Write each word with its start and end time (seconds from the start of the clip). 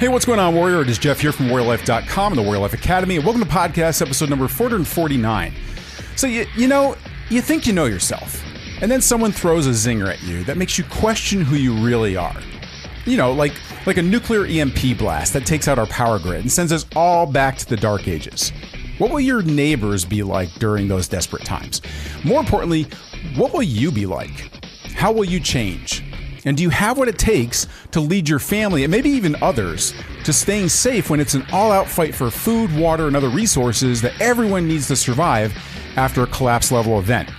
Hey, 0.00 0.08
what's 0.08 0.24
going 0.24 0.38
on, 0.38 0.54
Warrior? 0.54 0.80
It 0.80 0.88
is 0.88 0.96
Jeff 0.96 1.20
here 1.20 1.30
from 1.30 1.48
WarriorLife.com 1.48 2.32
and 2.32 2.38
the 2.38 2.42
Warrior 2.42 2.62
Life 2.62 2.72
Academy, 2.72 3.16
and 3.16 3.24
welcome 3.26 3.44
to 3.44 3.46
podcast 3.46 4.00
episode 4.00 4.30
number 4.30 4.48
449. 4.48 5.52
So, 6.16 6.26
you, 6.26 6.46
you 6.56 6.68
know, 6.68 6.96
you 7.28 7.42
think 7.42 7.66
you 7.66 7.74
know 7.74 7.84
yourself, 7.84 8.42
and 8.80 8.90
then 8.90 9.02
someone 9.02 9.30
throws 9.30 9.66
a 9.66 9.72
zinger 9.72 10.10
at 10.10 10.22
you 10.22 10.42
that 10.44 10.56
makes 10.56 10.78
you 10.78 10.84
question 10.84 11.42
who 11.42 11.54
you 11.54 11.74
really 11.74 12.16
are. 12.16 12.40
You 13.04 13.18
know, 13.18 13.30
like 13.32 13.52
like 13.84 13.98
a 13.98 14.02
nuclear 14.02 14.46
EMP 14.46 14.96
blast 14.96 15.34
that 15.34 15.44
takes 15.44 15.68
out 15.68 15.78
our 15.78 15.84
power 15.88 16.18
grid 16.18 16.40
and 16.40 16.50
sends 16.50 16.72
us 16.72 16.86
all 16.96 17.26
back 17.26 17.58
to 17.58 17.68
the 17.68 17.76
dark 17.76 18.08
ages. 18.08 18.54
What 18.96 19.10
will 19.10 19.20
your 19.20 19.42
neighbors 19.42 20.06
be 20.06 20.22
like 20.22 20.50
during 20.54 20.88
those 20.88 21.08
desperate 21.08 21.44
times? 21.44 21.82
More 22.24 22.40
importantly, 22.40 22.86
what 23.36 23.52
will 23.52 23.62
you 23.62 23.92
be 23.92 24.06
like? 24.06 24.64
How 24.94 25.12
will 25.12 25.26
you 25.26 25.40
change? 25.40 26.02
And 26.44 26.56
do 26.56 26.62
you 26.62 26.70
have 26.70 26.98
what 26.98 27.08
it 27.08 27.18
takes 27.18 27.66
to 27.92 28.00
lead 28.00 28.28
your 28.28 28.38
family 28.38 28.84
and 28.84 28.90
maybe 28.90 29.10
even 29.10 29.36
others 29.42 29.94
to 30.24 30.32
staying 30.32 30.68
safe 30.68 31.10
when 31.10 31.20
it's 31.20 31.34
an 31.34 31.46
all 31.52 31.70
out 31.70 31.88
fight 31.88 32.14
for 32.14 32.30
food, 32.30 32.74
water, 32.76 33.06
and 33.06 33.16
other 33.16 33.28
resources 33.28 34.00
that 34.02 34.18
everyone 34.20 34.66
needs 34.66 34.88
to 34.88 34.96
survive 34.96 35.52
after 35.96 36.22
a 36.22 36.26
collapse 36.26 36.72
level 36.72 36.98
event? 36.98 37.30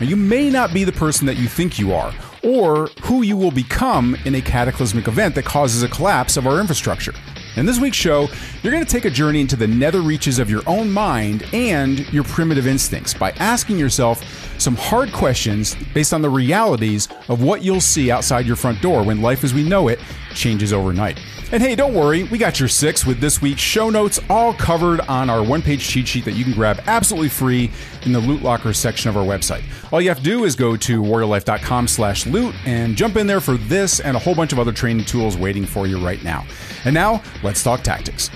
You 0.00 0.16
may 0.16 0.50
not 0.50 0.74
be 0.74 0.84
the 0.84 0.92
person 0.92 1.26
that 1.26 1.38
you 1.38 1.48
think 1.48 1.78
you 1.78 1.94
are, 1.94 2.12
or 2.42 2.88
who 3.02 3.22
you 3.22 3.36
will 3.36 3.50
become 3.50 4.16
in 4.24 4.34
a 4.34 4.42
cataclysmic 4.42 5.08
event 5.08 5.34
that 5.34 5.44
causes 5.44 5.82
a 5.82 5.88
collapse 5.88 6.36
of 6.36 6.46
our 6.46 6.60
infrastructure. 6.60 7.14
In 7.56 7.64
this 7.64 7.80
week's 7.80 7.96
show, 7.96 8.28
you're 8.62 8.72
going 8.72 8.84
to 8.84 8.90
take 8.90 9.06
a 9.06 9.10
journey 9.10 9.40
into 9.40 9.56
the 9.56 9.66
nether 9.66 10.02
reaches 10.02 10.38
of 10.38 10.50
your 10.50 10.62
own 10.66 10.90
mind 10.90 11.42
and 11.54 12.00
your 12.12 12.24
primitive 12.24 12.66
instincts 12.66 13.14
by 13.14 13.30
asking 13.32 13.78
yourself 13.78 14.22
some 14.60 14.76
hard 14.76 15.10
questions 15.10 15.74
based 15.94 16.12
on 16.12 16.20
the 16.20 16.28
realities 16.28 17.08
of 17.28 17.42
what 17.42 17.62
you'll 17.62 17.80
see 17.80 18.10
outside 18.10 18.44
your 18.44 18.56
front 18.56 18.82
door 18.82 19.02
when 19.02 19.22
life 19.22 19.42
as 19.42 19.54
we 19.54 19.66
know 19.66 19.88
it 19.88 19.98
changes 20.34 20.74
overnight. 20.74 21.18
And 21.52 21.62
hey, 21.62 21.76
don't 21.76 21.94
worry, 21.94 22.24
we 22.24 22.38
got 22.38 22.58
your 22.58 22.68
six 22.68 23.06
with 23.06 23.20
this 23.20 23.40
week's 23.40 23.60
show 23.60 23.88
notes 23.88 24.18
all 24.28 24.52
covered 24.52 25.00
on 25.02 25.30
our 25.30 25.44
one 25.44 25.62
page 25.62 25.86
cheat 25.86 26.08
sheet 26.08 26.24
that 26.24 26.32
you 26.32 26.42
can 26.42 26.52
grab 26.52 26.82
absolutely 26.88 27.28
free 27.28 27.70
in 28.02 28.12
the 28.12 28.18
Loot 28.18 28.42
Locker 28.42 28.72
section 28.72 29.08
of 29.08 29.16
our 29.16 29.24
website. 29.24 29.62
All 29.92 30.00
you 30.00 30.08
have 30.08 30.18
to 30.18 30.24
do 30.24 30.44
is 30.44 30.56
go 30.56 30.76
to 30.76 31.00
warriorlife.com 31.00 31.86
slash 31.86 32.26
loot 32.26 32.52
and 32.66 32.96
jump 32.96 33.16
in 33.16 33.28
there 33.28 33.40
for 33.40 33.56
this 33.56 34.00
and 34.00 34.16
a 34.16 34.20
whole 34.20 34.34
bunch 34.34 34.52
of 34.52 34.58
other 34.58 34.72
training 34.72 35.04
tools 35.04 35.36
waiting 35.36 35.64
for 35.64 35.86
you 35.86 36.04
right 36.04 36.22
now. 36.24 36.44
And 36.84 36.92
now, 36.92 37.22
let's 37.44 37.62
talk 37.62 37.82
tactics. 37.82 38.28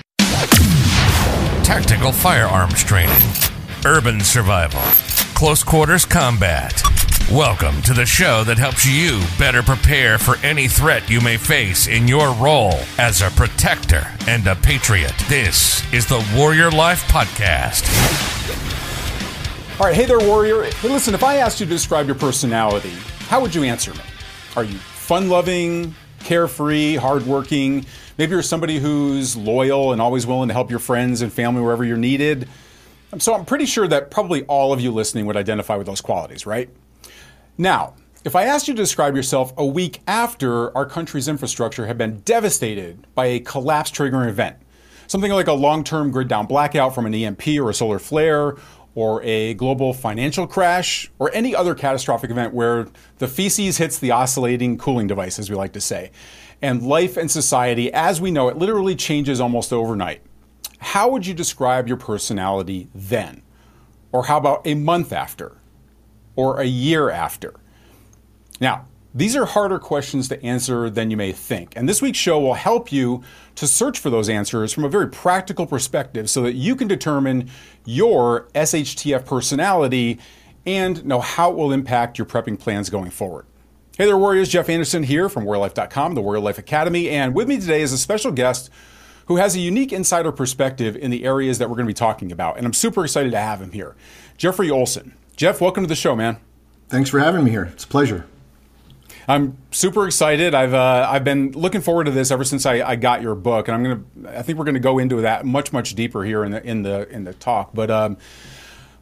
Tactical 1.63 2.13
firearms 2.13 2.81
training, 2.81 3.21
urban 3.85 4.21
survival, 4.21 4.81
close 5.33 5.63
quarters 5.63 6.05
combat. 6.05 6.81
Welcome 7.29 7.81
to 7.83 7.93
the 7.93 8.05
show 8.05 8.43
that 8.43 8.57
helps 8.57 8.85
you 8.85 9.21
better 9.39 9.63
prepare 9.63 10.17
for 10.17 10.35
any 10.45 10.67
threat 10.67 11.09
you 11.09 11.21
may 11.21 11.37
face 11.37 11.87
in 11.87 12.05
your 12.05 12.33
role 12.33 12.73
as 12.97 13.21
a 13.21 13.29
protector 13.31 14.05
and 14.27 14.45
a 14.47 14.55
patriot. 14.55 15.13
This 15.29 15.81
is 15.93 16.05
the 16.05 16.25
Warrior 16.35 16.71
Life 16.71 17.07
Podcast. 17.07 17.87
All 19.79 19.85
right, 19.85 19.95
hey 19.95 20.05
there, 20.05 20.19
Warrior. 20.19 20.63
Hey, 20.63 20.89
listen, 20.89 21.13
if 21.13 21.23
I 21.23 21.37
asked 21.37 21.61
you 21.61 21.65
to 21.65 21.69
describe 21.69 22.05
your 22.05 22.15
personality, 22.15 22.93
how 23.29 23.39
would 23.39 23.55
you 23.55 23.63
answer 23.63 23.93
me? 23.93 24.01
Are 24.57 24.65
you 24.65 24.77
fun 24.77 25.29
loving, 25.29 25.95
carefree, 26.19 26.95
hardworking? 26.95 27.85
Maybe 28.17 28.31
you're 28.31 28.41
somebody 28.41 28.77
who's 28.77 29.37
loyal 29.37 29.93
and 29.93 30.01
always 30.01 30.27
willing 30.27 30.49
to 30.49 30.53
help 30.53 30.69
your 30.69 30.79
friends 30.79 31.21
and 31.21 31.31
family 31.31 31.61
wherever 31.61 31.85
you're 31.85 31.95
needed. 31.95 32.49
So 33.19 33.33
I'm 33.33 33.45
pretty 33.45 33.65
sure 33.65 33.87
that 33.87 34.11
probably 34.11 34.43
all 34.43 34.73
of 34.73 34.81
you 34.81 34.91
listening 34.91 35.25
would 35.27 35.37
identify 35.37 35.77
with 35.77 35.87
those 35.87 36.01
qualities, 36.01 36.45
right? 36.45 36.69
Now, 37.61 37.93
if 38.25 38.35
I 38.35 38.45
asked 38.45 38.67
you 38.67 38.73
to 38.73 38.81
describe 38.81 39.15
yourself 39.15 39.53
a 39.55 39.63
week 39.63 40.01
after 40.07 40.75
our 40.75 40.83
country's 40.83 41.27
infrastructure 41.27 41.85
had 41.85 41.95
been 41.95 42.21
devastated 42.21 43.05
by 43.13 43.27
a 43.27 43.39
collapse 43.39 43.91
triggering 43.91 44.29
event, 44.29 44.57
something 45.05 45.31
like 45.31 45.45
a 45.45 45.53
long 45.53 45.83
term 45.83 46.09
grid 46.09 46.27
down 46.27 46.47
blackout 46.47 46.95
from 46.95 47.05
an 47.05 47.13
EMP 47.13 47.47
or 47.59 47.69
a 47.69 47.73
solar 47.75 47.99
flare, 47.99 48.55
or 48.95 49.21
a 49.21 49.53
global 49.53 49.93
financial 49.93 50.47
crash, 50.47 51.11
or 51.19 51.29
any 51.35 51.53
other 51.53 51.75
catastrophic 51.75 52.31
event 52.31 52.55
where 52.55 52.87
the 53.19 53.27
feces 53.27 53.77
hits 53.77 53.99
the 53.99 54.09
oscillating 54.09 54.79
cooling 54.79 55.05
device, 55.05 55.37
as 55.37 55.51
we 55.51 55.55
like 55.55 55.73
to 55.73 55.81
say, 55.81 56.09
and 56.63 56.81
life 56.81 57.15
and 57.15 57.29
society 57.29 57.93
as 57.93 58.19
we 58.19 58.31
know 58.31 58.47
it 58.47 58.57
literally 58.57 58.95
changes 58.95 59.39
almost 59.39 59.71
overnight. 59.71 60.23
How 60.79 61.11
would 61.11 61.27
you 61.27 61.35
describe 61.35 61.87
your 61.87 61.97
personality 61.97 62.87
then? 62.95 63.43
Or 64.11 64.25
how 64.25 64.37
about 64.37 64.65
a 64.65 64.73
month 64.73 65.13
after? 65.13 65.60
Or 66.41 66.59
a 66.59 66.65
year 66.65 67.11
after? 67.11 67.53
Now, 68.59 68.87
these 69.13 69.35
are 69.35 69.45
harder 69.45 69.77
questions 69.77 70.27
to 70.29 70.43
answer 70.43 70.89
than 70.89 71.11
you 71.11 71.17
may 71.17 71.33
think. 71.33 71.73
And 71.75 71.87
this 71.87 72.01
week's 72.01 72.17
show 72.17 72.39
will 72.39 72.55
help 72.55 72.91
you 72.91 73.21
to 73.55 73.67
search 73.67 73.99
for 73.99 74.09
those 74.09 74.27
answers 74.27 74.73
from 74.73 74.83
a 74.83 74.89
very 74.89 75.07
practical 75.07 75.67
perspective 75.67 76.31
so 76.31 76.41
that 76.41 76.53
you 76.53 76.75
can 76.75 76.87
determine 76.87 77.51
your 77.85 78.47
SHTF 78.55 79.23
personality 79.23 80.17
and 80.65 81.05
know 81.05 81.19
how 81.19 81.51
it 81.51 81.57
will 81.57 81.71
impact 81.71 82.17
your 82.17 82.25
prepping 82.25 82.59
plans 82.59 82.89
going 82.89 83.11
forward. 83.11 83.45
Hey 83.97 84.05
there, 84.05 84.17
Warriors. 84.17 84.49
Jeff 84.49 84.67
Anderson 84.67 85.03
here 85.03 85.29
from 85.29 85.45
WarriorLife.com, 85.45 86.15
the 86.15 86.21
Warrior 86.21 86.41
Life 86.41 86.57
Academy. 86.57 87.07
And 87.09 87.35
with 87.35 87.47
me 87.47 87.59
today 87.59 87.81
is 87.81 87.93
a 87.93 87.99
special 87.99 88.31
guest 88.31 88.71
who 89.27 89.35
has 89.35 89.55
a 89.55 89.59
unique 89.59 89.93
insider 89.93 90.31
perspective 90.31 90.95
in 90.95 91.11
the 91.11 91.23
areas 91.23 91.59
that 91.59 91.69
we're 91.69 91.75
going 91.75 91.85
to 91.85 91.93
be 91.93 91.93
talking 91.93 92.31
about. 92.31 92.57
And 92.57 92.65
I'm 92.65 92.73
super 92.73 93.03
excited 93.03 93.31
to 93.31 93.39
have 93.39 93.61
him 93.61 93.73
here. 93.73 93.95
Jeffrey 94.37 94.71
Olson. 94.71 95.13
Jeff, 95.35 95.61
welcome 95.61 95.83
to 95.83 95.87
the 95.87 95.95
show, 95.95 96.15
man. 96.15 96.37
Thanks 96.89 97.09
for 97.09 97.19
having 97.19 97.43
me 97.43 97.51
here. 97.51 97.63
It's 97.73 97.83
a 97.83 97.87
pleasure. 97.87 98.25
I'm 99.27 99.57
super 99.71 100.05
excited. 100.05 100.53
I've 100.53 100.73
uh, 100.73 101.07
I've 101.09 101.23
been 101.23 101.51
looking 101.51 101.81
forward 101.81 102.05
to 102.05 102.11
this 102.11 102.31
ever 102.31 102.43
since 102.43 102.65
I, 102.65 102.81
I 102.81 102.95
got 102.95 103.21
your 103.21 103.35
book, 103.35 103.67
and 103.67 103.75
I'm 103.75 103.83
gonna 103.83 104.37
I 104.37 104.41
think 104.41 104.57
we're 104.57 104.65
gonna 104.65 104.79
go 104.79 104.99
into 104.99 105.21
that 105.21 105.45
much 105.45 105.71
much 105.71 105.95
deeper 105.95 106.23
here 106.23 106.43
in 106.43 106.51
the 106.51 106.63
in 106.63 106.83
the 106.83 107.07
in 107.09 107.23
the 107.23 107.33
talk. 107.33 107.71
But 107.73 107.89
um, 107.89 108.17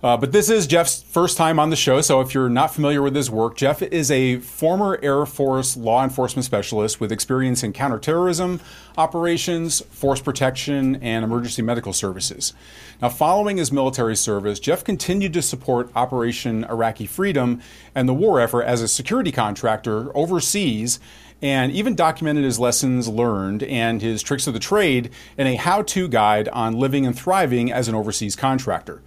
uh, 0.01 0.15
but 0.15 0.31
this 0.31 0.49
is 0.49 0.65
Jeff's 0.65 1.01
first 1.01 1.35
time 1.35 1.59
on 1.59 1.69
the 1.69 1.75
show, 1.75 1.99
so 1.99 2.21
if 2.21 2.33
you're 2.33 2.47
not 2.47 2.73
familiar 2.73 3.01
with 3.01 3.13
his 3.13 3.29
work, 3.29 3.57
Jeff 3.57 3.81
is 3.81 4.09
a 4.09 4.37
former 4.39 4.97
Air 5.03 5.25
Force 5.25 5.75
law 5.75 6.03
enforcement 6.03 6.45
specialist 6.45 7.01
with 7.01 7.11
experience 7.11 7.63
in 7.63 7.73
counterterrorism 7.73 8.61
operations, 8.97 9.81
force 9.91 10.21
protection, 10.21 10.95
and 10.97 11.23
emergency 11.25 11.61
medical 11.61 11.91
services. 11.91 12.53
Now, 13.01 13.09
following 13.09 13.57
his 13.57 13.71
military 13.71 14.15
service, 14.15 14.59
Jeff 14.59 14.83
continued 14.83 15.33
to 15.33 15.41
support 15.41 15.91
Operation 15.95 16.63
Iraqi 16.65 17.05
Freedom 17.05 17.61
and 17.93 18.07
the 18.07 18.13
war 18.13 18.39
effort 18.39 18.63
as 18.63 18.81
a 18.81 18.87
security 18.87 19.31
contractor 19.31 20.15
overseas 20.15 20.99
and 21.41 21.71
even 21.71 21.95
documented 21.95 22.43
his 22.43 22.59
lessons 22.59 23.07
learned 23.07 23.63
and 23.63 24.01
his 24.01 24.21
tricks 24.21 24.47
of 24.47 24.53
the 24.53 24.59
trade 24.59 25.09
in 25.37 25.47
a 25.47 25.55
how 25.55 25.81
to 25.81 26.07
guide 26.07 26.49
on 26.49 26.73
living 26.73 27.05
and 27.05 27.17
thriving 27.17 27.71
as 27.71 27.87
an 27.87 27.95
overseas 27.95 28.35
contractor. 28.35 29.01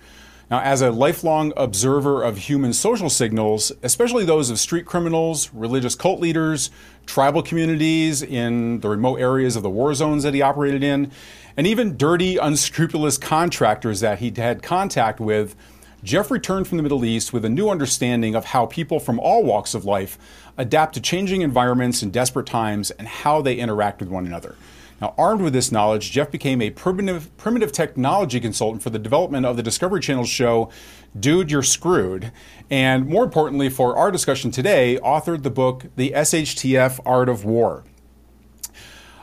Now, 0.52 0.60
as 0.60 0.82
a 0.82 0.90
lifelong 0.90 1.54
observer 1.56 2.22
of 2.22 2.36
human 2.36 2.74
social 2.74 3.08
signals, 3.08 3.72
especially 3.82 4.26
those 4.26 4.50
of 4.50 4.60
street 4.60 4.84
criminals, 4.84 5.48
religious 5.54 5.94
cult 5.94 6.20
leaders, 6.20 6.70
tribal 7.06 7.42
communities 7.42 8.20
in 8.20 8.80
the 8.80 8.90
remote 8.90 9.18
areas 9.18 9.56
of 9.56 9.62
the 9.62 9.70
war 9.70 9.94
zones 9.94 10.24
that 10.24 10.34
he 10.34 10.42
operated 10.42 10.84
in, 10.84 11.10
and 11.56 11.66
even 11.66 11.96
dirty, 11.96 12.36
unscrupulous 12.36 13.16
contractors 13.16 14.00
that 14.00 14.18
he'd 14.18 14.36
had 14.36 14.62
contact 14.62 15.20
with, 15.20 15.56
Jeff 16.04 16.30
returned 16.30 16.68
from 16.68 16.76
the 16.76 16.82
Middle 16.82 17.02
East 17.02 17.32
with 17.32 17.46
a 17.46 17.48
new 17.48 17.70
understanding 17.70 18.34
of 18.34 18.44
how 18.44 18.66
people 18.66 19.00
from 19.00 19.18
all 19.20 19.42
walks 19.44 19.72
of 19.72 19.86
life 19.86 20.18
adapt 20.58 20.92
to 20.92 21.00
changing 21.00 21.40
environments 21.40 22.02
in 22.02 22.10
desperate 22.10 22.44
times 22.44 22.90
and 22.90 23.08
how 23.08 23.40
they 23.40 23.54
interact 23.54 24.00
with 24.00 24.10
one 24.10 24.26
another. 24.26 24.54
Now, 25.02 25.14
armed 25.18 25.42
with 25.42 25.52
this 25.52 25.72
knowledge, 25.72 26.12
Jeff 26.12 26.30
became 26.30 26.62
a 26.62 26.70
primitive, 26.70 27.36
primitive 27.36 27.72
technology 27.72 28.38
consultant 28.38 28.84
for 28.84 28.90
the 28.90 29.00
development 29.00 29.44
of 29.44 29.56
the 29.56 29.62
Discovery 29.62 30.00
Channel 30.00 30.24
show 30.24 30.70
Dude, 31.18 31.50
You're 31.50 31.64
Screwed. 31.64 32.30
And 32.70 33.08
more 33.08 33.24
importantly, 33.24 33.68
for 33.68 33.96
our 33.96 34.12
discussion 34.12 34.52
today, 34.52 35.00
authored 35.02 35.42
the 35.42 35.50
book 35.50 35.86
The 35.96 36.12
SHTF 36.12 37.00
Art 37.04 37.28
of 37.28 37.44
War. 37.44 37.82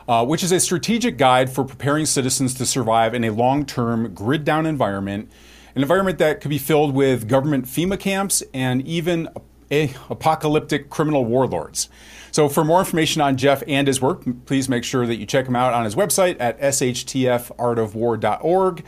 Uh, 0.06 0.26
which 0.26 0.44
is 0.44 0.52
a 0.52 0.60
strategic 0.60 1.16
guide 1.16 1.48
for 1.48 1.64
preparing 1.64 2.04
citizens 2.04 2.52
to 2.52 2.66
survive 2.66 3.14
in 3.14 3.24
a 3.24 3.30
long 3.30 3.64
term 3.64 4.12
grid 4.12 4.44
down 4.44 4.66
environment, 4.66 5.30
an 5.74 5.80
environment 5.80 6.18
that 6.18 6.42
could 6.42 6.50
be 6.50 6.58
filled 6.58 6.94
with 6.94 7.26
government 7.26 7.64
FEMA 7.64 7.98
camps 7.98 8.42
and 8.52 8.86
even 8.86 9.30
a- 9.70 9.94
apocalyptic 10.10 10.90
criminal 10.90 11.24
warlords. 11.24 11.88
So, 12.32 12.48
for 12.48 12.64
more 12.64 12.78
information 12.78 13.20
on 13.22 13.36
Jeff 13.36 13.62
and 13.66 13.86
his 13.86 14.00
work, 14.00 14.22
please 14.46 14.68
make 14.68 14.84
sure 14.84 15.06
that 15.06 15.16
you 15.16 15.26
check 15.26 15.46
him 15.46 15.56
out 15.56 15.72
on 15.72 15.84
his 15.84 15.94
website 15.94 16.36
at 16.40 16.60
shtfartofwar.org. 16.60 18.84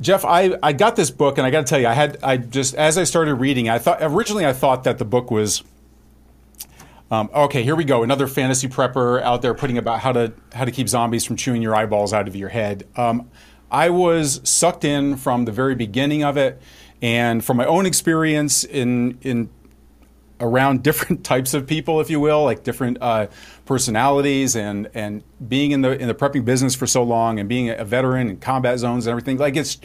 Jeff, 0.00 0.24
I, 0.24 0.56
I 0.62 0.72
got 0.72 0.96
this 0.96 1.10
book, 1.10 1.36
and 1.36 1.46
I 1.46 1.50
got 1.50 1.66
to 1.66 1.66
tell 1.66 1.78
you, 1.78 1.86
I 1.86 1.92
had 1.92 2.16
I 2.22 2.38
just 2.38 2.74
as 2.74 2.96
I 2.96 3.04
started 3.04 3.34
reading, 3.34 3.68
I 3.68 3.78
thought 3.78 3.98
originally 4.00 4.46
I 4.46 4.54
thought 4.54 4.84
that 4.84 4.96
the 4.98 5.04
book 5.04 5.30
was 5.30 5.62
um, 7.10 7.28
okay. 7.34 7.64
Here 7.64 7.74
we 7.74 7.84
go, 7.84 8.02
another 8.02 8.28
fantasy 8.28 8.68
prepper 8.68 9.20
out 9.22 9.42
there 9.42 9.52
putting 9.52 9.76
about 9.76 10.00
how 10.00 10.12
to 10.12 10.32
how 10.54 10.64
to 10.64 10.70
keep 10.70 10.88
zombies 10.88 11.24
from 11.24 11.36
chewing 11.36 11.60
your 11.60 11.74
eyeballs 11.74 12.12
out 12.12 12.28
of 12.28 12.36
your 12.36 12.50
head. 12.50 12.86
Um, 12.96 13.28
I 13.70 13.90
was 13.90 14.40
sucked 14.48 14.84
in 14.84 15.16
from 15.16 15.44
the 15.44 15.52
very 15.52 15.74
beginning 15.74 16.22
of 16.22 16.36
it, 16.36 16.62
and 17.02 17.44
from 17.44 17.56
my 17.56 17.66
own 17.66 17.84
experience 17.84 18.64
in 18.64 19.18
in 19.22 19.50
around 20.40 20.82
different 20.84 21.24
types 21.24 21.54
of 21.54 21.66
people, 21.66 22.00
if 22.00 22.10
you 22.10 22.20
will, 22.20 22.44
like 22.44 22.62
different 22.62 22.98
uh, 23.00 23.28
personalities, 23.66 24.56
and 24.56 24.88
and 24.94 25.22
being 25.46 25.70
in 25.72 25.82
the 25.82 25.98
in 25.98 26.08
the 26.08 26.14
prepping 26.14 26.44
business 26.44 26.74
for 26.74 26.86
so 26.86 27.02
long, 27.02 27.38
and 27.38 27.48
being 27.48 27.70
a 27.70 27.84
veteran 27.84 28.28
in 28.28 28.36
combat 28.38 28.78
zones 28.78 29.06
and 29.06 29.12
everything. 29.12 29.38
Like 29.38 29.56
it's, 29.56 29.78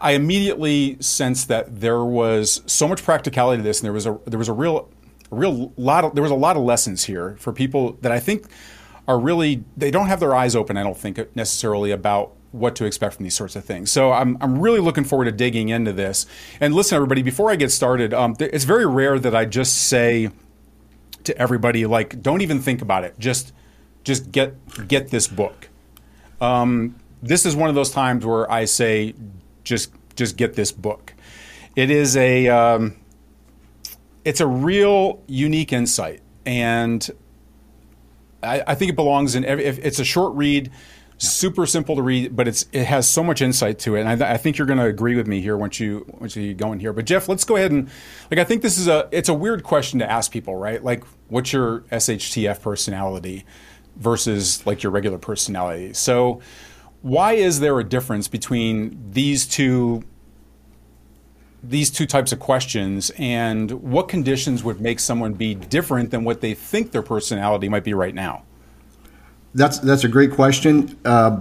I 0.00 0.12
immediately 0.12 0.96
sensed 1.00 1.48
that 1.48 1.80
there 1.80 2.04
was 2.04 2.62
so 2.66 2.88
much 2.88 3.02
practicality 3.02 3.58
to 3.58 3.62
this, 3.62 3.80
and 3.80 3.86
there 3.86 3.92
was 3.92 4.06
a 4.06 4.18
there 4.26 4.38
was 4.38 4.48
a 4.48 4.52
real 4.52 4.90
a 5.30 5.36
real 5.36 5.72
lot 5.76 6.04
of 6.04 6.14
there 6.14 6.22
was 6.22 6.32
a 6.32 6.36
lot 6.36 6.56
of 6.56 6.62
lessons 6.62 7.04
here 7.04 7.36
for 7.38 7.52
people 7.52 7.98
that 8.02 8.12
I 8.12 8.20
think 8.20 8.46
are 9.06 9.18
really 9.18 9.64
they 9.76 9.90
don't 9.90 10.06
have 10.06 10.20
their 10.20 10.34
eyes 10.34 10.56
open. 10.56 10.76
I 10.76 10.82
don't 10.82 10.96
think 10.96 11.18
necessarily 11.36 11.90
about 11.90 12.34
what 12.54 12.76
to 12.76 12.84
expect 12.84 13.14
from 13.14 13.24
these 13.24 13.34
sorts 13.34 13.56
of 13.56 13.64
things. 13.64 13.90
So 13.90 14.12
I'm, 14.12 14.38
I'm 14.40 14.60
really 14.60 14.78
looking 14.78 15.02
forward 15.02 15.24
to 15.24 15.32
digging 15.32 15.70
into 15.70 15.92
this. 15.92 16.24
And 16.60 16.72
listen, 16.72 16.94
everybody, 16.94 17.22
before 17.22 17.50
I 17.50 17.56
get 17.56 17.72
started, 17.72 18.14
um, 18.14 18.36
th- 18.36 18.50
it's 18.52 18.64
very 18.64 18.86
rare 18.86 19.18
that 19.18 19.34
I 19.34 19.44
just 19.44 19.88
say 19.88 20.30
to 21.24 21.36
everybody 21.36 21.84
like, 21.84 22.22
don't 22.22 22.42
even 22.42 22.60
think 22.60 22.80
about 22.80 23.02
it. 23.02 23.18
Just 23.18 23.52
just 24.04 24.30
get 24.30 24.54
get 24.86 25.08
this 25.08 25.26
book. 25.26 25.68
Um, 26.40 26.96
this 27.22 27.44
is 27.44 27.56
one 27.56 27.70
of 27.70 27.74
those 27.74 27.90
times 27.90 28.24
where 28.24 28.50
I 28.50 28.66
say, 28.66 29.14
just 29.64 29.92
just 30.14 30.36
get 30.36 30.54
this 30.54 30.70
book. 30.70 31.14
It 31.74 31.90
is 31.90 32.16
a 32.16 32.48
um, 32.48 32.96
it's 34.24 34.40
a 34.40 34.46
real 34.46 35.22
unique 35.26 35.72
insight, 35.72 36.20
and 36.46 37.10
I, 38.42 38.62
I 38.66 38.74
think 38.74 38.90
it 38.90 38.96
belongs 38.96 39.34
in. 39.34 39.44
Every, 39.44 39.64
it's 39.64 39.98
a 39.98 40.04
short 40.04 40.34
read 40.36 40.70
super 41.18 41.66
simple 41.66 41.96
to 41.96 42.02
read, 42.02 42.34
but 42.34 42.48
it's 42.48 42.66
it 42.72 42.84
has 42.84 43.08
so 43.08 43.22
much 43.22 43.40
insight 43.40 43.78
to 43.80 43.96
it, 43.96 44.04
and 44.04 44.22
I, 44.22 44.34
I 44.34 44.36
think 44.36 44.58
you're 44.58 44.66
going 44.66 44.78
to 44.78 44.86
agree 44.86 45.14
with 45.14 45.26
me 45.26 45.40
here 45.40 45.56
once 45.56 45.80
you 45.80 46.04
once 46.18 46.36
you 46.36 46.54
go 46.54 46.72
in 46.72 46.80
here. 46.80 46.92
But 46.92 47.04
Jeff, 47.06 47.28
let's 47.28 47.44
go 47.44 47.56
ahead 47.56 47.70
and 47.70 47.88
like 48.30 48.40
I 48.40 48.44
think 48.44 48.62
this 48.62 48.78
is 48.78 48.88
a 48.88 49.08
it's 49.12 49.28
a 49.28 49.34
weird 49.34 49.62
question 49.62 49.98
to 50.00 50.10
ask 50.10 50.32
people, 50.32 50.56
right? 50.56 50.82
Like, 50.82 51.04
what's 51.28 51.52
your 51.52 51.80
SHTF 51.92 52.60
personality 52.60 53.44
versus 53.96 54.66
like 54.66 54.82
your 54.82 54.92
regular 54.92 55.18
personality? 55.18 55.92
So, 55.94 56.40
why 57.02 57.34
is 57.34 57.60
there 57.60 57.78
a 57.78 57.84
difference 57.84 58.28
between 58.28 59.12
these 59.12 59.46
two? 59.46 60.04
These 61.66 61.90
two 61.90 62.04
types 62.04 62.30
of 62.30 62.40
questions, 62.40 63.10
and 63.16 63.70
what 63.70 64.06
conditions 64.06 64.62
would 64.62 64.82
make 64.82 65.00
someone 65.00 65.32
be 65.32 65.54
different 65.54 66.10
than 66.10 66.22
what 66.22 66.42
they 66.42 66.52
think 66.52 66.92
their 66.92 67.00
personality 67.00 67.70
might 67.70 67.84
be 67.84 67.94
right 67.94 68.14
now? 68.14 68.44
That's 69.54 69.78
that's 69.78 70.04
a 70.04 70.08
great 70.08 70.32
question. 70.32 70.98
Uh, 71.04 71.40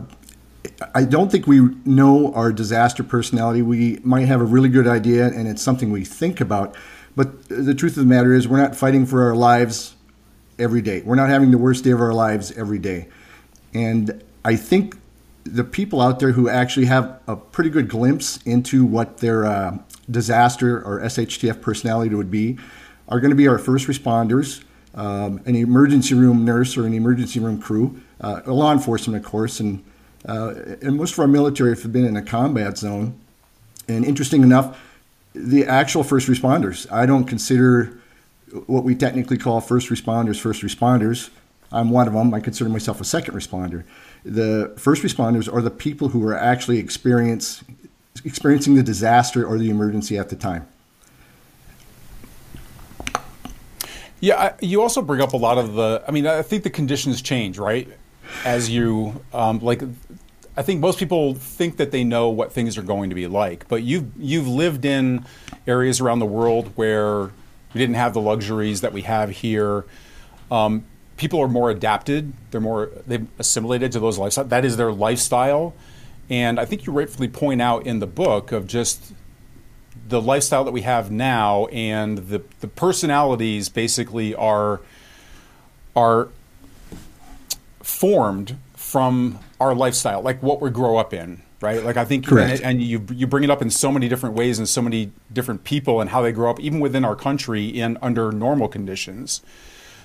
I 0.94 1.04
don't 1.04 1.32
think 1.32 1.48
we 1.48 1.62
know 1.86 2.34
our 2.34 2.52
disaster 2.52 3.04
personality. 3.04 3.62
We 3.62 4.00
might 4.04 4.28
have 4.28 4.42
a 4.42 4.46
really 4.46 4.70
good 4.70 4.88
idea, 4.88 5.28
and 5.28 5.48
it's 5.48 5.62
something 5.62 5.92
we 5.92 6.06
think 6.06 6.40
about. 6.40 6.76
But 7.16 7.48
the 7.50 7.74
truth 7.74 7.94
of 7.94 8.04
the 8.04 8.10
matter 8.10 8.34
is, 8.34 8.48
we're 8.48 8.58
not 8.58 8.76
fighting 8.76 9.06
for 9.06 9.24
our 9.24 9.36
lives 9.36 9.96
every 10.58 10.82
day. 10.82 11.02
We're 11.02 11.16
not 11.16 11.30
having 11.30 11.52
the 11.52 11.58
worst 11.58 11.84
day 11.84 11.92
of 11.92 12.02
our 12.02 12.14
lives 12.14 12.52
every 12.52 12.80
day. 12.80 13.08
And 13.74 14.24
I 14.46 14.56
think 14.56 14.98
the 15.44 15.64
people 15.64 16.02
out 16.02 16.20
there 16.20 16.32
who 16.32 16.48
actually 16.50 16.86
have 16.86 17.20
a 17.28 17.36
pretty 17.36 17.70
good 17.70 17.90
glimpse 17.90 18.38
into 18.44 18.86
what 18.86 19.18
their 19.18 19.46
uh, 19.46 19.78
disaster 20.10 20.82
or 20.82 21.02
SHTF 21.02 21.62
personality 21.62 22.16
would 22.16 22.32
be 22.32 22.58
are 23.10 23.20
going 23.20 23.32
to 23.32 23.36
be 23.36 23.48
our 23.48 23.58
first 23.58 23.88
responders 23.88 24.64
um, 24.96 25.42
an 25.46 25.56
emergency 25.56 26.14
room 26.14 26.46
nurse 26.46 26.78
or 26.78 26.86
an 26.86 26.94
emergency 26.94 27.40
room 27.40 27.60
crew, 27.60 28.00
uh, 28.22 28.42
law 28.46 28.72
enforcement, 28.72 29.24
of 29.24 29.30
course, 29.30 29.60
and 29.60 29.84
uh, 30.26 30.54
and 30.82 30.96
most 30.96 31.14
of 31.14 31.20
our 31.20 31.28
military 31.28 31.76
have 31.76 31.92
been 31.92 32.06
in 32.06 32.16
a 32.16 32.22
combat 32.22 32.78
zone. 32.78 33.20
And 33.90 34.06
interesting 34.06 34.42
enough, 34.42 34.80
the 35.34 35.66
actual 35.66 36.04
first 36.04 36.30
responders, 36.30 36.90
I 36.92 37.06
don't 37.06 37.26
consider 37.26 38.00
what 38.68 38.84
we 38.84 38.96
technically 38.96 39.38
call 39.38 39.60
first 39.62 39.90
responders 39.90 40.40
first 40.40 40.62
responders. 40.62 41.30
I'm 41.72 41.90
one 41.90 42.08
of 42.08 42.14
them. 42.14 42.34
I 42.34 42.40
consider 42.40 42.70
myself 42.70 43.02
a 43.02 43.04
second 43.04 43.34
responder. 43.34 43.84
The 44.24 44.74
first 44.78 45.02
responders 45.02 45.52
are 45.52 45.62
the 45.62 45.72
people 45.72 46.10
who 46.10 46.26
are 46.28 46.38
actually 46.38 46.78
experience, 46.78 47.64
experiencing 48.24 48.76
the 48.76 48.84
disaster 48.84 49.46
or 49.46 49.58
the 49.58 49.70
emergency 49.70 50.18
at 50.18 50.30
the 50.30 50.36
time. 50.36 50.68
Yeah, 54.24 54.42
I, 54.42 54.54
you 54.62 54.82
also 54.82 55.02
bring 55.02 55.20
up 55.20 55.34
a 55.34 55.38
lot 55.38 55.58
of 55.58 55.74
the. 55.74 56.02
I 56.08 56.12
mean, 56.12 56.26
I 56.26 56.44
think 56.44 56.64
the 56.64 56.70
conditions 56.70 57.22
change, 57.22 57.60
right? 57.60 57.90
As 58.46 58.70
you 58.70 59.22
um, 59.34 59.60
like, 59.60 59.84
I 60.56 60.62
think 60.62 60.80
most 60.80 60.98
people 60.98 61.34
think 61.34 61.76
that 61.76 61.92
they 61.92 62.06
know 62.06 62.30
what 62.30 62.54
things 62.54 62.78
are 62.78 62.84
going 62.84 63.10
to 63.10 63.16
be 63.16 63.28
like, 63.28 63.68
but 63.68 63.84
you've 63.84 64.10
you've 64.18 64.48
lived 64.48 64.86
in 64.86 65.26
areas 65.68 66.00
around 66.00 66.20
the 66.20 66.26
world 66.26 66.72
where 66.76 67.24
we 67.24 67.32
didn't 67.74 67.96
have 67.96 68.14
the 68.14 68.22
luxuries 68.22 68.80
that 68.80 68.94
we 68.94 69.02
have 69.02 69.30
here. 69.30 69.84
Um, 70.50 70.86
people 71.18 71.42
are 71.42 71.50
more 71.50 71.70
adapted; 71.70 72.32
they're 72.52 72.62
more 72.62 72.92
they've 73.06 73.28
assimilated 73.40 73.92
to 73.92 74.00
those 74.00 74.18
lifestyle. 74.18 74.46
That 74.46 74.64
is 74.64 74.78
their 74.78 74.94
lifestyle, 74.94 75.74
and 76.30 76.62
I 76.62 76.66
think 76.66 76.86
you 76.86 76.94
rightfully 76.94 77.28
point 77.28 77.62
out 77.62 77.86
in 77.86 78.00
the 78.00 78.08
book 78.08 78.54
of 78.54 78.68
just 78.68 79.12
the 80.14 80.22
lifestyle 80.22 80.64
that 80.64 80.72
we 80.72 80.82
have 80.82 81.10
now 81.10 81.66
and 81.68 82.20
the 82.20 82.44
the 82.60 82.68
personalities 82.68 83.68
basically 83.68 84.36
are 84.36 84.80
are 85.96 86.30
formed 87.82 88.58
from 88.76 89.40
our 89.60 89.74
lifestyle, 89.74 90.22
like 90.22 90.44
what 90.44 90.62
we 90.62 90.70
grow 90.70 90.98
up 90.98 91.16
in, 91.16 91.42
right? 91.62 91.84
Like 91.84 91.98
I 91.98 92.06
think, 92.06 92.28
Correct. 92.28 92.62
And, 92.62 92.80
and 92.80 92.84
you 92.84 93.04
you 93.12 93.26
bring 93.26 93.44
it 93.44 93.50
up 93.50 93.64
in 93.64 93.72
so 93.72 93.92
many 93.92 94.08
different 94.08 94.36
ways 94.36 94.60
and 94.60 94.70
so 94.70 94.84
many 94.84 95.12
different 95.32 95.64
people 95.64 96.00
and 96.00 96.12
how 96.12 96.22
they 96.22 96.32
grow 96.32 96.52
up, 96.52 96.60
even 96.60 96.80
within 96.80 97.04
our 97.04 97.16
country, 97.16 97.66
in 97.66 97.98
under 98.00 98.32
normal 98.32 98.68
conditions. 98.68 99.42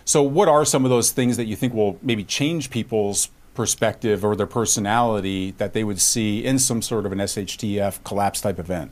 So, 0.07 0.23
what 0.23 0.49
are 0.49 0.65
some 0.65 0.87
of 0.87 0.91
those 0.91 1.11
things 1.11 1.37
that 1.37 1.45
you 1.45 1.55
think 1.55 1.75
will 1.75 1.99
maybe 2.01 2.25
change 2.25 2.71
people's 2.71 3.29
perspective 3.53 4.25
or 4.25 4.35
their 4.35 4.47
personality 4.47 5.51
that 5.59 5.75
they 5.75 5.85
would 5.85 6.01
see 6.01 6.43
in 6.43 6.59
some 6.59 6.81
sort 6.81 7.05
of 7.05 7.13
an 7.13 7.19
SHTF 7.19 8.03
collapse 8.05 8.41
type 8.41 8.59
event? 8.59 8.91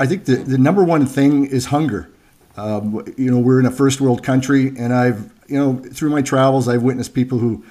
I 0.00 0.06
think 0.06 0.24
the, 0.24 0.36
the 0.36 0.56
number 0.56 0.82
one 0.82 1.04
thing 1.04 1.44
is 1.44 1.66
hunger. 1.66 2.08
Um, 2.56 3.04
you 3.18 3.30
know, 3.30 3.38
we're 3.38 3.60
in 3.60 3.66
a 3.66 3.70
first 3.70 4.00
world 4.00 4.22
country, 4.22 4.68
and 4.78 4.94
I've, 4.94 5.30
you 5.46 5.58
know, 5.58 5.76
through 5.76 6.08
my 6.08 6.22
travels, 6.22 6.68
I've 6.68 6.82
witnessed 6.82 7.12
people 7.12 7.36
who 7.36 7.62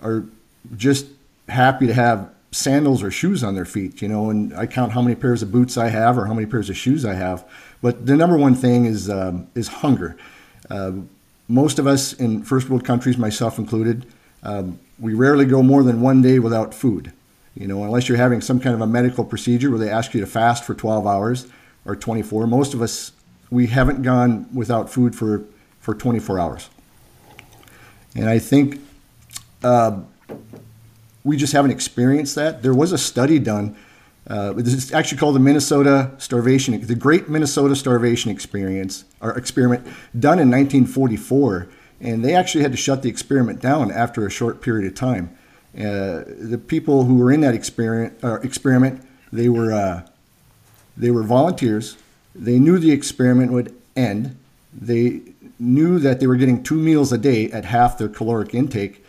are 0.00 0.24
just 0.76 1.06
happy 1.48 1.86
to 1.86 1.94
have 1.94 2.28
sandals 2.50 3.04
or 3.04 3.12
shoes 3.12 3.44
on 3.44 3.54
their 3.54 3.64
feet, 3.64 4.02
you 4.02 4.08
know, 4.08 4.30
and 4.30 4.52
I 4.54 4.66
count 4.66 4.92
how 4.92 5.00
many 5.00 5.14
pairs 5.14 5.44
of 5.44 5.52
boots 5.52 5.76
I 5.76 5.86
have 5.90 6.18
or 6.18 6.26
how 6.26 6.34
many 6.34 6.46
pairs 6.46 6.68
of 6.68 6.76
shoes 6.76 7.04
I 7.04 7.14
have. 7.14 7.48
But 7.80 8.04
the 8.04 8.16
number 8.16 8.36
one 8.36 8.56
thing 8.56 8.86
is, 8.86 9.08
um, 9.08 9.46
is 9.54 9.68
hunger. 9.68 10.16
Uh, 10.68 10.90
most 11.46 11.78
of 11.78 11.86
us 11.86 12.14
in 12.14 12.42
first 12.42 12.68
world 12.68 12.84
countries, 12.84 13.16
myself 13.16 13.60
included, 13.60 14.06
um, 14.42 14.80
we 14.98 15.14
rarely 15.14 15.44
go 15.44 15.62
more 15.62 15.84
than 15.84 16.00
one 16.00 16.20
day 16.20 16.40
without 16.40 16.74
food. 16.74 17.12
You 17.54 17.68
know, 17.68 17.84
unless 17.84 18.08
you're 18.08 18.18
having 18.18 18.40
some 18.40 18.58
kind 18.58 18.74
of 18.74 18.80
a 18.80 18.88
medical 18.88 19.24
procedure 19.24 19.70
where 19.70 19.78
they 19.78 19.88
ask 19.88 20.14
you 20.14 20.20
to 20.20 20.26
fast 20.26 20.64
for 20.64 20.74
12 20.74 21.06
hours, 21.06 21.46
or 21.86 21.96
24. 21.96 22.46
Most 22.46 22.74
of 22.74 22.82
us, 22.82 23.12
we 23.50 23.66
haven't 23.68 24.02
gone 24.02 24.48
without 24.52 24.90
food 24.90 25.14
for, 25.14 25.44
for 25.80 25.94
24 25.94 26.38
hours. 26.38 26.68
And 28.14 28.28
I 28.28 28.38
think 28.38 28.80
uh, 29.62 30.00
we 31.24 31.36
just 31.36 31.52
haven't 31.52 31.70
experienced 31.70 32.34
that. 32.34 32.62
There 32.62 32.74
was 32.74 32.92
a 32.92 32.98
study 32.98 33.38
done. 33.38 33.76
Uh, 34.28 34.54
is 34.56 34.92
actually 34.92 35.18
called 35.18 35.36
the 35.36 35.40
Minnesota 35.40 36.10
Starvation, 36.18 36.80
the 36.84 36.96
Great 36.96 37.28
Minnesota 37.28 37.76
Starvation 37.76 38.28
Experience 38.28 39.04
or 39.20 39.38
Experiment, 39.38 39.86
done 40.18 40.40
in 40.40 40.50
1944, 40.50 41.68
and 42.00 42.24
they 42.24 42.34
actually 42.34 42.62
had 42.62 42.72
to 42.72 42.76
shut 42.76 43.02
the 43.02 43.08
experiment 43.08 43.60
down 43.60 43.92
after 43.92 44.26
a 44.26 44.30
short 44.30 44.60
period 44.60 44.84
of 44.84 44.96
time. 44.96 45.30
Uh, 45.76 46.24
the 46.26 46.60
people 46.66 47.04
who 47.04 47.18
were 47.18 47.30
in 47.30 47.40
that 47.42 47.54
experiment, 47.54 48.18
uh, 48.24 48.40
experiment 48.40 49.06
they 49.32 49.48
were 49.48 49.72
uh, 49.72 50.06
they 50.96 51.10
were 51.10 51.22
volunteers. 51.22 51.96
They 52.34 52.58
knew 52.58 52.78
the 52.78 52.92
experiment 52.92 53.52
would 53.52 53.74
end. 53.94 54.36
They 54.72 55.22
knew 55.58 55.98
that 55.98 56.20
they 56.20 56.26
were 56.26 56.36
getting 56.36 56.62
two 56.62 56.76
meals 56.76 57.12
a 57.12 57.18
day 57.18 57.50
at 57.50 57.64
half 57.64 57.98
their 57.98 58.08
caloric 58.08 58.54
intake. 58.54 59.04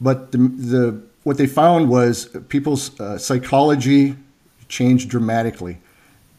But 0.00 0.32
the, 0.32 0.38
the 0.38 1.02
what 1.22 1.36
they 1.36 1.46
found 1.46 1.88
was 1.88 2.26
people's 2.48 2.98
uh, 2.98 3.18
psychology 3.18 4.16
changed 4.68 5.10
dramatically. 5.10 5.78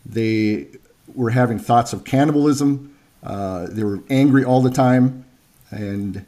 They 0.06 0.68
were 1.14 1.30
having 1.30 1.60
thoughts 1.60 1.94
of 1.94 2.04
cannibalism. 2.04 2.96
Uh, 3.22 3.68
they 3.70 3.84
were 3.84 4.00
angry 4.10 4.44
all 4.44 4.62
the 4.62 4.72
time, 4.72 5.26
and 5.70 6.26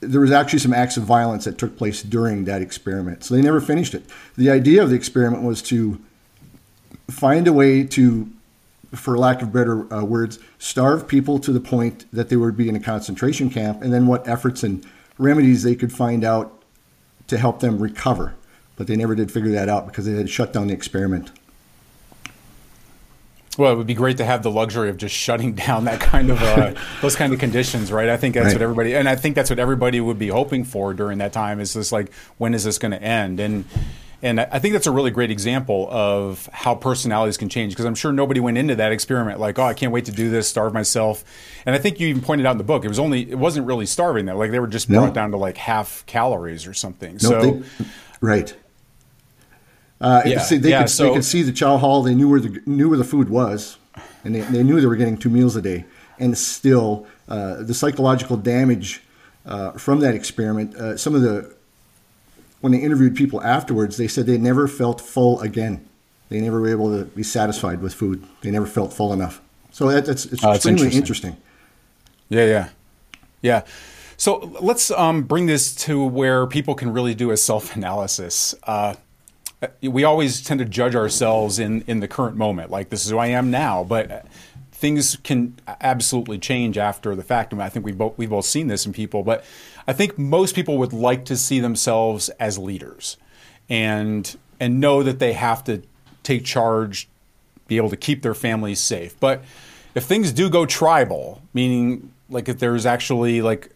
there 0.00 0.20
was 0.20 0.32
actually 0.32 0.58
some 0.58 0.72
acts 0.72 0.96
of 0.96 1.04
violence 1.04 1.44
that 1.44 1.58
took 1.58 1.76
place 1.76 2.02
during 2.02 2.44
that 2.46 2.60
experiment. 2.60 3.22
So 3.24 3.34
they 3.34 3.42
never 3.42 3.60
finished 3.60 3.94
it. 3.94 4.04
The 4.36 4.50
idea 4.50 4.82
of 4.82 4.90
the 4.90 4.96
experiment 4.96 5.44
was 5.44 5.62
to 5.62 6.00
find 7.10 7.46
a 7.46 7.52
way 7.52 7.84
to, 7.84 8.30
for 8.92 9.18
lack 9.18 9.42
of 9.42 9.52
better 9.52 9.92
uh, 9.92 10.04
words, 10.04 10.38
starve 10.58 11.06
people 11.06 11.38
to 11.40 11.52
the 11.52 11.60
point 11.60 12.10
that 12.12 12.28
they 12.28 12.36
would 12.36 12.56
be 12.56 12.68
in 12.68 12.76
a 12.76 12.80
concentration 12.80 13.50
camp, 13.50 13.82
and 13.82 13.92
then 13.92 14.06
what 14.06 14.26
efforts 14.26 14.62
and 14.62 14.84
remedies 15.18 15.62
they 15.62 15.74
could 15.74 15.92
find 15.92 16.24
out 16.24 16.62
to 17.28 17.38
help 17.38 17.60
them 17.60 17.78
recover. 17.78 18.34
But 18.76 18.86
they 18.86 18.96
never 18.96 19.14
did 19.14 19.30
figure 19.30 19.52
that 19.52 19.68
out 19.68 19.86
because 19.86 20.06
they 20.06 20.12
had 20.12 20.28
shut 20.28 20.52
down 20.52 20.66
the 20.66 20.74
experiment. 20.74 21.30
Well, 23.56 23.72
it 23.72 23.76
would 23.76 23.86
be 23.86 23.94
great 23.94 24.16
to 24.16 24.24
have 24.24 24.42
the 24.42 24.50
luxury 24.50 24.88
of 24.88 24.96
just 24.96 25.14
shutting 25.14 25.52
down 25.66 25.84
that 25.84 26.00
kind 26.00 26.30
of 26.30 26.42
uh, 26.42 26.74
those 27.02 27.16
kind 27.16 27.32
of 27.32 27.38
conditions, 27.38 27.92
right? 27.92 28.08
I 28.08 28.16
think 28.16 28.34
that's 28.34 28.46
right. 28.46 28.54
what 28.54 28.62
everybody, 28.62 28.94
and 28.94 29.08
I 29.08 29.16
think 29.16 29.34
that's 29.34 29.50
what 29.50 29.58
everybody 29.58 30.00
would 30.00 30.18
be 30.18 30.28
hoping 30.28 30.64
for 30.64 30.94
during 30.94 31.18
that 31.18 31.32
time. 31.32 31.60
Is 31.60 31.74
this 31.74 31.92
like 31.92 32.12
when 32.38 32.54
is 32.54 32.64
this 32.64 32.78
going 32.78 32.92
to 32.92 33.02
end? 33.02 33.40
And 33.40 33.64
and 34.22 34.40
I 34.40 34.58
think 34.58 34.72
that's 34.72 34.86
a 34.86 34.90
really 34.90 35.10
great 35.10 35.30
example 35.30 35.88
of 35.90 36.48
how 36.52 36.74
personalities 36.74 37.36
can 37.36 37.48
change 37.48 37.72
because 37.72 37.84
I'm 37.84 37.94
sure 37.94 38.12
nobody 38.12 38.40
went 38.40 38.56
into 38.56 38.74
that 38.76 38.92
experiment 38.92 39.38
like, 39.38 39.58
oh, 39.58 39.64
I 39.64 39.74
can't 39.74 39.92
wait 39.92 40.06
to 40.06 40.12
do 40.12 40.30
this, 40.30 40.48
starve 40.48 40.72
myself. 40.72 41.24
And 41.66 41.74
I 41.74 41.78
think 41.78 42.00
you 42.00 42.08
even 42.08 42.22
pointed 42.22 42.46
out 42.46 42.52
in 42.52 42.58
the 42.58 42.64
book, 42.64 42.84
it 42.84 42.88
was 42.88 42.98
only, 42.98 43.30
it 43.30 43.38
wasn't 43.38 43.66
really 43.66 43.86
starving 43.86 44.26
that. 44.26 44.36
Like 44.36 44.50
they 44.50 44.60
were 44.60 44.66
just 44.66 44.88
no. 44.88 45.00
brought 45.00 45.14
down 45.14 45.30
to 45.32 45.36
like 45.36 45.56
half 45.56 46.04
calories 46.06 46.66
or 46.66 46.74
something. 46.74 47.14
No, 47.14 47.28
so, 47.28 47.40
they, 47.40 47.62
right. 48.20 48.56
Uh, 50.00 50.22
yeah, 50.26 50.38
see, 50.38 50.56
they, 50.56 50.70
yeah, 50.70 50.82
could, 50.82 50.90
so, 50.90 51.04
they 51.04 51.14
could 51.14 51.24
see 51.24 51.42
the 51.42 51.52
chow 51.52 51.76
hall. 51.76 52.02
They 52.02 52.14
knew 52.14 52.28
where 52.28 52.40
the 52.40 52.60
knew 52.66 52.88
where 52.88 52.98
the 52.98 53.04
food 53.04 53.30
was, 53.30 53.78
and 54.24 54.34
they, 54.34 54.40
they 54.40 54.62
knew 54.62 54.80
they 54.80 54.86
were 54.86 54.96
getting 54.96 55.16
two 55.16 55.30
meals 55.30 55.56
a 55.56 55.62
day. 55.62 55.84
And 56.18 56.36
still, 56.36 57.06
uh, 57.28 57.62
the 57.62 57.74
psychological 57.74 58.36
damage 58.36 59.02
uh, 59.46 59.72
from 59.72 60.00
that 60.00 60.14
experiment. 60.14 60.74
Uh, 60.74 60.96
some 60.96 61.14
of 61.14 61.22
the 61.22 61.53
when 62.64 62.72
they 62.72 62.78
interviewed 62.78 63.14
people 63.14 63.42
afterwards, 63.42 63.98
they 63.98 64.08
said 64.08 64.24
they 64.24 64.38
never 64.38 64.66
felt 64.66 64.98
full 64.98 65.38
again. 65.40 65.86
They 66.30 66.40
never 66.40 66.62
were 66.62 66.70
able 66.70 66.98
to 66.98 67.04
be 67.04 67.22
satisfied 67.22 67.82
with 67.82 67.92
food. 67.92 68.24
They 68.40 68.50
never 68.50 68.64
felt 68.64 68.90
full 68.90 69.12
enough. 69.12 69.42
So 69.70 69.90
that, 69.90 70.06
that's 70.06 70.24
it's 70.24 70.42
oh, 70.42 70.52
extremely 70.52 70.86
interesting. 70.86 71.32
interesting. 71.32 71.36
Yeah, 72.30 72.46
yeah, 72.46 72.68
yeah. 73.42 73.62
So 74.16 74.36
let's 74.62 74.90
um, 74.92 75.24
bring 75.24 75.44
this 75.44 75.74
to 75.74 76.06
where 76.06 76.46
people 76.46 76.74
can 76.74 76.90
really 76.90 77.14
do 77.14 77.32
a 77.32 77.36
self 77.36 77.76
analysis. 77.76 78.54
Uh, 78.62 78.94
we 79.82 80.04
always 80.04 80.42
tend 80.42 80.58
to 80.60 80.64
judge 80.64 80.94
ourselves 80.94 81.58
in 81.58 81.82
in 81.82 82.00
the 82.00 82.08
current 82.08 82.38
moment, 82.38 82.70
like 82.70 82.88
this 82.88 83.04
is 83.04 83.10
who 83.10 83.18
I 83.18 83.26
am 83.26 83.50
now, 83.50 83.84
but 83.84 84.26
things 84.72 85.16
can 85.16 85.54
absolutely 85.82 86.38
change 86.38 86.78
after 86.78 87.14
the 87.14 87.22
fact. 87.22 87.52
I, 87.52 87.56
mean, 87.56 87.66
I 87.66 87.68
think 87.68 87.84
we've 87.84 87.98
both 87.98 88.16
we've 88.16 88.30
both 88.30 88.46
seen 88.46 88.68
this 88.68 88.86
in 88.86 88.94
people, 88.94 89.22
but 89.22 89.44
I 89.86 89.92
think 89.92 90.18
most 90.18 90.54
people 90.54 90.78
would 90.78 90.92
like 90.92 91.24
to 91.26 91.36
see 91.36 91.60
themselves 91.60 92.28
as 92.40 92.58
leaders 92.58 93.16
and 93.68 94.36
and 94.60 94.80
know 94.80 95.02
that 95.02 95.18
they 95.18 95.32
have 95.32 95.64
to 95.64 95.82
take 96.22 96.44
charge, 96.44 97.08
be 97.66 97.76
able 97.76 97.90
to 97.90 97.96
keep 97.96 98.22
their 98.22 98.34
families 98.34 98.80
safe. 98.80 99.18
But 99.18 99.44
if 99.94 100.04
things 100.04 100.32
do 100.32 100.48
go 100.48 100.64
tribal, 100.66 101.42
meaning 101.52 102.12
like 102.28 102.48
if 102.48 102.58
there's 102.58 102.86
actually 102.86 103.42
like 103.42 103.70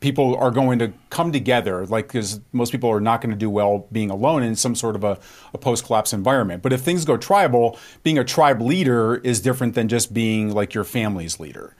people 0.00 0.34
are 0.36 0.50
going 0.50 0.78
to 0.78 0.92
come 1.10 1.30
together, 1.30 1.86
like 1.86 2.08
because 2.08 2.40
most 2.52 2.72
people 2.72 2.90
are 2.90 3.00
not 3.00 3.20
going 3.20 3.30
to 3.30 3.36
do 3.36 3.50
well 3.50 3.86
being 3.92 4.10
alone 4.10 4.42
in 4.42 4.56
some 4.56 4.74
sort 4.74 4.96
of 4.96 5.04
a, 5.04 5.18
a 5.52 5.58
post 5.58 5.84
collapse 5.84 6.12
environment. 6.12 6.62
But 6.62 6.72
if 6.72 6.80
things 6.80 7.04
go 7.04 7.16
tribal, 7.16 7.78
being 8.02 8.18
a 8.18 8.24
tribe 8.24 8.60
leader 8.62 9.16
is 9.16 9.40
different 9.40 9.74
than 9.74 9.88
just 9.88 10.12
being 10.12 10.52
like 10.52 10.74
your 10.74 10.84
family's 10.84 11.38
leader. 11.38 11.76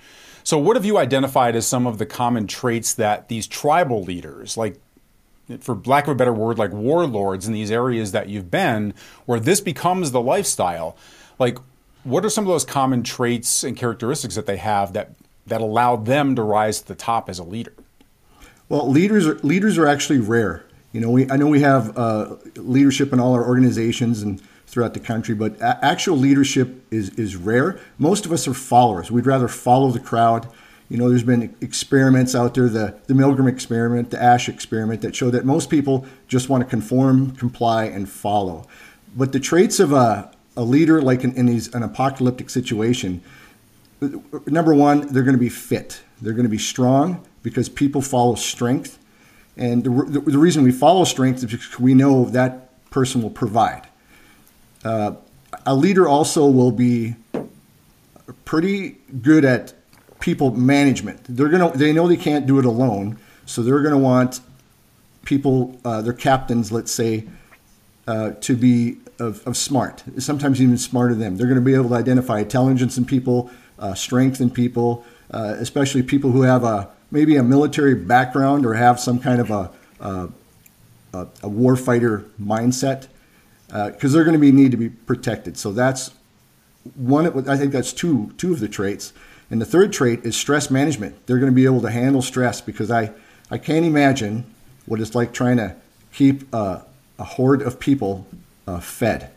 So, 0.51 0.59
what 0.59 0.75
have 0.75 0.85
you 0.85 0.99
identified 0.99 1.55
as 1.55 1.65
some 1.65 1.87
of 1.87 1.99
the 1.99 2.07
common 2.07 2.49
traits 2.49 2.95
that 2.95 3.29
these 3.29 3.47
tribal 3.47 4.03
leaders, 4.03 4.57
like 4.57 4.81
for 5.61 5.77
lack 5.85 6.09
of 6.09 6.11
a 6.11 6.15
better 6.17 6.33
word, 6.33 6.59
like 6.59 6.73
warlords 6.73 7.47
in 7.47 7.53
these 7.53 7.71
areas 7.71 8.11
that 8.11 8.29
you've 8.29 8.51
been, 8.51 8.93
where 9.27 9.39
this 9.39 9.61
becomes 9.61 10.11
the 10.11 10.21
lifestyle, 10.21 10.97
like 11.39 11.57
what 12.03 12.25
are 12.25 12.31
some 12.31 12.43
of 12.43 12.49
those 12.49 12.65
common 12.65 13.05
traits 13.05 13.63
and 13.63 13.77
characteristics 13.77 14.35
that 14.35 14.47
they 14.47 14.57
have 14.57 14.93
that 14.93 15.13
that 15.47 15.61
allow 15.61 15.95
them 15.95 16.35
to 16.35 16.43
rise 16.43 16.81
to 16.81 16.89
the 16.89 16.97
top 16.97 17.31
as 17.31 17.39
a 17.39 17.45
leader? 17.45 17.75
Well, 18.69 18.91
leaders 18.91 19.29
are, 19.29 19.39
leaders 19.45 19.79
are 19.79 19.87
actually 19.87 20.19
rare. 20.19 20.65
You 20.91 21.01
know, 21.01 21.11
we 21.11 21.31
I 21.31 21.37
know 21.37 21.47
we 21.47 21.61
have 21.61 21.97
uh, 21.97 22.35
leadership 22.57 23.13
in 23.13 23.21
all 23.21 23.35
our 23.35 23.47
organizations 23.47 24.21
and 24.21 24.43
throughout 24.71 24.95
the 24.95 25.01
country, 25.01 25.35
but 25.35 25.61
actual 25.61 26.17
leadership 26.17 26.85
is 26.91 27.11
is 27.11 27.37
rare. 27.37 27.81
Most 27.99 28.25
of 28.25 28.33
us 28.33 28.47
are 28.47 28.55
followers. 28.55 29.11
We'd 29.11 29.27
rather 29.27 29.49
follow 29.49 29.91
the 29.91 30.01
crowd. 30.01 30.49
You 30.89 30.97
know, 30.97 31.09
there's 31.09 31.23
been 31.23 31.55
experiments 31.61 32.35
out 32.35 32.55
there, 32.55 32.69
the 32.69 32.95
the 33.07 33.15
Milgram 33.15 33.49
experiment, 33.49 34.11
the 34.11 34.23
Asch 34.23 34.49
experiment, 34.49 35.03
that 35.03 35.15
show 35.15 35.31
that 35.31 35.45
most 35.45 35.71
people 35.71 36.07
just 36.29 36.49
want 36.49 36.63
to 36.63 36.71
conform, 36.71 37.33
comply, 37.37 37.85
and 37.85 38.09
follow. 38.09 38.67
But 39.17 39.33
the 39.33 39.41
traits 39.41 39.81
of 39.81 39.93
a 39.93 40.31
a 40.57 40.63
leader, 40.63 41.01
like 41.01 41.25
in, 41.25 41.35
in 41.37 41.47
these, 41.47 41.73
an 41.75 41.83
apocalyptic 41.83 42.51
situation, 42.51 43.23
number 44.47 44.75
one, 44.75 45.13
they're 45.13 45.23
going 45.23 45.37
to 45.37 45.41
be 45.41 45.49
fit. 45.49 46.03
They're 46.21 46.33
going 46.33 46.45
to 46.45 46.51
be 46.51 46.59
strong 46.59 47.25
because 47.43 47.69
people 47.69 48.03
follow 48.03 48.35
strength. 48.35 48.99
And 49.57 49.85
the, 49.85 49.91
the, 49.91 50.21
the 50.21 50.39
reason 50.39 50.63
we 50.63 50.73
follow 50.73 51.05
strength 51.05 51.39
is 51.39 51.45
because 51.45 51.79
we 51.79 51.95
know 51.95 52.25
that 52.27 52.91
person 52.91 53.23
will 53.23 53.31
provide. 53.31 53.87
Uh, 54.85 55.13
a 55.67 55.75
leader 55.75 56.09
also 56.09 56.47
will 56.47 56.73
be 56.73 57.17
pretty 58.45 58.97
good 59.23 59.45
at 59.45 59.75
people 60.21 60.51
management. 60.53 61.21
They're 61.29 61.49
gonna 61.49 61.71
they 61.77 61.93
know 61.93 62.09
they 62.09 62.17
can't 62.17 62.47
do 62.47 62.59
it 62.59 62.65
alone, 62.65 63.19
so 63.47 63.63
they're 63.63 63.83
gonna 63.83 63.99
want 63.99 64.41
people, 65.25 65.79
uh, 65.85 66.01
their 66.03 66.13
captains, 66.13 66.73
let's 66.73 66.91
say, 66.91 67.27
uh, 68.07 68.31
to 68.41 68.57
be 68.57 68.99
of, 69.19 69.47
of, 69.47 69.57
smart. 69.57 70.03
Sometimes 70.19 70.63
even 70.63 70.79
smarter 70.79 71.15
than 71.15 71.21
them. 71.21 71.37
They're 71.37 71.55
to 71.55 71.61
be 71.61 71.75
able 71.75 71.91
to 71.91 71.95
identify 71.95 72.41
intelligence 72.41 72.97
in 72.97 73.05
people, 73.05 73.51
uh, 73.79 73.93
strength 73.95 74.41
in 74.41 74.51
people, 74.51 75.05
uh, 75.31 75.57
especially 75.59 76.03
people 76.03 76.33
who 76.33 76.43
have 76.43 76.65
a 76.65 76.89
maybe 77.11 77.37
a 77.37 77.43
military 77.43 77.95
background 77.95 78.65
or 78.65 78.75
have 78.75 78.99
some 78.99 79.19
kind 79.19 79.41
of 79.41 79.51
a 79.51 79.71
a, 80.01 80.29
a 81.13 81.49
warfighter 81.49 82.25
mindset 82.41 83.09
because 83.71 84.13
uh, 84.13 84.17
they're 84.17 84.25
going 84.25 84.35
to 84.35 84.41
be 84.41 84.53
need 84.53 84.73
to 84.73 84.77
be 84.77 84.89
protected. 84.89 85.57
So 85.57 85.73
that's 85.73 86.11
one. 86.95 87.49
I 87.49 87.57
think 87.57 87.73
that's 87.73 87.93
two 87.93 88.33
two 88.37 88.53
of 88.53 88.61
the 88.61 88.69
traits. 88.69 89.13
And 89.51 89.61
the 89.61 89.67
third 89.67 89.93
trait 89.93 90.25
is 90.25 90.37
stress 90.37 90.71
management. 90.71 91.27
They're 91.27 91.39
going 91.39 91.51
to 91.51 91.55
be 91.55 91.65
able 91.65 91.81
to 91.83 91.91
handle 91.91 92.23
stress 92.23 92.61
because 92.61 92.91
I 92.91 93.13
I 93.51 93.59
can't 93.59 93.85
imagine 93.85 94.45
what 94.87 95.01
it's 95.01 95.15
like 95.15 95.33
trying 95.33 95.57
to 95.59 95.77
keep 96.13 96.53
a, 96.53 96.85
a 97.19 97.25
horde 97.25 97.63
of 97.63 97.79
people 97.79 98.27
uh, 98.67 98.81
fed. 98.81 99.31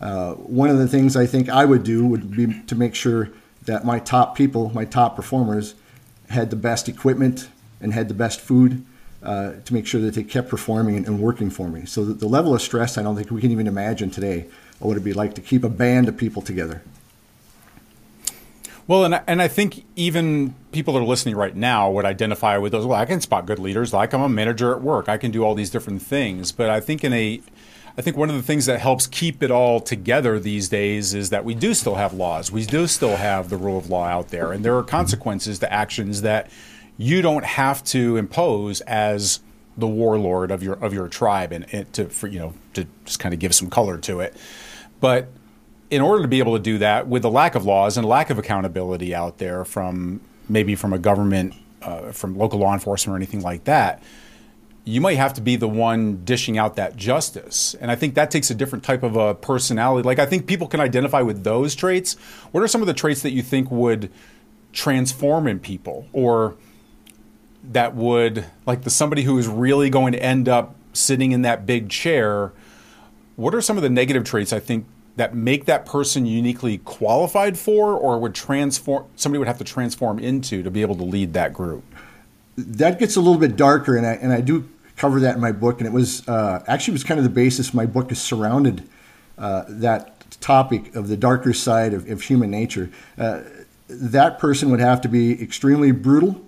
Uh, 0.00 0.34
one 0.34 0.68
of 0.68 0.78
the 0.78 0.88
things 0.88 1.16
I 1.16 1.26
think 1.26 1.48
I 1.48 1.64
would 1.64 1.82
do 1.82 2.06
would 2.06 2.30
be 2.36 2.62
to 2.66 2.74
make 2.74 2.94
sure 2.94 3.30
that 3.64 3.84
my 3.84 3.98
top 3.98 4.36
people, 4.36 4.70
my 4.74 4.84
top 4.84 5.16
performers, 5.16 5.74
had 6.28 6.50
the 6.50 6.56
best 6.56 6.88
equipment 6.88 7.48
and 7.80 7.92
had 7.92 8.08
the 8.08 8.14
best 8.14 8.40
food 8.40 8.84
uh, 9.22 9.52
to 9.64 9.74
make 9.74 9.86
sure 9.86 10.00
that 10.00 10.14
they 10.14 10.22
kept 10.22 10.48
performing 10.48 10.96
and, 10.96 11.06
and 11.06 11.20
working 11.20 11.50
for 11.50 11.68
me. 11.68 11.84
So 11.86 12.04
the, 12.04 12.14
the, 12.14 12.28
level 12.28 12.54
of 12.54 12.62
stress, 12.62 12.98
I 12.98 13.02
don't 13.02 13.16
think 13.16 13.30
we 13.30 13.40
can 13.40 13.50
even 13.50 13.66
imagine 13.66 14.10
today 14.10 14.46
what 14.78 14.92
it'd 14.92 15.04
be 15.04 15.12
like 15.12 15.34
to 15.34 15.40
keep 15.40 15.64
a 15.64 15.68
band 15.68 16.08
of 16.08 16.16
people 16.16 16.42
together. 16.42 16.82
Well, 18.88 19.04
and 19.04 19.16
I, 19.16 19.22
and 19.26 19.42
I 19.42 19.48
think 19.48 19.84
even 19.96 20.54
people 20.70 20.94
that 20.94 21.00
are 21.00 21.06
listening 21.06 21.34
right 21.34 21.56
now 21.56 21.90
would 21.90 22.04
identify 22.04 22.56
with 22.56 22.70
those. 22.70 22.86
Well, 22.86 22.98
I 22.98 23.04
can 23.04 23.20
spot 23.20 23.46
good 23.46 23.58
leaders. 23.58 23.92
Like 23.92 24.12
I'm 24.12 24.20
a 24.20 24.28
manager 24.28 24.72
at 24.72 24.80
work. 24.80 25.08
I 25.08 25.18
can 25.18 25.32
do 25.32 25.42
all 25.42 25.56
these 25.56 25.70
different 25.70 26.02
things. 26.02 26.52
But 26.52 26.70
I 26.70 26.78
think 26.78 27.02
in 27.02 27.12
a 27.12 27.42
I 27.98 28.02
think 28.02 28.16
one 28.16 28.28
of 28.28 28.36
the 28.36 28.42
things 28.42 28.66
that 28.66 28.78
helps 28.78 29.06
keep 29.06 29.42
it 29.42 29.50
all 29.50 29.80
together 29.80 30.38
these 30.38 30.68
days 30.68 31.14
is 31.14 31.30
that 31.30 31.46
we 31.46 31.54
do 31.54 31.72
still 31.72 31.94
have 31.94 32.12
laws. 32.12 32.52
We 32.52 32.66
do 32.66 32.86
still 32.86 33.16
have 33.16 33.48
the 33.48 33.56
rule 33.56 33.78
of 33.78 33.88
law 33.88 34.04
out 34.04 34.28
there, 34.28 34.52
and 34.52 34.62
there 34.62 34.76
are 34.76 34.82
consequences 34.82 35.58
to 35.60 35.72
actions 35.72 36.20
that 36.20 36.50
you 36.98 37.22
don't 37.22 37.44
have 37.44 37.84
to 37.84 38.16
impose 38.16 38.80
as 38.82 39.40
the 39.76 39.86
warlord 39.86 40.50
of 40.50 40.62
your 40.62 40.74
of 40.74 40.94
your 40.94 41.08
tribe, 41.08 41.52
and, 41.52 41.92
to 41.92 42.08
for, 42.08 42.26
you 42.26 42.38
know 42.38 42.54
to 42.74 42.86
just 43.04 43.18
kind 43.18 43.34
of 43.34 43.40
give 43.40 43.54
some 43.54 43.68
color 43.68 43.98
to 43.98 44.20
it. 44.20 44.36
But 45.00 45.28
in 45.90 46.00
order 46.00 46.22
to 46.22 46.28
be 46.28 46.38
able 46.38 46.56
to 46.56 46.62
do 46.62 46.78
that, 46.78 47.06
with 47.06 47.22
the 47.22 47.30
lack 47.30 47.54
of 47.54 47.64
laws 47.64 47.96
and 47.96 48.06
lack 48.06 48.30
of 48.30 48.38
accountability 48.38 49.14
out 49.14 49.38
there 49.38 49.64
from 49.64 50.20
maybe 50.48 50.74
from 50.74 50.92
a 50.92 50.98
government, 50.98 51.54
uh, 51.82 52.12
from 52.12 52.36
local 52.36 52.58
law 52.58 52.72
enforcement 52.72 53.14
or 53.14 53.16
anything 53.16 53.42
like 53.42 53.64
that 53.64 54.02
you 54.86 55.00
might 55.00 55.16
have 55.16 55.34
to 55.34 55.40
be 55.40 55.56
the 55.56 55.68
one 55.68 56.24
dishing 56.24 56.56
out 56.56 56.76
that 56.76 56.96
justice. 56.96 57.74
And 57.80 57.90
I 57.90 57.96
think 57.96 58.14
that 58.14 58.30
takes 58.30 58.52
a 58.52 58.54
different 58.54 58.84
type 58.84 59.02
of 59.02 59.16
a 59.16 59.34
personality. 59.34 60.06
Like 60.06 60.20
I 60.20 60.26
think 60.26 60.46
people 60.46 60.68
can 60.68 60.78
identify 60.78 61.22
with 61.22 61.42
those 61.42 61.74
traits. 61.74 62.14
What 62.52 62.62
are 62.62 62.68
some 62.68 62.82
of 62.82 62.86
the 62.86 62.94
traits 62.94 63.22
that 63.22 63.32
you 63.32 63.42
think 63.42 63.68
would 63.72 64.12
transform 64.72 65.48
in 65.48 65.58
people 65.58 66.06
or 66.12 66.54
that 67.72 67.94
would 67.94 68.44
like 68.66 68.82
the 68.82 68.90
somebody 68.90 69.22
who 69.22 69.38
is 69.38 69.48
really 69.48 69.90
going 69.90 70.12
to 70.12 70.22
end 70.22 70.48
up 70.48 70.74
sitting 70.92 71.32
in 71.32 71.42
that 71.42 71.66
big 71.66 71.88
chair? 71.88 72.52
What 73.36 73.54
are 73.54 73.60
some 73.60 73.76
of 73.76 73.82
the 73.82 73.90
negative 73.90 74.24
traits 74.24 74.52
I 74.52 74.60
think 74.60 74.86
that 75.16 75.34
make 75.34 75.64
that 75.64 75.86
person 75.86 76.26
uniquely 76.26 76.78
qualified 76.78 77.58
for 77.58 77.94
or 77.94 78.18
would 78.18 78.34
transform 78.34 79.06
somebody 79.16 79.38
would 79.38 79.48
have 79.48 79.58
to 79.58 79.64
transform 79.64 80.18
into 80.18 80.62
to 80.62 80.70
be 80.70 80.82
able 80.82 80.96
to 80.96 81.04
lead 81.04 81.32
that 81.34 81.52
group? 81.52 81.84
That 82.56 82.98
gets 82.98 83.16
a 83.16 83.20
little 83.20 83.38
bit 83.38 83.56
darker 83.56 83.96
and 83.96 84.06
I 84.06 84.12
and 84.12 84.32
I 84.32 84.40
do 84.40 84.68
cover 84.96 85.20
that 85.20 85.34
in 85.34 85.40
my 85.40 85.52
book, 85.52 85.78
and 85.78 85.86
it 85.86 85.92
was 85.92 86.26
uh, 86.28 86.64
actually 86.66 86.92
was 86.92 87.04
kind 87.04 87.18
of 87.18 87.24
the 87.24 87.30
basis. 87.30 87.72
My 87.74 87.86
book 87.86 88.10
is 88.10 88.20
surrounded 88.20 88.88
uh, 89.38 89.64
that 89.68 90.40
topic 90.40 90.94
of 90.94 91.08
the 91.08 91.16
darker 91.16 91.52
side 91.52 91.94
of, 91.94 92.08
of 92.08 92.22
human 92.22 92.50
nature. 92.50 92.90
Uh, 93.18 93.42
that 93.88 94.38
person 94.38 94.70
would 94.70 94.80
have 94.80 95.00
to 95.02 95.08
be 95.08 95.40
extremely 95.40 95.92
brutal 95.92 96.45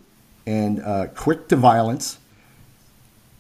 and 0.49 0.83
uh, 0.83 1.07
quick 1.09 1.47
to 1.49 1.57
violence. 1.57 2.17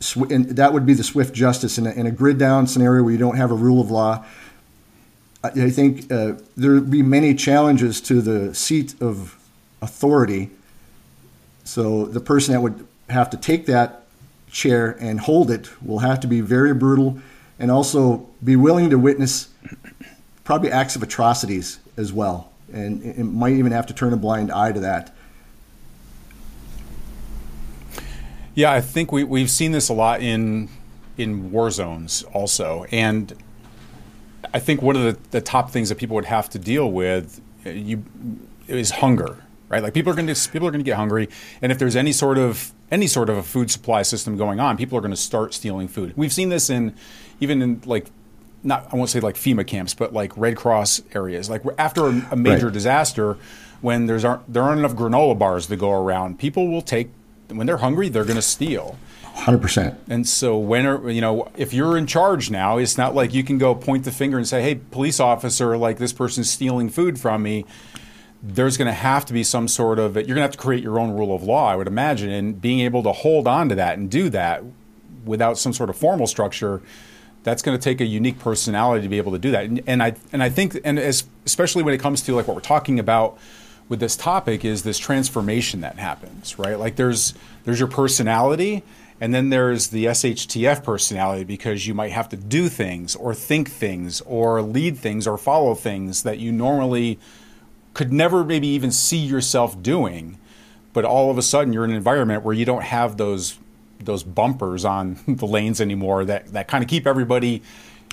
Sw- 0.00 0.30
and 0.30 0.50
that 0.50 0.74
would 0.74 0.84
be 0.84 0.92
the 0.92 1.02
swift 1.02 1.34
justice 1.34 1.78
in 1.78 1.86
a, 1.86 1.90
in 1.92 2.06
a 2.06 2.10
grid 2.10 2.36
down 2.38 2.66
scenario 2.66 3.02
where 3.02 3.12
you 3.12 3.18
don't 3.18 3.36
have 3.36 3.50
a 3.50 3.54
rule 3.54 3.80
of 3.80 3.90
law. 3.90 4.24
I 5.42 5.70
think 5.70 6.12
uh, 6.12 6.34
there 6.56 6.72
would 6.72 6.90
be 6.90 7.02
many 7.02 7.34
challenges 7.34 8.00
to 8.02 8.20
the 8.20 8.54
seat 8.54 9.00
of 9.00 9.38
authority. 9.80 10.50
So 11.64 12.04
the 12.04 12.20
person 12.20 12.52
that 12.52 12.60
would 12.60 12.86
have 13.08 13.30
to 13.30 13.36
take 13.36 13.64
that 13.66 14.02
chair 14.50 14.96
and 15.00 15.20
hold 15.20 15.50
it 15.50 15.70
will 15.80 16.00
have 16.00 16.20
to 16.20 16.26
be 16.26 16.40
very 16.40 16.74
brutal 16.74 17.20
and 17.58 17.70
also 17.70 18.28
be 18.44 18.56
willing 18.56 18.90
to 18.90 18.98
witness 18.98 19.48
probably 20.44 20.70
acts 20.70 20.96
of 20.96 21.02
atrocities 21.02 21.78
as 21.96 22.12
well. 22.12 22.50
And 22.72 23.02
it 23.02 23.24
might 23.24 23.54
even 23.54 23.72
have 23.72 23.86
to 23.86 23.94
turn 23.94 24.12
a 24.12 24.16
blind 24.16 24.50
eye 24.50 24.72
to 24.72 24.80
that. 24.80 25.14
Yeah, 28.58 28.72
I 28.72 28.80
think 28.80 29.12
we, 29.12 29.22
we've 29.22 29.52
seen 29.52 29.70
this 29.70 29.88
a 29.88 29.92
lot 29.92 30.20
in 30.20 30.68
in 31.16 31.52
war 31.52 31.70
zones 31.70 32.24
also. 32.34 32.86
And 32.90 33.32
I 34.52 34.58
think 34.58 34.82
one 34.82 34.96
of 34.96 35.02
the, 35.04 35.16
the 35.30 35.40
top 35.40 35.70
things 35.70 35.90
that 35.90 35.98
people 35.98 36.16
would 36.16 36.24
have 36.24 36.50
to 36.50 36.58
deal 36.58 36.90
with 36.90 37.40
uh, 37.64 37.70
you 37.70 38.02
is 38.66 38.90
hunger, 38.90 39.44
right? 39.68 39.80
Like 39.80 39.94
people 39.94 40.10
are 40.10 40.16
going 40.16 40.26
to 40.26 40.50
people 40.50 40.66
are 40.66 40.72
going 40.72 40.80
to 40.80 40.84
get 40.84 40.96
hungry, 40.96 41.28
and 41.62 41.70
if 41.70 41.78
there's 41.78 41.94
any 41.94 42.10
sort 42.10 42.36
of 42.36 42.72
any 42.90 43.06
sort 43.06 43.30
of 43.30 43.36
a 43.36 43.44
food 43.44 43.70
supply 43.70 44.02
system 44.02 44.36
going 44.36 44.58
on, 44.58 44.76
people 44.76 44.98
are 44.98 45.02
going 45.02 45.12
to 45.12 45.16
start 45.16 45.54
stealing 45.54 45.86
food. 45.86 46.12
We've 46.16 46.32
seen 46.32 46.48
this 46.48 46.68
in 46.68 46.96
even 47.38 47.62
in 47.62 47.82
like 47.86 48.08
not 48.64 48.92
I 48.92 48.96
won't 48.96 49.08
say 49.08 49.20
like 49.20 49.36
FEMA 49.36 49.64
camps, 49.64 49.94
but 49.94 50.12
like 50.12 50.36
Red 50.36 50.56
Cross 50.56 51.02
areas. 51.14 51.48
Like 51.48 51.62
after 51.78 52.06
a, 52.06 52.26
a 52.32 52.36
major 52.36 52.66
right. 52.66 52.74
disaster, 52.74 53.38
when 53.82 54.06
there's 54.06 54.24
aren't 54.24 54.52
there 54.52 54.64
aren't 54.64 54.80
enough 54.80 54.94
granola 54.94 55.38
bars 55.38 55.68
to 55.68 55.76
go 55.76 55.92
around, 55.92 56.40
people 56.40 56.66
will 56.66 56.82
take 56.82 57.12
when 57.50 57.66
they're 57.66 57.78
hungry, 57.78 58.08
they're 58.08 58.24
going 58.24 58.36
to 58.36 58.42
steal. 58.42 58.98
Hundred 59.22 59.62
percent. 59.62 59.98
And 60.08 60.26
so 60.26 60.58
when 60.58 60.84
are 60.84 61.10
you 61.10 61.20
know 61.20 61.50
if 61.56 61.72
you're 61.72 61.96
in 61.96 62.06
charge 62.06 62.50
now, 62.50 62.78
it's 62.78 62.98
not 62.98 63.14
like 63.14 63.32
you 63.32 63.44
can 63.44 63.56
go 63.56 63.74
point 63.74 64.04
the 64.04 64.10
finger 64.10 64.36
and 64.36 64.46
say, 64.46 64.62
"Hey, 64.62 64.74
police 64.74 65.20
officer, 65.20 65.76
like 65.76 65.98
this 65.98 66.12
person's 66.12 66.50
stealing 66.50 66.88
food 66.88 67.20
from 67.20 67.42
me." 67.42 67.64
There's 68.42 68.76
going 68.76 68.86
to 68.86 68.92
have 68.92 69.24
to 69.26 69.32
be 69.32 69.42
some 69.42 69.66
sort 69.68 69.98
of 69.98 70.16
you're 70.16 70.24
going 70.24 70.36
to 70.36 70.42
have 70.42 70.52
to 70.52 70.58
create 70.58 70.82
your 70.82 70.98
own 70.98 71.12
rule 71.12 71.34
of 71.34 71.42
law, 71.42 71.68
I 71.68 71.76
would 71.76 71.86
imagine, 71.86 72.30
and 72.30 72.60
being 72.60 72.80
able 72.80 73.02
to 73.04 73.12
hold 73.12 73.46
on 73.46 73.68
to 73.68 73.74
that 73.76 73.98
and 73.98 74.10
do 74.10 74.28
that 74.30 74.62
without 75.24 75.56
some 75.58 75.72
sort 75.72 75.90
of 75.90 75.96
formal 75.96 76.26
structure. 76.26 76.82
That's 77.44 77.62
going 77.62 77.78
to 77.78 77.82
take 77.82 78.00
a 78.00 78.04
unique 78.04 78.40
personality 78.40 79.02
to 79.02 79.08
be 79.08 79.18
able 79.18 79.32
to 79.32 79.38
do 79.38 79.52
that, 79.52 79.64
and, 79.64 79.82
and 79.86 80.02
I 80.02 80.14
and 80.32 80.42
I 80.42 80.50
think, 80.50 80.78
and 80.84 80.98
as, 80.98 81.24
especially 81.46 81.84
when 81.84 81.94
it 81.94 81.98
comes 81.98 82.22
to 82.22 82.34
like 82.34 82.48
what 82.48 82.54
we're 82.54 82.60
talking 82.60 82.98
about 82.98 83.38
with 83.88 84.00
this 84.00 84.16
topic, 84.16 84.64
is 84.64 84.82
this 84.82 84.98
transformation 84.98 85.80
that 85.80 85.98
happens, 85.98 86.58
right? 86.58 86.78
Like 86.78 86.96
there's 86.96 87.34
there's 87.64 87.78
your 87.78 87.88
personality, 87.88 88.82
and 89.20 89.34
then 89.34 89.50
there's 89.50 89.88
the 89.88 90.06
SHTF 90.06 90.84
personality 90.84 91.44
because 91.44 91.86
you 91.86 91.94
might 91.94 92.12
have 92.12 92.28
to 92.30 92.36
do 92.36 92.68
things 92.68 93.16
or 93.16 93.34
think 93.34 93.70
things 93.70 94.20
or 94.22 94.62
lead 94.62 94.98
things 94.98 95.26
or 95.26 95.38
follow 95.38 95.74
things 95.74 96.22
that 96.22 96.38
you 96.38 96.52
normally 96.52 97.18
could 97.94 98.12
never 98.12 98.44
maybe 98.44 98.68
even 98.68 98.92
see 98.92 99.18
yourself 99.18 99.82
doing. 99.82 100.38
But 100.92 101.04
all 101.04 101.30
of 101.30 101.38
a 101.38 101.42
sudden 101.42 101.72
you're 101.72 101.84
in 101.84 101.90
an 101.90 101.96
environment 101.96 102.44
where 102.44 102.54
you 102.54 102.64
don't 102.64 102.84
have 102.84 103.16
those 103.16 103.58
those 104.00 104.22
bumpers 104.22 104.84
on 104.84 105.18
the 105.26 105.46
lanes 105.46 105.80
anymore 105.80 106.24
that, 106.24 106.52
that 106.52 106.68
kind 106.68 106.84
of 106.84 106.88
keep 106.88 107.06
everybody 107.06 107.62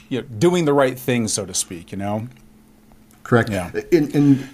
you 0.10 0.22
know, 0.22 0.28
doing 0.40 0.66
the 0.66 0.74
right 0.74 0.98
thing, 0.98 1.28
so 1.28 1.46
to 1.46 1.54
speak, 1.54 1.92
you 1.92 1.98
know? 1.98 2.28
Correct. 3.24 3.50
Yeah. 3.50 3.72
And, 3.92 4.14
and 4.16 4.50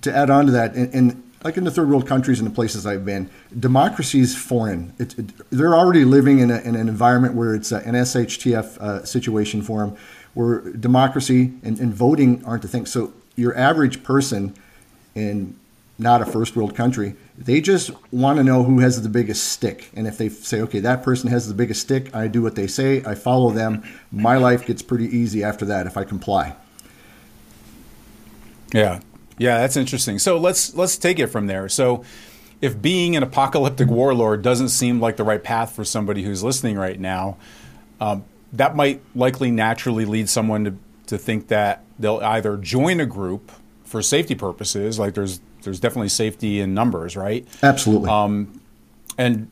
to 0.00 0.14
add 0.14 0.30
on 0.30 0.46
to 0.46 0.52
that, 0.52 0.74
and, 0.74 1.22
like 1.44 1.56
in 1.56 1.64
the 1.64 1.70
third 1.70 1.88
world 1.88 2.06
countries 2.06 2.38
and 2.38 2.48
the 2.48 2.54
places 2.54 2.86
I've 2.86 3.04
been, 3.04 3.28
democracy 3.58 4.20
is 4.20 4.36
foreign. 4.36 4.94
It, 4.98 5.18
it, 5.18 5.50
they're 5.50 5.74
already 5.74 6.04
living 6.04 6.38
in, 6.38 6.50
a, 6.50 6.60
in, 6.60 6.76
an 6.76 6.88
environment 6.88 7.34
where 7.34 7.54
it's 7.54 7.72
an 7.72 7.94
SHTF 7.94 8.78
uh, 8.78 9.04
situation 9.04 9.62
for 9.62 9.80
them, 9.80 9.96
where 10.34 10.60
democracy 10.60 11.52
and, 11.62 11.78
and, 11.80 11.92
voting 11.92 12.44
aren't 12.44 12.62
the 12.62 12.68
thing. 12.68 12.86
So 12.86 13.12
your 13.34 13.56
average 13.56 14.02
person 14.04 14.54
in 15.14 15.58
not 15.98 16.22
a 16.22 16.26
first 16.26 16.56
world 16.56 16.74
country, 16.74 17.14
they 17.36 17.60
just 17.60 17.90
want 18.12 18.38
to 18.38 18.44
know 18.44 18.62
who 18.62 18.80
has 18.80 19.02
the 19.02 19.08
biggest 19.08 19.48
stick. 19.48 19.90
And 19.94 20.06
if 20.06 20.18
they 20.18 20.28
say, 20.28 20.60
okay, 20.62 20.80
that 20.80 21.02
person 21.02 21.28
has 21.30 21.48
the 21.48 21.54
biggest 21.54 21.80
stick, 21.82 22.14
I 22.14 22.28
do 22.28 22.42
what 22.42 22.54
they 22.54 22.66
say, 22.66 23.04
I 23.04 23.14
follow 23.14 23.50
them, 23.50 23.82
my 24.10 24.36
life 24.36 24.66
gets 24.66 24.82
pretty 24.82 25.06
easy 25.06 25.44
after 25.44 25.64
that 25.66 25.86
if 25.86 25.96
I 25.96 26.04
comply. 26.04 26.56
Yeah, 28.72 29.00
yeah, 29.42 29.58
that's 29.58 29.76
interesting. 29.76 30.20
So 30.20 30.38
let's 30.38 30.74
let's 30.76 30.96
take 30.96 31.18
it 31.18 31.26
from 31.26 31.48
there. 31.48 31.68
So 31.68 32.04
if 32.60 32.80
being 32.80 33.16
an 33.16 33.24
apocalyptic 33.24 33.88
warlord 33.88 34.42
doesn't 34.42 34.68
seem 34.68 35.00
like 35.00 35.16
the 35.16 35.24
right 35.24 35.42
path 35.42 35.74
for 35.74 35.84
somebody 35.84 36.22
who's 36.22 36.44
listening 36.44 36.78
right 36.78 36.98
now, 36.98 37.36
um, 38.00 38.24
that 38.52 38.76
might 38.76 39.02
likely 39.16 39.50
naturally 39.50 40.04
lead 40.04 40.28
someone 40.28 40.64
to, 40.64 40.74
to 41.06 41.18
think 41.18 41.48
that 41.48 41.82
they'll 41.98 42.20
either 42.20 42.56
join 42.56 43.00
a 43.00 43.06
group 43.06 43.50
for 43.84 44.00
safety 44.00 44.36
purposes, 44.36 44.98
like 44.98 45.14
there's 45.14 45.40
there's 45.62 45.80
definitely 45.80 46.08
safety 46.08 46.60
in 46.60 46.72
numbers, 46.72 47.16
right? 47.16 47.46
Absolutely. 47.64 48.08
Um, 48.08 48.60
and 49.18 49.50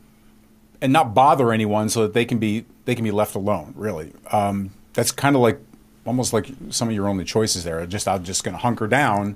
and 0.81 0.93
not 0.93 1.13
bother 1.13 1.51
anyone 1.51 1.89
so 1.89 2.03
that 2.03 2.13
they 2.13 2.23
can 2.23 2.39
be 2.39 2.65
they 2.85 2.95
can 2.95 3.03
be 3.03 3.11
left 3.11 3.35
alone. 3.35 3.73
Really, 3.75 4.13
um, 4.31 4.71
that's 4.93 5.11
kind 5.11 5.35
of 5.35 5.41
like 5.41 5.59
almost 6.05 6.31
like 6.31 6.47
some 6.69 6.87
of 6.87 6.95
your 6.95 7.09
only 7.09 7.25
choices 7.25 7.65
there. 7.65 7.85
Just 7.85 8.07
I'm 8.07 8.23
just 8.23 8.45
going 8.45 8.53
to 8.53 8.61
hunker 8.61 8.87
down 8.87 9.35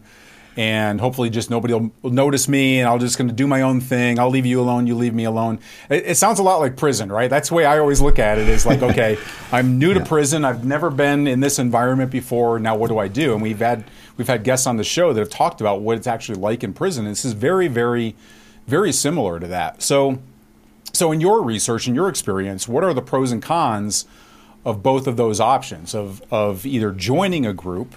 and 0.57 1.01
hopefully 1.01 1.29
just 1.29 1.49
nobody 1.49 1.73
will 1.73 1.91
notice 2.03 2.47
me 2.47 2.79
and 2.79 2.87
I'll 2.87 2.97
just 2.97 3.17
going 3.17 3.27
to 3.27 3.33
do 3.33 3.45
my 3.45 3.61
own 3.61 3.81
thing. 3.81 4.19
I'll 4.19 4.29
leave 4.29 4.45
you 4.45 4.61
alone. 4.61 4.87
You 4.87 4.95
leave 4.95 5.13
me 5.13 5.25
alone. 5.25 5.59
It, 5.89 6.05
it, 6.05 6.15
sounds 6.15 6.39
a 6.39 6.43
lot 6.43 6.57
like 6.57 6.77
prison, 6.77 7.11
right? 7.11 7.29
That's 7.29 7.49
the 7.49 7.55
way 7.55 7.65
I 7.65 7.79
always 7.79 8.01
look 8.01 8.19
at 8.19 8.37
it 8.37 8.47
is 8.47 8.65
like, 8.65 8.81
okay, 8.81 9.17
I'm 9.51 9.77
new 9.79 9.93
to 9.93 10.03
prison. 10.03 10.45
I've 10.45 10.63
never 10.63 10.89
been 10.89 11.27
in 11.27 11.41
this 11.41 11.59
environment 11.59 12.09
before. 12.09 12.57
Now 12.57 12.75
what 12.77 12.87
do 12.87 12.97
I 12.97 13.09
do? 13.09 13.33
And 13.33 13.41
we've 13.41 13.59
had, 13.59 13.83
we've 14.15 14.27
had 14.27 14.43
guests 14.43 14.65
on 14.65 14.77
the 14.77 14.83
show 14.83 15.11
that 15.11 15.19
have 15.19 15.29
talked 15.29 15.59
about 15.59 15.81
what 15.81 15.97
it's 15.97 16.07
actually 16.07 16.39
like 16.39 16.63
in 16.63 16.73
prison. 16.73 17.05
And 17.05 17.11
this 17.11 17.25
is 17.25 17.33
very, 17.33 17.67
very, 17.67 18.15
very 18.65 18.93
similar 18.93 19.39
to 19.41 19.47
that. 19.47 19.81
So, 19.81 20.19
so 20.93 21.11
in 21.11 21.19
your 21.19 21.43
research 21.43 21.87
and 21.87 21.95
your 21.95 22.07
experience, 22.07 22.65
what 22.65 22.83
are 22.83 22.93
the 22.93 23.01
pros 23.01 23.33
and 23.33 23.41
cons 23.41 24.05
of 24.63 24.81
both 24.81 25.05
of 25.05 25.17
those 25.17 25.39
options 25.39 25.93
of, 25.93 26.23
of 26.31 26.65
either 26.65 26.91
joining 26.91 27.45
a 27.45 27.53
group 27.53 27.93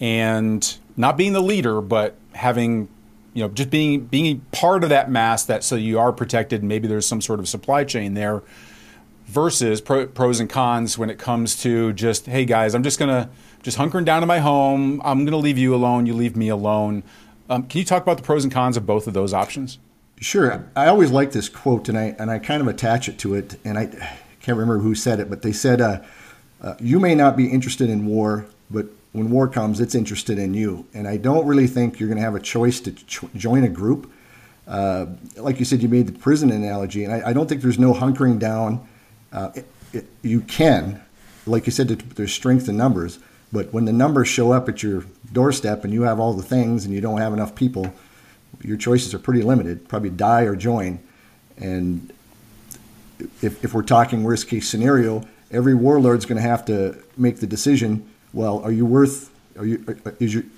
and 0.00 0.78
not 0.96 1.16
being 1.16 1.32
the 1.32 1.42
leader, 1.42 1.80
but 1.80 2.16
having 2.32 2.88
you 3.34 3.42
know 3.42 3.48
just 3.48 3.70
being 3.70 4.06
being 4.06 4.40
part 4.52 4.84
of 4.84 4.90
that 4.90 5.10
mass 5.10 5.44
that 5.44 5.64
so 5.64 5.74
you 5.74 5.98
are 5.98 6.12
protected 6.12 6.62
maybe 6.62 6.86
there's 6.86 7.06
some 7.06 7.20
sort 7.20 7.40
of 7.40 7.48
supply 7.48 7.82
chain 7.82 8.12
there 8.12 8.42
versus 9.24 9.80
pro, 9.80 10.06
pros 10.06 10.38
and 10.38 10.50
cons 10.50 10.98
when 10.98 11.08
it 11.08 11.18
comes 11.18 11.56
to 11.62 11.94
just 11.94 12.26
hey 12.26 12.44
guys 12.44 12.74
i'm 12.74 12.82
just 12.82 12.98
gonna 12.98 13.30
just 13.62 13.78
hunkering 13.78 14.04
down 14.04 14.22
in 14.22 14.28
my 14.28 14.38
home. 14.38 15.00
I'm 15.04 15.24
gonna 15.24 15.36
leave 15.36 15.58
you 15.58 15.74
alone. 15.74 16.06
You 16.06 16.14
leave 16.14 16.36
me 16.36 16.48
alone. 16.48 17.02
Um, 17.48 17.64
can 17.64 17.78
you 17.78 17.84
talk 17.84 18.02
about 18.02 18.16
the 18.16 18.22
pros 18.22 18.44
and 18.44 18.52
cons 18.52 18.76
of 18.76 18.86
both 18.86 19.06
of 19.06 19.14
those 19.14 19.32
options? 19.32 19.78
Sure. 20.20 20.68
I 20.76 20.86
always 20.86 21.10
like 21.10 21.32
this 21.32 21.48
quote 21.48 21.88
and 21.88 21.98
i 21.98 22.14
and 22.18 22.30
i 22.30 22.38
kind 22.38 22.60
of 22.60 22.68
attach 22.68 23.08
it 23.08 23.18
to 23.18 23.34
it 23.34 23.58
and 23.64 23.76
i 23.76 23.86
can't 24.40 24.56
remember 24.56 24.78
who 24.78 24.94
said 24.94 25.18
it 25.18 25.28
but 25.28 25.42
they 25.42 25.52
said 25.52 25.80
uh, 25.80 26.00
uh, 26.60 26.74
you 26.78 27.00
may 27.00 27.14
not 27.16 27.36
be 27.36 27.50
interested 27.50 27.90
in 27.90 28.06
war 28.06 28.46
but 28.70 28.86
when 29.12 29.30
war 29.30 29.46
comes, 29.46 29.80
it's 29.80 29.94
interested 29.94 30.38
in 30.38 30.54
you. 30.54 30.86
And 30.94 31.06
I 31.06 31.16
don't 31.18 31.46
really 31.46 31.66
think 31.66 32.00
you're 32.00 32.08
going 32.08 32.18
to 32.18 32.24
have 32.24 32.34
a 32.34 32.40
choice 32.40 32.80
to 32.80 32.92
ch- 32.92 33.24
join 33.36 33.64
a 33.64 33.68
group. 33.68 34.10
Uh, 34.66 35.06
like 35.36 35.58
you 35.58 35.64
said, 35.64 35.82
you 35.82 35.88
made 35.88 36.06
the 36.06 36.12
prison 36.12 36.50
analogy, 36.50 37.04
and 37.04 37.12
I, 37.12 37.30
I 37.30 37.32
don't 37.32 37.48
think 37.48 37.62
there's 37.62 37.78
no 37.78 37.92
hunkering 37.92 38.38
down. 38.38 38.86
Uh, 39.32 39.50
it, 39.54 39.66
it, 39.92 40.06
you 40.22 40.40
can, 40.40 41.02
like 41.46 41.66
you 41.66 41.72
said, 41.72 41.88
there's 41.88 42.32
strength 42.32 42.68
in 42.68 42.76
numbers, 42.76 43.18
but 43.52 43.72
when 43.72 43.84
the 43.84 43.92
numbers 43.92 44.28
show 44.28 44.52
up 44.52 44.68
at 44.68 44.82
your 44.82 45.04
doorstep 45.32 45.84
and 45.84 45.92
you 45.92 46.02
have 46.02 46.18
all 46.18 46.32
the 46.32 46.42
things 46.42 46.84
and 46.84 46.94
you 46.94 47.00
don't 47.00 47.18
have 47.18 47.32
enough 47.32 47.54
people, 47.54 47.92
your 48.62 48.76
choices 48.76 49.12
are 49.14 49.18
pretty 49.18 49.42
limited. 49.42 49.88
Probably 49.88 50.10
die 50.10 50.42
or 50.42 50.56
join. 50.56 51.00
And 51.58 52.12
if, 53.42 53.62
if 53.64 53.74
we're 53.74 53.82
talking 53.82 54.22
worst 54.22 54.48
case 54.48 54.68
scenario, 54.68 55.24
every 55.50 55.74
warlord's 55.74 56.24
going 56.24 56.36
to 56.36 56.48
have 56.48 56.64
to 56.66 57.02
make 57.16 57.40
the 57.40 57.46
decision 57.46 58.08
well, 58.32 58.62
are 58.62 58.72
you 58.72 58.86
worth 58.86 59.30
are 59.58 59.66
you 59.66 59.84
is 60.18 60.34
you 60.34 60.50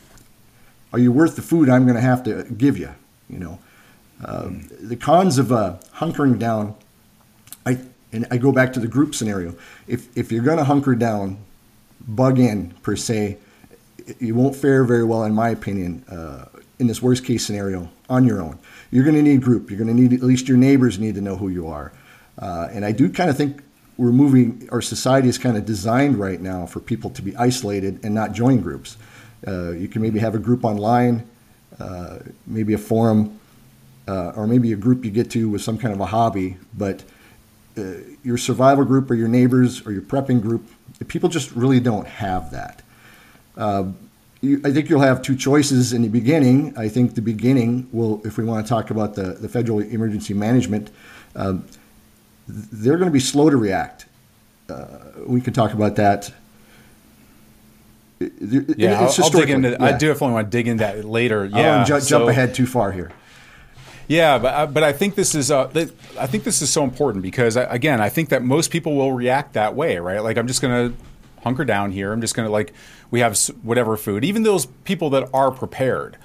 are 0.92 0.98
you 0.98 1.10
worth 1.10 1.36
the 1.36 1.42
food 1.42 1.68
I'm 1.68 1.84
going 1.84 1.96
to 1.96 2.00
have 2.00 2.22
to 2.24 2.44
give 2.44 2.78
you? 2.78 2.90
You 3.28 3.38
know, 3.38 3.58
um, 4.24 4.68
the 4.80 4.96
cons 4.96 5.38
of 5.38 5.52
uh, 5.52 5.78
hunkering 5.94 6.38
down. 6.38 6.74
I 7.66 7.78
and 8.12 8.26
I 8.30 8.36
go 8.36 8.52
back 8.52 8.72
to 8.74 8.80
the 8.80 8.86
group 8.86 9.14
scenario. 9.14 9.54
If 9.86 10.16
if 10.16 10.30
you're 10.30 10.44
going 10.44 10.58
to 10.58 10.64
hunker 10.64 10.94
down, 10.94 11.38
bug 12.06 12.38
in 12.38 12.70
per 12.82 12.96
se, 12.96 13.38
you 14.20 14.34
won't 14.34 14.54
fare 14.54 14.84
very 14.84 15.04
well, 15.04 15.24
in 15.24 15.34
my 15.34 15.48
opinion, 15.48 16.04
uh, 16.08 16.46
in 16.78 16.86
this 16.86 17.02
worst 17.02 17.24
case 17.24 17.44
scenario 17.44 17.90
on 18.08 18.24
your 18.24 18.40
own. 18.40 18.58
You're 18.90 19.04
going 19.04 19.16
to 19.16 19.22
need 19.22 19.42
group. 19.42 19.70
You're 19.70 19.78
going 19.78 19.94
to 19.94 20.00
need 20.00 20.12
at 20.12 20.22
least 20.22 20.46
your 20.46 20.58
neighbors 20.58 20.98
need 20.98 21.14
to 21.16 21.20
know 21.20 21.36
who 21.36 21.48
you 21.48 21.66
are. 21.68 21.92
Uh, 22.38 22.68
and 22.70 22.84
I 22.84 22.92
do 22.92 23.08
kind 23.08 23.30
of 23.30 23.36
think 23.36 23.62
we're 23.96 24.12
moving, 24.12 24.68
our 24.72 24.82
society 24.82 25.28
is 25.28 25.38
kind 25.38 25.56
of 25.56 25.64
designed 25.64 26.16
right 26.18 26.40
now 26.40 26.66
for 26.66 26.80
people 26.80 27.10
to 27.10 27.22
be 27.22 27.36
isolated 27.36 28.04
and 28.04 28.14
not 28.14 28.32
join 28.32 28.60
groups. 28.60 28.96
Uh, 29.46 29.70
you 29.70 29.88
can 29.88 30.02
maybe 30.02 30.18
have 30.18 30.34
a 30.34 30.38
group 30.38 30.64
online, 30.64 31.28
uh, 31.78 32.18
maybe 32.46 32.74
a 32.74 32.78
forum, 32.78 33.38
uh, 34.08 34.32
or 34.36 34.46
maybe 34.46 34.72
a 34.72 34.76
group 34.76 35.04
you 35.04 35.10
get 35.10 35.30
to 35.30 35.48
with 35.48 35.62
some 35.62 35.78
kind 35.78 35.94
of 35.94 36.00
a 36.00 36.06
hobby, 36.06 36.56
but 36.76 37.04
uh, 37.76 37.94
your 38.22 38.38
survival 38.38 38.84
group 38.84 39.10
or 39.10 39.14
your 39.14 39.28
neighbors 39.28 39.86
or 39.86 39.92
your 39.92 40.02
prepping 40.02 40.40
group, 40.40 40.66
people 41.08 41.28
just 41.28 41.52
really 41.52 41.80
don't 41.80 42.06
have 42.06 42.50
that. 42.50 42.82
Uh, 43.56 43.84
you, 44.40 44.60
I 44.64 44.72
think 44.72 44.88
you'll 44.88 45.00
have 45.00 45.22
two 45.22 45.36
choices 45.36 45.92
in 45.92 46.02
the 46.02 46.08
beginning. 46.08 46.76
I 46.76 46.88
think 46.88 47.14
the 47.14 47.22
beginning 47.22 47.88
will, 47.92 48.20
if 48.26 48.36
we 48.36 48.44
want 48.44 48.64
to 48.66 48.68
talk 48.68 48.90
about 48.90 49.14
the, 49.14 49.32
the 49.34 49.48
federal 49.48 49.80
emergency 49.80 50.34
management, 50.34 50.90
um, 51.34 51.64
they're 52.46 52.96
going 52.96 53.08
to 53.08 53.12
be 53.12 53.20
slow 53.20 53.50
to 53.50 53.56
react. 53.56 54.06
Uh, 54.68 54.86
we 55.26 55.40
can 55.40 55.52
talk 55.52 55.72
about 55.72 55.96
that. 55.96 56.32
yeah, 58.20 59.00
I'll, 59.00 59.24
I'll 59.24 59.30
dig 59.30 59.50
into. 59.50 59.70
Yeah. 59.70 59.76
I 59.84 59.92
definitely 59.92 60.32
want 60.32 60.50
to 60.50 60.56
dig 60.56 60.68
into 60.68 60.84
that 60.84 61.04
later. 61.04 61.44
Yeah, 61.44 61.82
I 61.82 61.84
ju- 61.84 62.00
so, 62.00 62.18
jump 62.18 62.30
ahead 62.30 62.54
too 62.54 62.66
far 62.66 62.92
here. 62.92 63.12
Yeah, 64.06 64.38
but 64.38 64.54
uh, 64.54 64.66
but 64.66 64.82
I 64.82 64.92
think 64.92 65.14
this 65.14 65.34
is 65.34 65.50
uh, 65.50 65.70
I 66.18 66.26
think 66.26 66.44
this 66.44 66.60
is 66.62 66.70
so 66.70 66.84
important 66.84 67.22
because 67.22 67.56
uh, 67.56 67.66
again, 67.70 68.00
I 68.00 68.08
think 68.08 68.28
that 68.30 68.42
most 68.42 68.70
people 68.70 68.96
will 68.96 69.12
react 69.12 69.54
that 69.54 69.74
way, 69.74 69.98
right? 69.98 70.22
Like 70.22 70.36
I'm 70.36 70.46
just 70.46 70.60
going 70.60 70.90
to 70.90 70.96
hunker 71.42 71.64
down 71.64 71.90
here. 71.90 72.12
I'm 72.12 72.20
just 72.20 72.34
going 72.34 72.46
to 72.46 72.52
like 72.52 72.72
we 73.10 73.20
have 73.20 73.36
whatever 73.62 73.96
food. 73.96 74.24
Even 74.24 74.42
those 74.42 74.66
people 74.66 75.10
that 75.10 75.28
are 75.32 75.50
prepared. 75.50 76.16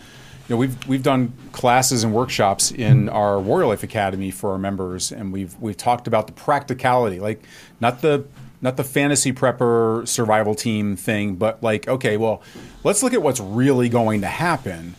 You 0.50 0.56
know, 0.56 0.60
we've 0.62 0.88
we've 0.88 1.04
done 1.04 1.32
classes 1.52 2.04
and 2.04 2.12
workshops 2.12 2.72
in 2.72 3.06
mm-hmm. 3.06 3.16
our 3.16 3.40
Warrior 3.40 3.68
Life 3.68 3.84
Academy 3.84 4.32
for 4.32 4.52
our 4.52 4.58
members, 4.58 5.12
and 5.12 5.32
we've 5.32 5.56
we've 5.60 5.78
talked 5.78 6.08
about 6.08 6.26
the 6.26 6.34
practicality, 6.34 7.20
like 7.20 7.44
not 7.80 8.02
the 8.02 8.26
not 8.60 8.76
the 8.76 8.84
fantasy 8.84 9.32
prepper 9.32 10.08
survival 10.08 10.56
team 10.56 10.96
thing, 10.96 11.36
but 11.36 11.62
like 11.62 11.88
okay, 11.88 12.18
well, 12.18 12.42
let's 12.84 13.04
look 13.04 13.14
at 13.14 13.22
what's 13.22 13.40
really 13.40 13.90
going 13.90 14.22
to 14.22 14.28
happen. 14.28 14.96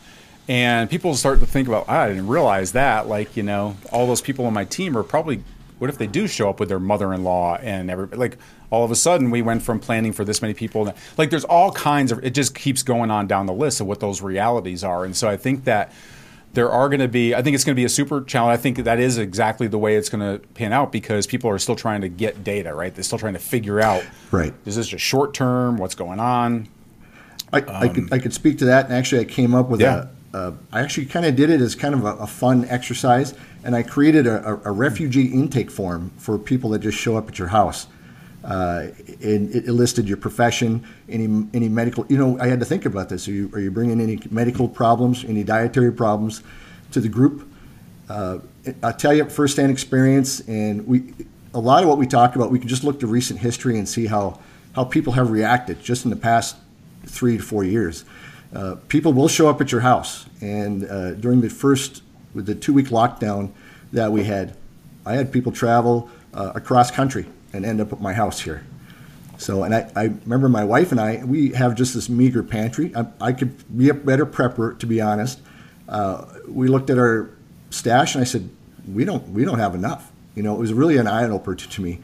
And 0.48 0.88
people 0.90 1.14
start 1.14 1.38
to 1.40 1.46
think 1.46 1.68
about, 1.68 1.84
oh, 1.88 1.92
I 1.92 2.08
didn't 2.08 2.26
realize 2.26 2.72
that. 2.72 3.06
Like, 3.06 3.36
you 3.36 3.44
know, 3.44 3.76
all 3.92 4.08
those 4.08 4.20
people 4.20 4.46
on 4.46 4.52
my 4.52 4.64
team 4.64 4.98
are 4.98 5.04
probably, 5.04 5.44
what 5.80 5.90
if 5.90 5.98
they 5.98 6.06
do 6.06 6.28
show 6.28 6.48
up 6.48 6.60
with 6.60 6.68
their 6.68 6.78
mother 6.78 7.12
in 7.12 7.24
law 7.24 7.56
and 7.56 7.90
everybody? 7.90 8.18
Like, 8.18 8.38
all 8.70 8.84
of 8.84 8.90
a 8.90 8.96
sudden 8.96 9.30
we 9.30 9.42
went 9.42 9.62
from 9.62 9.80
planning 9.80 10.12
for 10.12 10.24
this 10.24 10.40
many 10.40 10.54
people 10.54 10.92
like 11.16 11.30
there's 11.30 11.44
all 11.44 11.72
kinds 11.72 12.12
of 12.12 12.24
it 12.24 12.30
just 12.30 12.54
keeps 12.54 12.82
going 12.82 13.10
on 13.10 13.26
down 13.26 13.46
the 13.46 13.52
list 13.52 13.80
of 13.80 13.86
what 13.86 14.00
those 14.00 14.22
realities 14.22 14.82
are. 14.84 15.04
And 15.04 15.16
so 15.16 15.28
i 15.28 15.36
think 15.36 15.64
that 15.64 15.92
there 16.52 16.70
are 16.70 16.88
going 16.88 17.00
to 17.00 17.08
be 17.08 17.34
i 17.34 17.42
think 17.42 17.54
it's 17.54 17.64
going 17.64 17.74
to 17.74 17.80
be 17.80 17.84
a 17.84 17.88
super 17.88 18.22
challenge. 18.22 18.58
I 18.58 18.62
think 18.62 18.78
that 18.78 18.98
is 18.98 19.18
exactly 19.18 19.66
the 19.66 19.78
way 19.78 19.96
it's 19.96 20.08
going 20.08 20.20
to 20.20 20.46
pan 20.54 20.72
out 20.72 20.92
because 20.92 21.26
people 21.26 21.50
are 21.50 21.58
still 21.58 21.76
trying 21.76 22.00
to 22.02 22.08
get 22.08 22.44
data 22.44 22.74
right? 22.74 22.94
They're 22.94 23.04
still 23.04 23.18
trying 23.18 23.34
to 23.34 23.40
figure 23.40 23.80
out 23.80 24.04
right. 24.30 24.54
is 24.64 24.76
this 24.76 24.88
just 24.88 25.04
short 25.04 25.34
term? 25.34 25.76
What's 25.76 25.94
going 25.94 26.20
on? 26.20 26.68
I, 27.52 27.60
um, 27.62 27.64
I, 27.68 27.88
could, 27.88 28.12
I 28.12 28.18
could 28.20 28.32
speak 28.32 28.58
to 28.58 28.66
that. 28.66 28.84
And 28.86 28.94
actually 28.94 29.22
i 29.22 29.24
came 29.24 29.54
up 29.54 29.68
with 29.68 29.80
yeah. 29.80 30.04
a, 30.04 30.08
a 30.32 30.54
I 30.72 30.80
actually 30.80 31.06
kind 31.06 31.26
of 31.26 31.36
did 31.36 31.50
it 31.50 31.60
as 31.60 31.74
kind 31.74 31.94
of 31.94 32.04
a, 32.04 32.16
a 32.16 32.26
fun 32.26 32.64
exercise 32.66 33.34
and 33.64 33.74
i 33.74 33.82
created 33.82 34.26
a, 34.26 34.60
a 34.64 34.72
refugee 34.72 35.26
intake 35.26 35.70
form 35.70 36.10
for 36.16 36.38
people 36.38 36.70
that 36.70 36.80
just 36.80 36.96
show 36.96 37.16
up 37.16 37.28
at 37.28 37.38
your 37.38 37.48
house 37.48 37.86
uh, 38.44 38.86
and 39.22 39.54
it 39.54 39.68
listed 39.68 40.08
your 40.08 40.16
profession, 40.16 40.86
any 41.08 41.46
any 41.52 41.68
medical. 41.68 42.06
You 42.08 42.16
know, 42.16 42.38
I 42.40 42.48
had 42.48 42.60
to 42.60 42.66
think 42.66 42.86
about 42.86 43.08
this. 43.08 43.28
Are 43.28 43.32
you 43.32 43.50
are 43.52 43.60
you 43.60 43.70
bringing 43.70 44.00
any 44.00 44.18
medical 44.30 44.68
problems, 44.68 45.24
any 45.24 45.44
dietary 45.44 45.92
problems 45.92 46.42
to 46.92 47.00
the 47.00 47.08
group? 47.08 47.46
Uh, 48.08 48.38
I'll 48.82 48.94
tell 48.94 49.14
you 49.14 49.24
firsthand 49.26 49.70
experience, 49.70 50.40
and 50.48 50.86
we 50.86 51.12
a 51.52 51.60
lot 51.60 51.82
of 51.82 51.88
what 51.88 51.98
we 51.98 52.06
talk 52.06 52.34
about. 52.34 52.50
We 52.50 52.58
can 52.58 52.68
just 52.68 52.82
look 52.82 53.00
to 53.00 53.06
recent 53.06 53.40
history 53.40 53.78
and 53.78 53.88
see 53.88 54.06
how 54.06 54.40
how 54.74 54.84
people 54.84 55.12
have 55.14 55.30
reacted 55.30 55.82
just 55.82 56.04
in 56.04 56.10
the 56.10 56.16
past 56.16 56.56
three 57.04 57.36
to 57.36 57.42
four 57.42 57.64
years. 57.64 58.04
Uh, 58.54 58.76
people 58.88 59.12
will 59.12 59.28
show 59.28 59.48
up 59.48 59.60
at 59.60 59.70
your 59.70 59.80
house, 59.80 60.26
and 60.40 60.84
uh, 60.84 61.12
during 61.14 61.40
the 61.40 61.48
first 61.48 62.02
with 62.34 62.46
the 62.46 62.54
two 62.54 62.72
week 62.72 62.86
lockdown 62.86 63.50
that 63.92 64.10
we 64.12 64.24
had, 64.24 64.56
I 65.04 65.14
had 65.14 65.32
people 65.32 65.52
travel 65.52 66.10
uh, 66.34 66.52
across 66.54 66.90
country 66.90 67.26
and 67.52 67.64
end 67.64 67.80
up 67.80 67.92
at 67.92 68.00
my 68.00 68.12
house 68.12 68.40
here. 68.40 68.64
So, 69.38 69.62
and 69.62 69.74
I, 69.74 69.90
I 69.96 70.02
remember 70.04 70.48
my 70.48 70.64
wife 70.64 70.92
and 70.92 71.00
I, 71.00 71.24
we 71.24 71.52
have 71.52 71.74
just 71.74 71.94
this 71.94 72.08
meager 72.08 72.42
pantry. 72.42 72.94
I, 72.94 73.06
I 73.20 73.32
could 73.32 73.76
be 73.76 73.88
a 73.88 73.94
better 73.94 74.26
prepper, 74.26 74.78
to 74.78 74.86
be 74.86 75.00
honest. 75.00 75.40
Uh, 75.88 76.26
we 76.46 76.68
looked 76.68 76.90
at 76.90 76.98
our 76.98 77.30
stash 77.70 78.14
and 78.14 78.20
I 78.20 78.24
said, 78.24 78.50
we 78.86 79.04
don't, 79.04 79.26
we 79.30 79.44
don't 79.44 79.58
have 79.58 79.74
enough. 79.74 80.12
You 80.34 80.42
know, 80.42 80.54
it 80.54 80.58
was 80.58 80.72
really 80.72 80.98
an 80.98 81.06
eye 81.06 81.24
opener 81.24 81.56
to, 81.56 81.68
to 81.68 81.82
me. 81.82 82.00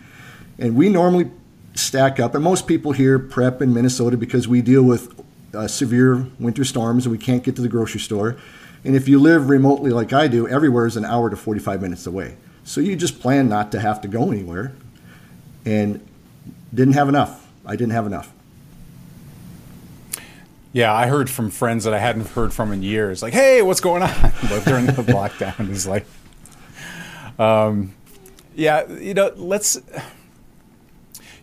And 0.58 0.76
we 0.76 0.88
normally 0.88 1.30
stack 1.74 2.18
up, 2.18 2.34
and 2.34 2.42
most 2.42 2.66
people 2.66 2.92
here 2.92 3.18
prep 3.18 3.60
in 3.60 3.74
Minnesota 3.74 4.16
because 4.16 4.48
we 4.48 4.62
deal 4.62 4.82
with 4.82 5.22
uh, 5.56 5.68
severe 5.68 6.26
winter 6.38 6.64
storms 6.64 7.06
and 7.06 7.12
we 7.12 7.18
can't 7.18 7.42
get 7.42 7.56
to 7.56 7.62
the 7.62 7.68
grocery 7.68 8.00
store. 8.00 8.36
And 8.84 8.94
if 8.94 9.08
you 9.08 9.18
live 9.18 9.48
remotely 9.48 9.90
like 9.90 10.12
I 10.12 10.28
do, 10.28 10.46
everywhere 10.46 10.86
is 10.86 10.96
an 10.96 11.04
hour 11.04 11.28
to 11.30 11.36
45 11.36 11.82
minutes 11.82 12.06
away. 12.06 12.36
So 12.62 12.80
you 12.80 12.96
just 12.96 13.20
plan 13.20 13.48
not 13.48 13.72
to 13.72 13.80
have 13.80 14.00
to 14.02 14.08
go 14.08 14.30
anywhere 14.30 14.72
and 15.64 16.06
didn't 16.72 16.94
have 16.94 17.08
enough. 17.08 17.46
I 17.64 17.76
didn't 17.76 17.92
have 17.92 18.06
enough. 18.06 18.32
Yeah, 20.72 20.92
I 20.92 21.06
heard 21.06 21.30
from 21.30 21.50
friends 21.50 21.84
that 21.84 21.94
I 21.94 21.98
hadn't 21.98 22.28
heard 22.28 22.52
from 22.52 22.70
in 22.70 22.82
years, 22.82 23.22
like, 23.22 23.32
"Hey, 23.32 23.62
what's 23.62 23.80
going 23.80 24.02
on?" 24.02 24.10
but 24.50 24.62
during 24.64 24.84
the 24.84 24.92
lockdown, 24.92 25.70
is 25.70 25.86
like, 25.86 26.06
um, 27.38 27.94
yeah, 28.54 28.86
you 28.92 29.14
know, 29.14 29.32
let's. 29.36 29.80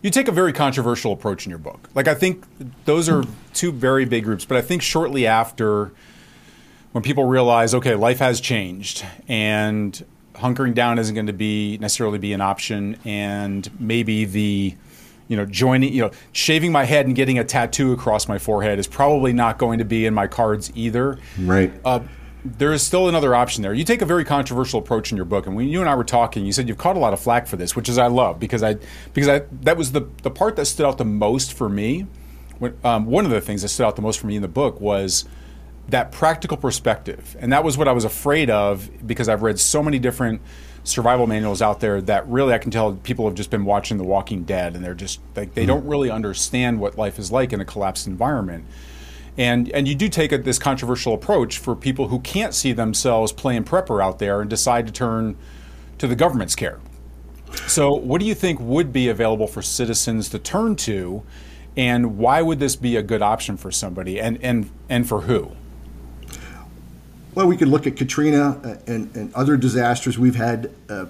You 0.04 0.10
take 0.10 0.28
a 0.28 0.32
very 0.32 0.52
controversial 0.52 1.14
approach 1.14 1.46
in 1.46 1.50
your 1.50 1.58
book. 1.58 1.88
Like, 1.94 2.08
I 2.08 2.14
think 2.14 2.44
those 2.84 3.08
are 3.08 3.24
two 3.54 3.72
very 3.72 4.04
big 4.04 4.24
groups, 4.24 4.44
but 4.44 4.58
I 4.58 4.60
think 4.60 4.82
shortly 4.82 5.26
after, 5.26 5.92
when 6.92 7.02
people 7.02 7.24
realize, 7.24 7.74
okay, 7.74 7.94
life 7.94 8.18
has 8.18 8.38
changed, 8.38 9.02
and 9.28 10.04
hunkering 10.34 10.74
down 10.74 10.98
isn't 10.98 11.14
going 11.14 11.28
to 11.28 11.32
be 11.32 11.78
necessarily 11.78 12.18
be 12.18 12.34
an 12.34 12.42
option, 12.42 12.98
and 13.06 13.70
maybe 13.80 14.26
the 14.26 14.74
you 15.26 15.38
know 15.38 15.46
joining 15.46 15.90
you 15.90 16.02
know 16.02 16.10
shaving 16.32 16.70
my 16.70 16.84
head 16.84 17.06
and 17.06 17.16
getting 17.16 17.38
a 17.38 17.44
tattoo 17.44 17.94
across 17.94 18.28
my 18.28 18.36
forehead 18.36 18.78
is 18.78 18.86
probably 18.86 19.32
not 19.32 19.56
going 19.56 19.78
to 19.78 19.86
be 19.86 20.04
in 20.04 20.12
my 20.12 20.26
cards 20.26 20.70
either. 20.74 21.18
Right. 21.40 21.72
Uh, 21.82 22.00
there 22.44 22.72
is 22.72 22.82
still 22.82 23.08
another 23.08 23.34
option 23.34 23.62
there. 23.62 23.72
You 23.72 23.84
take 23.84 24.02
a 24.02 24.06
very 24.06 24.24
controversial 24.24 24.78
approach 24.78 25.10
in 25.10 25.16
your 25.16 25.24
book, 25.24 25.46
and 25.46 25.56
when 25.56 25.68
you 25.68 25.80
and 25.80 25.88
I 25.88 25.94
were 25.94 26.04
talking, 26.04 26.44
you 26.44 26.52
said 26.52 26.68
you've 26.68 26.78
caught 26.78 26.96
a 26.96 26.98
lot 26.98 27.12
of 27.12 27.20
flack 27.20 27.46
for 27.46 27.56
this, 27.56 27.74
which 27.74 27.88
is 27.88 27.96
I 27.96 28.08
love 28.08 28.38
because 28.38 28.62
I 28.62 28.76
because 29.14 29.28
I 29.28 29.42
that 29.62 29.76
was 29.76 29.92
the 29.92 30.08
the 30.22 30.30
part 30.30 30.56
that 30.56 30.66
stood 30.66 30.86
out 30.86 30.98
the 30.98 31.04
most 31.04 31.54
for 31.54 31.68
me. 31.68 32.06
When, 32.58 32.76
um, 32.84 33.06
one 33.06 33.24
of 33.24 33.30
the 33.30 33.40
things 33.40 33.62
that 33.62 33.68
stood 33.68 33.86
out 33.86 33.96
the 33.96 34.02
most 34.02 34.20
for 34.20 34.26
me 34.26 34.36
in 34.36 34.42
the 34.42 34.48
book 34.48 34.80
was 34.80 35.24
that 35.88 36.12
practical 36.12 36.56
perspective. 36.56 37.36
And 37.40 37.52
that 37.52 37.64
was 37.64 37.76
what 37.76 37.88
I 37.88 37.92
was 37.92 38.04
afraid 38.04 38.48
of 38.50 38.88
because 39.06 39.28
I've 39.28 39.42
read 39.42 39.58
so 39.58 39.82
many 39.82 39.98
different 39.98 40.40
survival 40.84 41.26
manuals 41.26 41.62
out 41.62 41.80
there 41.80 42.00
that 42.02 42.28
really 42.28 42.52
I 42.52 42.58
can 42.58 42.70
tell 42.70 42.92
people 42.94 43.26
have 43.26 43.34
just 43.34 43.50
been 43.50 43.64
watching 43.64 43.96
The 43.96 44.04
Walking 44.04 44.44
Dead 44.44 44.74
and 44.74 44.84
they're 44.84 44.94
just 44.94 45.20
like 45.34 45.54
they 45.54 45.62
mm-hmm. 45.62 45.68
don't 45.68 45.86
really 45.86 46.10
understand 46.10 46.78
what 46.78 46.96
life 46.96 47.18
is 47.18 47.32
like 47.32 47.52
in 47.52 47.60
a 47.60 47.64
collapsed 47.64 48.06
environment. 48.06 48.66
And 49.36 49.70
and 49.72 49.88
you 49.88 49.94
do 49.94 50.08
take 50.08 50.32
a, 50.32 50.38
this 50.38 50.58
controversial 50.58 51.14
approach 51.14 51.58
for 51.58 51.74
people 51.74 52.08
who 52.08 52.20
can't 52.20 52.54
see 52.54 52.72
themselves 52.72 53.32
playing 53.32 53.64
prepper 53.64 54.02
out 54.02 54.18
there 54.18 54.40
and 54.40 54.48
decide 54.48 54.86
to 54.86 54.92
turn 54.92 55.36
to 55.98 56.06
the 56.06 56.14
government's 56.14 56.54
care. 56.54 56.80
So, 57.66 57.94
what 57.94 58.20
do 58.20 58.26
you 58.26 58.34
think 58.34 58.60
would 58.60 58.92
be 58.92 59.08
available 59.08 59.46
for 59.46 59.62
citizens 59.62 60.28
to 60.30 60.38
turn 60.38 60.76
to, 60.76 61.22
and 61.76 62.18
why 62.18 62.42
would 62.42 62.60
this 62.60 62.76
be 62.76 62.96
a 62.96 63.02
good 63.02 63.22
option 63.22 63.56
for 63.56 63.70
somebody, 63.70 64.20
and 64.20 64.38
and 64.42 64.70
and 64.88 65.08
for 65.08 65.22
who? 65.22 65.52
Well, 67.34 67.48
we 67.48 67.56
could 67.56 67.68
look 67.68 67.86
at 67.88 67.96
Katrina 67.96 68.60
uh, 68.62 68.76
and, 68.86 69.14
and 69.16 69.34
other 69.34 69.56
disasters 69.56 70.18
we've 70.18 70.36
had. 70.36 70.70
Uh, 70.88 71.06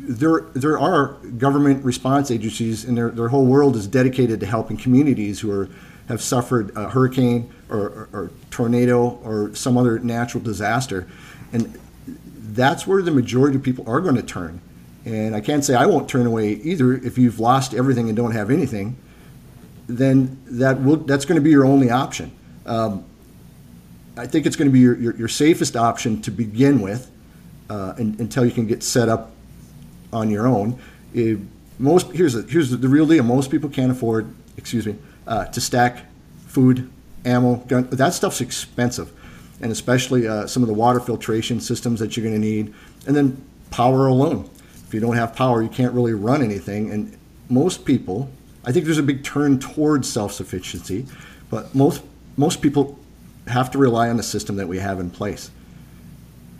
there, 0.00 0.42
there 0.54 0.78
are 0.78 1.14
government 1.36 1.84
response 1.84 2.30
agencies, 2.30 2.84
and 2.84 2.96
their, 2.96 3.10
their 3.10 3.28
whole 3.28 3.44
world 3.44 3.76
is 3.76 3.86
dedicated 3.86 4.40
to 4.40 4.46
helping 4.46 4.76
communities 4.76 5.40
who 5.40 5.50
are, 5.50 5.68
have 6.08 6.22
suffered 6.22 6.74
a 6.76 6.88
hurricane 6.88 7.52
or, 7.68 7.78
or, 7.78 8.08
or 8.12 8.30
tornado 8.50 9.20
or 9.22 9.54
some 9.54 9.76
other 9.76 9.98
natural 9.98 10.42
disaster. 10.42 11.06
And 11.52 11.78
that's 12.52 12.86
where 12.86 13.02
the 13.02 13.10
majority 13.10 13.56
of 13.56 13.62
people 13.62 13.88
are 13.88 14.00
going 14.00 14.16
to 14.16 14.22
turn. 14.22 14.60
And 15.04 15.34
I 15.34 15.40
can't 15.40 15.64
say 15.64 15.74
I 15.74 15.86
won't 15.86 16.08
turn 16.08 16.26
away 16.26 16.52
either. 16.52 16.94
If 16.94 17.18
you've 17.18 17.40
lost 17.40 17.74
everything 17.74 18.08
and 18.08 18.16
don't 18.16 18.32
have 18.32 18.50
anything, 18.50 18.96
then 19.86 20.38
that 20.46 20.82
will, 20.82 20.96
that's 20.96 21.24
going 21.24 21.36
to 21.36 21.42
be 21.42 21.50
your 21.50 21.64
only 21.64 21.90
option. 21.90 22.32
Um, 22.66 23.04
I 24.16 24.26
think 24.26 24.46
it's 24.46 24.56
going 24.56 24.68
to 24.68 24.72
be 24.72 24.80
your, 24.80 24.96
your, 24.98 25.16
your 25.16 25.28
safest 25.28 25.76
option 25.76 26.20
to 26.22 26.30
begin 26.30 26.80
with 26.80 27.10
uh, 27.70 27.94
and, 27.96 28.18
until 28.20 28.44
you 28.44 28.50
can 28.50 28.66
get 28.66 28.82
set 28.82 29.08
up 29.08 29.30
on 30.12 30.30
your 30.30 30.46
own. 30.46 30.78
If 31.14 31.38
most 31.78 32.10
here's 32.12 32.34
here's 32.50 32.70
the, 32.70 32.76
the, 32.76 32.88
real 32.88 33.06
deal. 33.06 33.22
Most 33.22 33.50
people 33.50 33.70
can't 33.70 33.92
afford, 33.92 34.34
excuse 34.56 34.86
me, 34.86 34.96
uh, 35.28 35.44
to 35.44 35.60
stack 35.60 36.06
food, 36.46 36.90
ammo, 37.24 37.56
gun. 37.68 37.88
That 37.90 38.14
stuff's 38.14 38.40
expensive, 38.40 39.12
and 39.60 39.70
especially 39.70 40.26
uh, 40.26 40.46
some 40.46 40.62
of 40.64 40.68
the 40.68 40.74
water 40.74 40.98
filtration 40.98 41.60
systems 41.60 42.00
that 42.00 42.16
you're 42.16 42.24
going 42.24 42.40
to 42.40 42.44
need, 42.44 42.74
and 43.06 43.14
then 43.14 43.40
power 43.70 44.08
alone. 44.08 44.50
If 44.86 44.94
you 44.94 45.00
don't 45.00 45.16
have 45.16 45.36
power, 45.36 45.62
you 45.62 45.68
can't 45.68 45.92
really 45.92 46.14
run 46.14 46.42
anything. 46.42 46.90
And 46.90 47.16
most 47.50 47.84
people, 47.84 48.30
I 48.64 48.72
think 48.72 48.86
there's 48.86 48.98
a 48.98 49.02
big 49.02 49.22
turn 49.22 49.58
towards 49.58 50.10
self-sufficiency, 50.10 51.06
but 51.50 51.74
most 51.74 52.02
most 52.36 52.62
people 52.62 52.98
have 53.48 53.70
to 53.72 53.78
rely 53.78 54.08
on 54.08 54.16
the 54.16 54.22
system 54.22 54.56
that 54.56 54.68
we 54.68 54.78
have 54.78 55.00
in 55.00 55.10
place. 55.10 55.50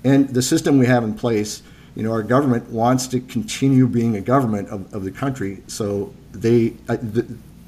And 0.05 0.29
the 0.29 0.43
system 0.43 0.79
we 0.79 0.87
have 0.87 1.05
in 1.05 1.15
place, 1.15 1.63
you 1.95 2.03
know, 2.03 2.13
our 2.13 2.23
government 2.23 2.69
wants 2.71 3.07
to 3.09 3.21
continue 3.21 3.87
being 3.87 4.17
a 4.17 4.21
government 4.21 4.69
of, 4.69 4.93
of 4.93 5.05
the 5.05 5.11
country. 5.11 5.63
So 5.67 6.13
they, 6.33 6.75
uh, 6.89 6.97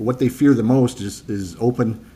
what 0.05 0.19
they 0.19 0.29
fear 0.29 0.55
the 0.55 0.63
most 0.63 1.01
is, 1.01 1.29
is 1.29 1.57
open 1.61 2.07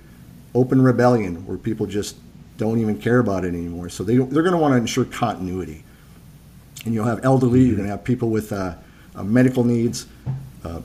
open 0.55 0.81
rebellion 0.81 1.45
where 1.47 1.59
people 1.59 1.87
just 1.87 2.17
don't 2.57 2.79
even 2.79 2.99
care 2.99 3.19
about 3.19 3.45
it 3.45 3.49
anymore. 3.49 3.89
So 3.89 4.05
they, 4.05 4.17
they're 4.17 4.43
going 4.43 4.53
to 4.53 4.59
want 4.59 4.73
to 4.73 4.77
ensure 4.77 5.05
continuity. 5.05 5.83
And 6.85 6.95
you'll 6.95 7.07
have 7.07 7.25
elderly, 7.25 7.63
you're 7.63 7.77
going 7.77 7.89
to 7.89 7.91
have 7.91 8.05
people 8.05 8.31
with 8.31 8.53
uh, 8.53 8.75
uh, 9.17 9.25
medical 9.25 9.65
needs. 9.65 10.07
Uh, 10.63 10.81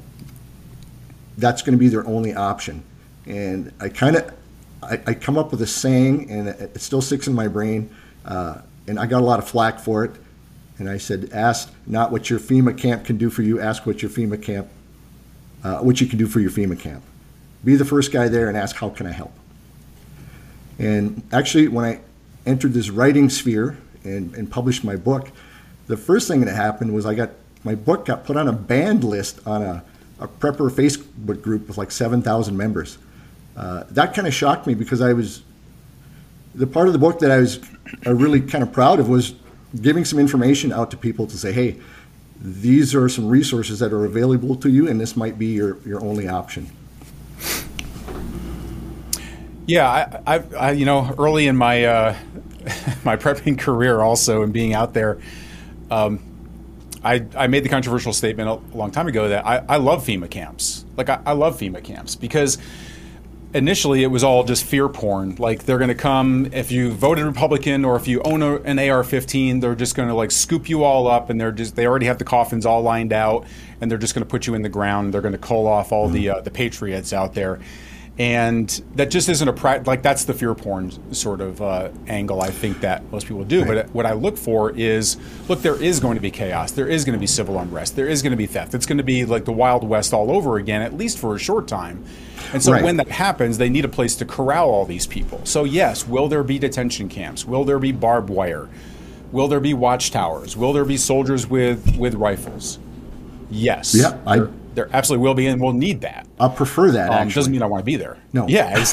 that's 1.38 1.62
going 1.62 1.74
to 1.74 1.80
be 1.80 1.88
their 1.88 2.06
only 2.08 2.34
option. 2.34 2.84
And 3.26 3.72
I 3.80 3.90
kind 3.90 4.16
of, 4.16 4.34
I, 4.82 5.00
I, 5.06 5.14
come 5.14 5.38
up 5.38 5.52
with 5.52 5.62
a 5.62 5.68
saying, 5.68 6.30
and 6.32 6.50
it, 6.50 6.60
it 6.76 6.82
still 6.82 7.02
sticks 7.02 7.28
in 7.28 7.34
my 7.34 7.48
brain. 7.48 7.90
Uh, 8.26 8.62
and 8.88 9.00
I 9.00 9.06
got 9.06 9.22
a 9.22 9.26
lot 9.26 9.40
of 9.40 9.48
flack 9.48 9.80
for 9.80 10.04
it. 10.04 10.12
And 10.80 10.90
I 10.90 10.98
said, 10.98 11.30
ask 11.34 11.72
not 11.86 12.12
what 12.12 12.30
your 12.30 12.40
FEMA 12.40 12.78
camp 12.78 13.06
can 13.06 13.18
do 13.18 13.30
for 13.30 13.42
you, 13.42 13.60
ask 13.60 13.86
what 13.86 14.02
your 14.02 14.10
FEMA 14.10 14.42
camp, 14.42 14.70
uh, 15.64 15.80
what 15.80 16.00
you 16.02 16.08
can 16.08 16.18
do 16.18 16.28
for 16.28 16.40
your 16.40 16.52
FEMA 16.52 16.80
camp. 16.80 17.04
Be 17.64 17.76
the 17.76 17.86
first 17.86 18.12
guy 18.12 18.28
there 18.28 18.48
and 18.48 18.58
ask, 18.58 18.76
how 18.76 18.90
can 18.90 19.06
I 19.06 19.12
help? 19.12 19.34
And 20.78 21.22
actually, 21.32 21.68
when 21.68 21.86
I 21.86 22.00
entered 22.46 22.74
this 22.74 22.90
writing 22.90 23.30
sphere 23.30 23.78
and, 24.04 24.34
and 24.36 24.50
published 24.50 24.84
my 24.84 24.96
book, 24.96 25.30
the 25.88 25.98
first 25.98 26.28
thing 26.28 26.42
that 26.42 26.56
happened 26.56 26.94
was 26.94 27.06
I 27.06 27.14
got 27.14 27.32
my 27.64 27.76
book 27.76 28.06
got 28.06 28.24
put 28.24 28.38
on 28.38 28.48
a 28.48 28.54
banned 28.54 29.04
list 29.04 29.46
on 29.46 29.62
a, 29.62 29.84
a 30.20 30.28
prepper 30.28 30.72
Facebook 30.72 31.42
group 31.42 31.68
with 31.68 31.78
like 31.78 31.92
7,000 31.92 32.56
members. 32.56 32.98
Uh, 33.58 33.84
that 33.92 34.14
kind 34.14 34.28
of 34.28 34.34
shocked 34.34 34.66
me 34.66 34.74
because 34.74 35.02
I 35.02 35.12
was 35.12 35.42
the 36.56 36.68
part 36.68 36.88
of 36.88 36.94
the 36.94 37.00
book 37.00 37.20
that 37.20 37.32
I 37.32 37.38
was 37.38 37.60
really 38.06 38.40
kind 38.40 38.64
of 38.64 38.72
proud 38.72 39.00
of 39.00 39.10
was 39.10 39.36
giving 39.82 40.06
some 40.06 40.20
information 40.20 40.72
out 40.72 40.92
to 40.92 40.98
people 40.98 41.28
to 41.28 41.38
say, 41.38 41.52
hey, 41.52 41.80
these 42.42 42.96
are 42.96 43.10
some 43.10 43.28
resources 43.28 43.80
that 43.80 43.92
are 43.92 44.06
available 44.06 44.56
to 44.58 44.70
you, 44.70 44.88
and 44.88 45.00
this 45.00 45.16
might 45.16 45.38
be 45.38 45.48
your, 45.48 45.78
your 45.86 46.02
only 46.02 46.28
option. 46.28 46.70
Yeah, 49.66 49.88
I, 49.88 50.36
I, 50.36 50.44
I 50.58 50.72
you 50.72 50.86
know, 50.86 51.14
early 51.18 51.48
in 51.48 51.56
my 51.56 51.86
uh, 51.86 52.16
my 53.04 53.18
prepping 53.18 53.60
career, 53.60 54.02
also 54.02 54.42
and 54.42 54.52
being 54.52 54.74
out 54.74 54.94
there, 54.94 55.20
um, 55.92 56.24
I, 57.04 57.26
I 57.36 57.48
made 57.48 57.64
the 57.64 57.70
controversial 57.70 58.14
statement 58.14 58.50
a 58.50 58.78
long 58.78 58.92
time 58.92 59.08
ago 59.08 59.30
that 59.30 59.46
I, 59.46 59.64
I 59.70 59.78
love 59.78 60.06
FEMA 60.06 60.30
camps. 60.30 60.86
Like 60.98 61.10
I, 61.10 61.22
I 61.26 61.34
love 61.34 61.58
FEMA 61.60 61.84
camps 61.84 62.16
because 62.16 62.58
initially 63.54 64.04
it 64.04 64.08
was 64.08 64.24
all 64.24 64.44
just 64.44 64.64
fear 64.64 64.88
porn. 64.88 65.36
Like 65.36 65.66
they're 65.66 65.78
going 65.78 65.90
to 65.90 65.96
come 65.96 66.50
if 66.54 66.72
you 66.72 66.92
voted 66.92 67.26
Republican 67.26 67.86
or 67.86 67.96
if 67.96 68.08
you 68.08 68.22
own 68.22 68.42
a, 68.42 68.56
an 68.58 68.80
AR-15, 68.80 69.62
they're 69.62 69.76
just 69.76 69.96
going 69.96 70.08
to 70.08 70.16
like 70.16 70.32
scoop 70.32 70.70
you 70.70 70.84
all 70.84 71.08
up, 71.08 71.30
and 71.30 71.40
they're 71.40 71.52
just 71.52 71.76
they 71.76 71.86
already 71.86 72.06
have 72.06 72.18
the 72.18 72.26
coffins 72.26 72.66
all 72.66 72.82
lined 72.82 73.14
out, 73.14 73.46
and 73.82 73.90
they're 73.90 73.98
just 73.98 74.14
going 74.14 74.24
to 74.24 74.30
put 74.30 74.48
you 74.48 74.54
in 74.54 74.62
the 74.62 74.70
ground. 74.70 75.14
They're 75.14 75.22
going 75.22 75.34
to 75.34 75.38
cull 75.38 75.68
off 75.68 75.92
all 75.92 76.06
mm-hmm. 76.06 76.14
the 76.14 76.30
uh, 76.30 76.42
the 76.42 76.52
patriots 76.52 77.14
out 77.14 77.34
there. 77.34 77.60
And 78.20 78.70
that 78.96 79.10
just 79.10 79.30
isn't 79.30 79.48
a 79.48 79.54
pra- 79.54 79.82
like 79.86 80.04
that's 80.04 80.26
the 80.26 80.34
fear 80.34 80.54
porn 80.54 80.92
sort 81.14 81.40
of 81.40 81.62
uh, 81.62 81.90
angle 82.08 82.42
I 82.42 82.52
think 82.52 82.82
that 82.82 83.10
most 83.14 83.28
people 83.28 83.46
do. 83.46 83.64
Right. 83.64 83.86
But 83.86 83.90
what 83.92 84.06
I 84.06 84.12
look 84.12 84.38
for 84.38 84.72
is 84.72 85.16
look, 85.48 85.62
there 85.62 85.82
is 85.82 86.02
going 86.02 86.16
to 86.16 86.22
be 86.22 86.30
chaos. 86.30 86.72
There 86.72 86.90
is 86.90 87.06
going 87.06 87.14
to 87.14 87.20
be 87.20 87.28
civil 87.28 87.58
unrest. 87.58 87.96
There 87.96 88.08
is 88.08 88.22
going 88.22 88.32
to 88.32 88.38
be 88.38 88.46
theft. 88.46 88.74
It's 88.74 88.86
going 88.86 88.98
to 88.98 89.06
be 89.06 89.24
like 89.24 89.46
the 89.46 89.54
Wild 89.54 89.88
West 89.88 90.14
all 90.14 90.32
over 90.32 90.58
again, 90.58 90.82
at 90.82 90.96
least 90.96 91.18
for 91.18 91.34
a 91.34 91.40
short 91.40 91.66
time. 91.66 92.04
And 92.52 92.62
so 92.62 92.74
right. 92.74 92.84
when 92.84 92.98
that 92.98 93.08
happens, 93.08 93.58
they 93.58 93.70
need 93.70 93.86
a 93.86 93.90
place 93.90 94.16
to 94.18 94.26
corral 94.26 94.70
all 94.70 94.86
these 94.86 95.08
people. 95.08 95.40
So, 95.46 95.64
yes, 95.64 96.08
will 96.08 96.28
there 96.28 96.44
be 96.44 96.60
detention 96.60 97.08
camps? 97.08 97.46
Will 97.46 97.64
there 97.64 97.80
be 97.80 97.92
barbed 97.92 98.30
wire? 98.30 98.68
Will 99.32 99.48
there 99.48 99.60
be 99.60 99.74
watchtowers? 99.74 100.58
Will 100.58 100.74
there 100.74 100.86
be 100.86 100.98
soldiers 100.98 101.48
with, 101.48 101.96
with 101.96 102.16
rifles? 102.16 102.80
Yes. 103.52 103.96
Yeah, 103.96 104.18
I, 104.26 104.48
there, 104.80 104.90
absolutely 104.94 105.24
will 105.28 105.34
be, 105.34 105.48
and 105.48 105.62
we'll 105.62 105.74
need 105.74 106.02
that. 106.02 106.28
I 106.40 106.48
prefer 106.48 106.92
that. 106.92 107.12
Um, 107.12 107.30
doesn't 107.30 107.52
mean 107.52 107.62
I 107.62 107.66
want 107.66 107.82
to 107.82 107.86
be 107.86 107.96
there. 107.96 108.18
No. 108.34 108.48
Yeah, 108.48 108.86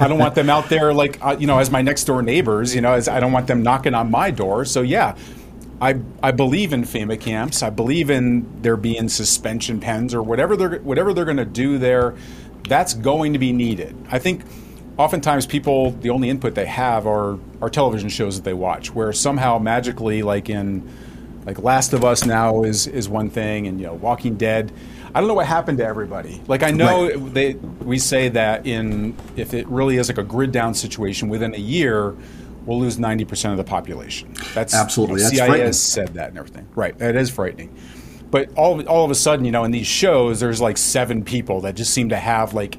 I 0.00 0.08
don't 0.08 0.18
want 0.18 0.34
them 0.34 0.48
out 0.48 0.68
there 0.68 0.94
like 0.94 1.18
uh, 1.22 1.36
you 1.38 1.46
know 1.46 1.58
as 1.58 1.70
my 1.70 1.82
next 1.82 2.04
door 2.04 2.22
neighbors. 2.22 2.74
You 2.74 2.80
know, 2.80 2.92
as 2.92 3.08
I 3.08 3.20
don't 3.20 3.32
want 3.32 3.46
them 3.46 3.62
knocking 3.62 3.94
on 3.94 4.10
my 4.10 4.30
door. 4.30 4.64
So 4.64 4.82
yeah, 4.82 5.16
I, 5.80 6.00
I 6.22 6.30
believe 6.30 6.72
in 6.72 6.82
FEMA 6.82 7.20
camps. 7.20 7.62
I 7.62 7.70
believe 7.70 8.08
in 8.08 8.62
there 8.62 8.76
being 8.76 9.08
suspension 9.08 9.80
pens 9.80 10.14
or 10.14 10.22
whatever 10.22 10.56
they're 10.56 10.78
whatever 10.78 11.12
they're 11.12 11.24
going 11.24 11.36
to 11.38 11.44
do 11.44 11.78
there 11.78 12.14
that's 12.68 12.94
going 12.94 13.32
to 13.32 13.38
be 13.38 13.52
needed. 13.52 13.94
I 14.10 14.18
think 14.18 14.44
oftentimes 14.96 15.46
people 15.46 15.90
the 15.90 16.10
only 16.10 16.30
input 16.30 16.54
they 16.54 16.66
have 16.66 17.06
are 17.06 17.38
are 17.60 17.68
television 17.68 18.08
shows 18.08 18.36
that 18.36 18.44
they 18.44 18.54
watch 18.54 18.94
where 18.94 19.12
somehow 19.12 19.58
magically 19.58 20.22
like 20.22 20.48
in 20.48 20.88
like 21.46 21.58
Last 21.58 21.92
of 21.92 22.04
Us 22.04 22.24
now 22.24 22.62
is 22.64 22.86
is 22.86 23.08
one 23.08 23.30
thing 23.30 23.66
and 23.66 23.80
you 23.80 23.86
know 23.86 23.94
Walking 23.94 24.36
Dead 24.36 24.72
I 25.14 25.20
don't 25.20 25.28
know 25.28 25.34
what 25.34 25.46
happened 25.46 25.76
to 25.78 25.84
everybody. 25.84 26.40
Like 26.46 26.62
I 26.62 26.70
know 26.70 27.08
right. 27.08 27.34
they 27.34 27.54
we 27.54 27.98
say 27.98 28.28
that 28.30 28.66
in 28.66 29.16
if 29.36 29.54
it 29.54 29.66
really 29.68 29.96
is 29.98 30.08
like 30.08 30.18
a 30.18 30.22
grid 30.22 30.52
down 30.52 30.74
situation 30.74 31.28
within 31.28 31.54
a 31.54 31.58
year 31.58 32.16
we'll 32.64 32.78
lose 32.78 32.96
90% 32.96 33.50
of 33.50 33.56
the 33.56 33.64
population. 33.64 34.32
That's 34.54 34.72
Absolutely. 34.72 35.16
You 35.16 35.22
know, 35.22 35.30
That's 35.30 35.36
CIA 35.36 35.60
has 35.62 35.80
said 35.80 36.14
that 36.14 36.28
and 36.28 36.38
everything. 36.38 36.68
Right. 36.76 36.96
That 36.96 37.16
is 37.16 37.28
frightening 37.28 37.76
but 38.32 38.50
all 38.56 38.82
all 38.88 39.04
of 39.04 39.10
a 39.10 39.14
sudden, 39.14 39.44
you 39.44 39.52
know, 39.52 39.62
in 39.62 39.70
these 39.70 39.86
shows, 39.86 40.40
there's 40.40 40.60
like 40.60 40.78
seven 40.78 41.22
people 41.22 41.60
that 41.60 41.76
just 41.76 41.92
seem 41.92 42.08
to 42.08 42.16
have 42.16 42.54
like 42.54 42.78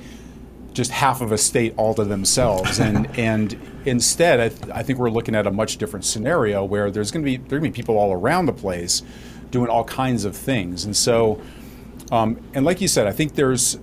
just 0.73 0.89
half 0.89 1.21
of 1.21 1.32
a 1.32 1.38
state 1.38 1.76
all 1.78 1.93
to 1.93 2.04
themselves, 2.04 2.80
and 2.80 3.08
and 3.17 3.56
instead, 3.86 4.39
I, 4.39 4.50
th- 4.50 4.72
I, 4.74 4.84
think 4.84 5.00
we're 5.00 5.10
looking 5.10 5.36
at 5.36 5.48
a 5.48 5.52
much 5.52 5.78
different 5.78 6.06
scenario 6.06 6.63
where 6.63 6.91
there's 6.91 7.12
going 7.12 7.24
to 7.24 7.26
be 7.26 7.38
there 7.38 7.60
going 7.60 7.72
to 7.72 7.76
be 7.76 7.82
people 7.82 7.98
all 7.98 8.13
around 8.13 8.46
the 8.46 8.54
place 8.54 9.02
doing 9.52 9.69
all 9.69 9.84
kinds 9.84 10.26
of 10.26 10.36
things, 10.36 10.86
and 10.86 10.96
so, 10.96 11.41
um, 12.12 12.39
and 12.54 12.65
like 12.65 12.82
you 12.82 12.88
said, 12.88 13.08
I 13.08 13.12
think 13.12 13.36
there's. 13.36 13.80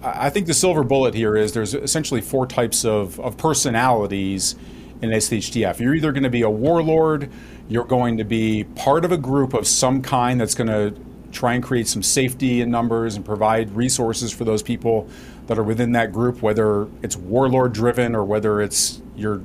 I 0.00 0.30
think 0.30 0.46
the 0.46 0.54
silver 0.54 0.84
bullet 0.84 1.12
here 1.12 1.36
is 1.36 1.54
there's 1.54 1.74
essentially 1.74 2.20
four 2.20 2.46
types 2.46 2.84
of, 2.84 3.18
of 3.18 3.36
personalities 3.36 4.54
in 5.02 5.10
SHTF. 5.10 5.80
You're 5.80 5.96
either 5.96 6.12
going 6.12 6.22
to 6.22 6.30
be 6.30 6.42
a 6.42 6.50
warlord, 6.50 7.28
you're 7.68 7.84
going 7.84 8.16
to 8.18 8.24
be 8.24 8.62
part 8.62 9.04
of 9.04 9.10
a 9.10 9.16
group 9.16 9.54
of 9.54 9.66
some 9.66 10.00
kind 10.00 10.40
that's 10.40 10.54
going 10.54 10.68
to 10.68 10.94
try 11.32 11.54
and 11.54 11.62
create 11.62 11.88
some 11.88 12.02
safety 12.02 12.60
in 12.60 12.70
numbers 12.70 13.16
and 13.16 13.24
provide 13.24 13.70
resources 13.72 14.32
for 14.32 14.44
those 14.44 14.62
people 14.62 15.08
that 15.46 15.58
are 15.58 15.62
within 15.62 15.92
that 15.92 16.12
group, 16.12 16.42
whether 16.42 16.88
it's 17.02 17.16
warlord 17.16 17.72
driven 17.72 18.14
or 18.14 18.24
whether 18.24 18.60
it's 18.60 19.00
your 19.18 19.42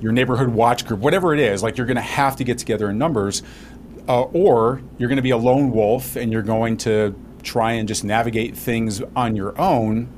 your 0.00 0.12
neighborhood 0.12 0.48
watch 0.48 0.86
group, 0.86 1.00
whatever 1.00 1.34
it 1.34 1.40
is. 1.40 1.62
Like 1.62 1.76
you're 1.76 1.86
going 1.86 1.96
to 1.96 2.02
have 2.02 2.36
to 2.36 2.44
get 2.44 2.58
together 2.58 2.90
in 2.90 2.98
numbers, 2.98 3.42
uh, 4.08 4.22
or 4.22 4.82
you're 4.98 5.08
going 5.08 5.16
to 5.16 5.22
be 5.22 5.30
a 5.30 5.36
lone 5.36 5.72
wolf 5.72 6.16
and 6.16 6.32
you're 6.32 6.42
going 6.42 6.76
to 6.78 7.18
try 7.42 7.72
and 7.72 7.88
just 7.88 8.04
navigate 8.04 8.56
things 8.56 9.02
on 9.14 9.36
your 9.36 9.58
own. 9.60 10.08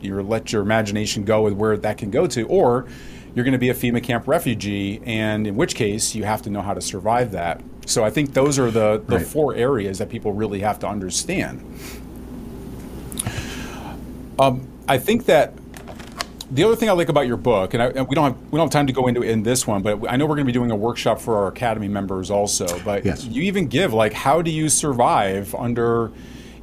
You 0.00 0.20
let 0.22 0.52
your 0.52 0.62
imagination 0.62 1.24
go 1.24 1.42
with 1.42 1.54
where 1.54 1.76
that 1.76 1.98
can 1.98 2.10
go 2.10 2.26
to, 2.26 2.46
or 2.48 2.86
you're 3.34 3.44
going 3.44 3.52
to 3.52 3.58
be 3.58 3.70
a 3.70 3.74
FEMA 3.74 4.02
camp 4.02 4.28
refugee, 4.28 5.00
and 5.04 5.46
in 5.46 5.56
which 5.56 5.74
case 5.74 6.14
you 6.14 6.24
have 6.24 6.42
to 6.42 6.50
know 6.50 6.62
how 6.62 6.74
to 6.74 6.80
survive 6.80 7.32
that. 7.32 7.62
So 7.86 8.04
I 8.04 8.10
think 8.10 8.34
those 8.34 8.58
are 8.58 8.70
the, 8.70 9.02
the 9.06 9.18
right. 9.18 9.26
four 9.26 9.54
areas 9.54 9.98
that 9.98 10.08
people 10.08 10.32
really 10.32 10.60
have 10.60 10.78
to 10.80 10.88
understand. 10.88 11.60
Um, 14.38 14.68
I 14.88 14.98
think 14.98 15.26
that 15.26 15.54
the 16.50 16.64
other 16.64 16.76
thing 16.76 16.88
I 16.88 16.92
like 16.92 17.08
about 17.08 17.26
your 17.26 17.36
book, 17.36 17.74
and, 17.74 17.82
I, 17.82 17.86
and, 17.88 18.08
we 18.08 18.14
don't 18.14 18.32
have 18.32 18.52
we 18.52 18.58
don't 18.58 18.66
have 18.66 18.70
time 18.70 18.86
to 18.86 18.92
go 18.92 19.06
into 19.06 19.22
it 19.22 19.30
in 19.30 19.42
this 19.42 19.66
one, 19.66 19.82
but 19.82 20.10
I 20.10 20.16
know 20.16 20.26
we're 20.26 20.36
going 20.36 20.46
to 20.46 20.52
be 20.52 20.52
doing 20.52 20.70
a 20.70 20.76
workshop 20.76 21.20
for 21.20 21.36
our 21.36 21.48
academy 21.48 21.88
members 21.88 22.30
also. 22.30 22.66
But 22.84 23.04
yes. 23.04 23.24
you 23.24 23.42
even 23.42 23.66
give 23.66 23.92
like 23.92 24.12
how 24.12 24.42
do 24.42 24.50
you 24.50 24.68
survive 24.68 25.54
under 25.54 26.12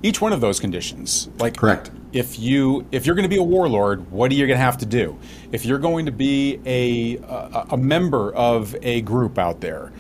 each 0.02 0.22
one 0.22 0.34
of 0.34 0.42
those 0.42 0.60
conditions? 0.60 1.30
Like 1.40 1.58
correct 1.58 1.92
if 2.14 2.38
you 2.40 2.86
if 2.92 3.06
you're 3.06 3.16
going 3.16 3.24
to 3.24 3.30
be 3.30 3.38
a 3.38 3.44
warlord, 3.44 4.10
what 4.12 4.32
are 4.32 4.36
you 4.36 4.46
going 4.46 4.58
to 4.58 4.64
have 4.64 4.78
to 4.78 4.86
do? 4.86 5.18
If 5.52 5.66
you're 5.66 5.80
going 5.80 6.06
to 6.06 6.12
be 6.12 6.60
a, 6.66 7.18
a, 7.18 7.68
a 7.72 7.78
member 7.78 8.34
of 8.34 8.76
a 8.82 9.02
group 9.02 9.38
out 9.38 9.60
there, 9.60 9.92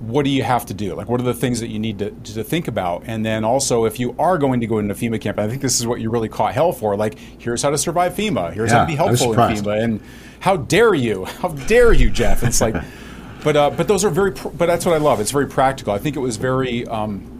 what 0.00 0.24
do 0.24 0.30
you 0.30 0.42
have 0.42 0.64
to 0.66 0.74
do? 0.74 0.94
Like, 0.94 1.08
what 1.08 1.20
are 1.20 1.24
the 1.24 1.34
things 1.34 1.60
that 1.60 1.68
you 1.68 1.78
need 1.78 1.98
to, 1.98 2.10
to 2.10 2.42
think 2.42 2.68
about? 2.68 3.02
And 3.06 3.24
then 3.24 3.44
also, 3.44 3.84
if 3.84 4.00
you 4.00 4.16
are 4.18 4.38
going 4.38 4.60
to 4.60 4.66
go 4.66 4.78
into 4.78 4.94
FEMA 4.94 5.20
camp, 5.20 5.38
I 5.38 5.46
think 5.46 5.60
this 5.60 5.78
is 5.78 5.86
what 5.86 6.00
you 6.00 6.10
really 6.10 6.28
caught 6.28 6.54
hell 6.54 6.72
for. 6.72 6.96
Like, 6.96 7.18
here's 7.18 7.62
how 7.62 7.70
to 7.70 7.78
survive 7.78 8.14
FEMA. 8.14 8.52
Here's 8.52 8.70
yeah, 8.70 8.78
how 8.78 8.84
to 8.84 8.86
be 8.86 8.96
helpful 8.96 9.32
in 9.34 9.38
FEMA. 9.38 9.82
And 9.82 10.00
how 10.40 10.56
dare 10.56 10.94
you? 10.94 11.24
How 11.40 11.48
dare 11.48 11.92
you, 11.92 12.10
Jeff? 12.10 12.42
It's 12.42 12.62
like, 12.62 12.74
but 13.44 13.56
uh, 13.56 13.70
but 13.70 13.88
those 13.88 14.04
are 14.04 14.10
very. 14.10 14.32
Pr- 14.32 14.48
but 14.48 14.66
that's 14.66 14.86
what 14.86 14.94
I 14.94 14.98
love. 14.98 15.20
It's 15.20 15.30
very 15.30 15.46
practical. 15.46 15.92
I 15.92 15.98
think 15.98 16.16
it 16.16 16.20
was 16.20 16.38
very. 16.38 16.86
Um, 16.86 17.36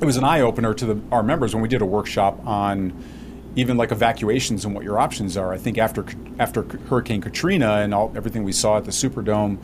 it 0.00 0.04
was 0.04 0.16
an 0.16 0.24
eye 0.24 0.40
opener 0.40 0.74
to 0.74 0.86
the, 0.86 1.00
our 1.12 1.22
members 1.22 1.54
when 1.54 1.62
we 1.62 1.68
did 1.68 1.82
a 1.82 1.86
workshop 1.86 2.44
on 2.46 2.92
even 3.54 3.76
like 3.76 3.92
evacuations 3.92 4.64
and 4.64 4.74
what 4.74 4.82
your 4.82 4.98
options 4.98 5.36
are. 5.36 5.52
I 5.52 5.58
think 5.58 5.78
after 5.78 6.04
after 6.38 6.62
Hurricane 6.88 7.20
Katrina 7.20 7.76
and 7.76 7.94
all 7.94 8.12
everything 8.16 8.42
we 8.42 8.52
saw 8.52 8.78
at 8.78 8.84
the 8.84 8.90
Superdome 8.90 9.58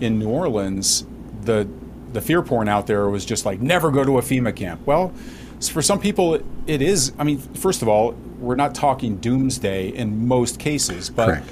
in 0.00 0.18
New 0.18 0.28
Orleans, 0.28 1.06
the 1.42 1.68
the 2.12 2.20
fear 2.20 2.42
porn 2.42 2.68
out 2.68 2.86
there 2.86 3.08
was 3.08 3.24
just 3.24 3.44
like 3.44 3.60
never 3.60 3.90
go 3.90 4.04
to 4.04 4.18
a 4.18 4.22
FEMA 4.22 4.54
camp. 4.54 4.80
Well, 4.86 5.12
for 5.72 5.82
some 5.82 6.00
people 6.00 6.40
it 6.66 6.82
is. 6.82 7.12
I 7.18 7.24
mean, 7.24 7.38
first 7.38 7.82
of 7.82 7.88
all, 7.88 8.12
we're 8.38 8.56
not 8.56 8.74
talking 8.74 9.16
doomsday 9.16 9.88
in 9.88 10.26
most 10.26 10.58
cases, 10.58 11.10
but 11.10 11.26
Correct. 11.26 11.48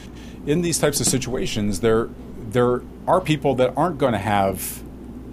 in 0.47 0.63
these 0.63 0.79
types 0.79 1.01
of 1.01 1.07
situations, 1.07 1.81
there 1.81 2.09
there 2.51 2.83
are 3.07 3.21
people 3.21 3.55
that 3.57 3.73
aren't 3.77 3.99
going 3.99 4.13
to 4.13 4.19
have 4.19 4.83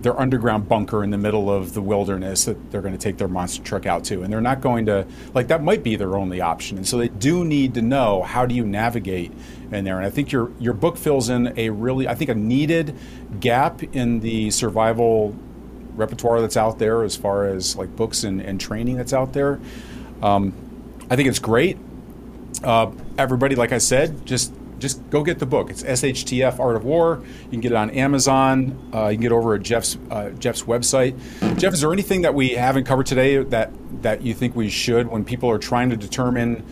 their 0.04 0.20
underground 0.20 0.68
bunker 0.68 1.04
in 1.04 1.10
the 1.10 1.18
middle 1.18 1.50
of 1.50 1.74
the 1.74 1.82
wilderness 1.82 2.46
that 2.46 2.72
they're 2.72 2.82
going 2.82 2.94
to 2.94 3.00
take 3.00 3.18
their 3.18 3.28
monster 3.28 3.64
truck 3.64 3.86
out 3.86 4.04
to, 4.04 4.22
and 4.22 4.32
they're 4.32 4.42
not 4.42 4.62
going 4.62 4.86
to 4.86 5.08
like 5.34 5.48
that 5.48 5.64
might 5.64 5.82
be 5.82 5.96
their 5.96 6.16
only 6.16 6.42
option, 6.42 6.78
and 6.78 6.88
so 6.88 6.98
they 6.98 7.08
do 7.08 7.44
need 7.44 7.74
to 7.74 7.82
know 7.82 8.22
how 8.22 8.46
do 8.46 8.54
you 8.54 8.66
navigate 8.66 9.32
in 9.72 9.86
there. 9.86 9.98
And 9.98 10.06
I 10.06 10.10
think 10.10 10.32
your 10.32 10.52
your 10.60 10.74
book 10.74 10.98
fills 10.98 11.30
in 11.30 11.58
a 11.58 11.70
really 11.70 12.08
I 12.08 12.16
think 12.16 12.30
a 12.30 12.36
needed 12.36 12.96
gap 13.40 13.82
in 13.82 14.20
the 14.20 14.52
survival 14.52 15.36
repertoire 15.96 16.42
that's 16.42 16.58
out 16.58 16.80
there 16.80 17.04
as 17.04 17.16
far 17.16 17.48
as 17.48 17.76
like 17.76 17.96
books 17.96 18.24
and, 18.24 18.42
and 18.42 18.60
training 18.60 18.98
that's 18.98 19.14
out 19.14 19.34
there. 19.34 19.60
Um, 20.22 20.54
I 21.10 21.16
think 21.16 21.30
it's 21.30 21.40
great. 21.40 21.78
Uh, 22.64 22.92
everybody, 23.18 23.56
like 23.56 23.72
I 23.72 23.78
said, 23.78 24.26
just 24.26 24.54
just 24.84 25.10
go 25.10 25.24
get 25.24 25.40
the 25.40 25.46
book. 25.46 25.70
It's 25.70 25.82
SHTF 25.82 26.60
Art 26.60 26.76
of 26.76 26.84
War. 26.84 27.24
You 27.46 27.50
can 27.50 27.62
get 27.62 27.72
it 27.72 27.76
on 27.76 27.90
Amazon. 27.92 28.78
Uh, 28.94 29.08
you 29.08 29.16
can 29.16 29.22
get 29.22 29.32
over 29.32 29.56
at 29.56 29.64
Jeff's 29.64 29.98
uh, 30.12 30.30
Jeff's 30.32 30.64
website. 30.64 31.18
Jeff, 31.58 31.74
is 31.74 31.82
there 31.82 31.94
anything 31.94 32.24
that 32.24 32.36
we 32.36 32.50
haven't 32.50 32.84
covered 32.84 33.06
today 33.06 33.42
that 33.42 33.72
that 34.02 34.22
you 34.22 34.34
think 34.34 34.56
we 34.56 34.70
should 34.70 35.08
when 35.08 35.24
people 35.24 35.50
are 35.50 35.58
trying 35.58 35.90
to 35.90 35.98
determine? 35.98 36.64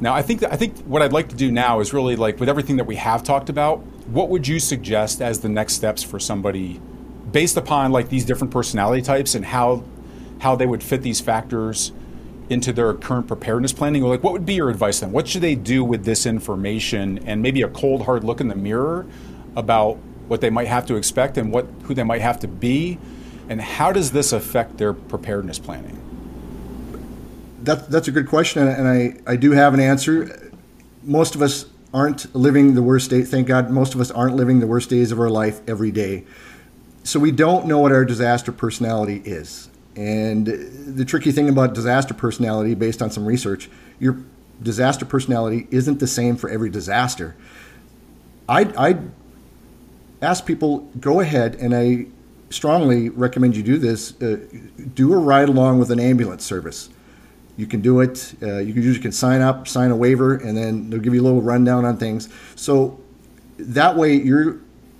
Now, 0.00 0.12
I 0.12 0.22
think 0.22 0.40
that, 0.40 0.52
I 0.52 0.56
think 0.56 0.76
what 0.80 1.02
I'd 1.02 1.12
like 1.12 1.28
to 1.28 1.36
do 1.36 1.52
now 1.52 1.78
is 1.78 1.92
really 1.92 2.16
like 2.16 2.40
with 2.40 2.48
everything 2.48 2.78
that 2.78 2.86
we 2.86 2.96
have 2.96 3.22
talked 3.22 3.48
about. 3.48 3.78
What 4.08 4.28
would 4.28 4.48
you 4.48 4.58
suggest 4.58 5.22
as 5.22 5.40
the 5.40 5.48
next 5.48 5.74
steps 5.74 6.02
for 6.02 6.18
somebody, 6.18 6.80
based 7.30 7.56
upon 7.56 7.92
like 7.92 8.08
these 8.08 8.24
different 8.24 8.52
personality 8.52 9.02
types 9.02 9.36
and 9.36 9.44
how 9.44 9.84
how 10.40 10.56
they 10.56 10.66
would 10.66 10.82
fit 10.82 11.02
these 11.02 11.20
factors 11.20 11.92
into 12.50 12.72
their 12.72 12.92
current 12.92 13.26
preparedness 13.28 13.72
planning? 13.72 14.02
Like, 14.02 14.22
what 14.22 14.34
would 14.34 14.44
be 14.44 14.54
your 14.54 14.68
advice 14.68 15.00
then? 15.00 15.12
What 15.12 15.28
should 15.28 15.40
they 15.40 15.54
do 15.54 15.82
with 15.82 16.04
this 16.04 16.26
information 16.26 17.18
and 17.26 17.40
maybe 17.40 17.62
a 17.62 17.68
cold 17.68 18.04
hard 18.04 18.24
look 18.24 18.40
in 18.40 18.48
the 18.48 18.56
mirror 18.56 19.06
about 19.56 19.96
what 20.28 20.40
they 20.40 20.50
might 20.50 20.68
have 20.68 20.86
to 20.86 20.96
expect 20.96 21.38
and 21.38 21.52
what 21.52 21.66
who 21.84 21.94
they 21.94 22.04
might 22.04 22.20
have 22.20 22.38
to 22.40 22.48
be, 22.48 22.98
and 23.48 23.60
how 23.60 23.90
does 23.90 24.12
this 24.12 24.32
affect 24.32 24.78
their 24.78 24.92
preparedness 24.92 25.58
planning? 25.58 25.96
That, 27.62 27.90
that's 27.90 28.08
a 28.08 28.12
good 28.12 28.28
question, 28.28 28.66
and 28.68 28.86
I, 28.86 29.16
I 29.26 29.36
do 29.36 29.52
have 29.52 29.74
an 29.74 29.80
answer. 29.80 30.52
Most 31.02 31.34
of 31.34 31.42
us 31.42 31.66
aren't 31.92 32.34
living 32.34 32.74
the 32.74 32.82
worst 32.82 33.10
day. 33.10 33.22
Thank 33.22 33.48
God, 33.48 33.70
most 33.70 33.94
of 33.94 34.00
us 34.00 34.10
aren't 34.10 34.36
living 34.36 34.60
the 34.60 34.66
worst 34.66 34.90
days 34.90 35.12
of 35.12 35.18
our 35.18 35.30
life 35.30 35.60
every 35.66 35.90
day. 35.90 36.24
So 37.02 37.18
we 37.18 37.32
don't 37.32 37.66
know 37.66 37.78
what 37.78 37.92
our 37.92 38.04
disaster 38.04 38.52
personality 38.52 39.22
is. 39.24 39.69
And 39.96 40.46
the 40.46 41.04
tricky 41.04 41.32
thing 41.32 41.48
about 41.48 41.74
disaster 41.74 42.14
personality, 42.14 42.74
based 42.74 43.02
on 43.02 43.10
some 43.10 43.26
research, 43.26 43.68
your 43.98 44.18
disaster 44.62 45.04
personality 45.04 45.66
isn't 45.70 45.98
the 45.98 46.06
same 46.06 46.36
for 46.36 46.48
every 46.48 46.70
disaster. 46.70 47.34
I'd, 48.48 48.74
I'd 48.76 49.10
ask 50.22 50.46
people 50.46 50.88
go 51.00 51.20
ahead, 51.20 51.56
and 51.56 51.74
I 51.74 52.06
strongly 52.50 53.08
recommend 53.08 53.56
you 53.56 53.62
do 53.62 53.78
this. 53.78 54.20
Uh, 54.20 54.38
do 54.94 55.12
a 55.12 55.18
ride 55.18 55.48
along 55.48 55.78
with 55.78 55.90
an 55.90 56.00
ambulance 56.00 56.44
service. 56.44 56.88
You 57.56 57.66
can 57.66 57.80
do 57.80 58.00
it. 58.00 58.34
Uh, 58.42 58.58
you 58.58 58.72
can 58.72 58.82
usually 58.82 59.02
can 59.02 59.12
sign 59.12 59.40
up, 59.40 59.68
sign 59.68 59.90
a 59.90 59.96
waiver, 59.96 60.36
and 60.36 60.56
then 60.56 60.88
they'll 60.88 61.00
give 61.00 61.14
you 61.14 61.20
a 61.20 61.24
little 61.24 61.42
rundown 61.42 61.84
on 61.84 61.96
things. 61.96 62.28
So 62.54 62.98
that 63.58 63.96
way, 63.96 64.14
you're 64.14 64.58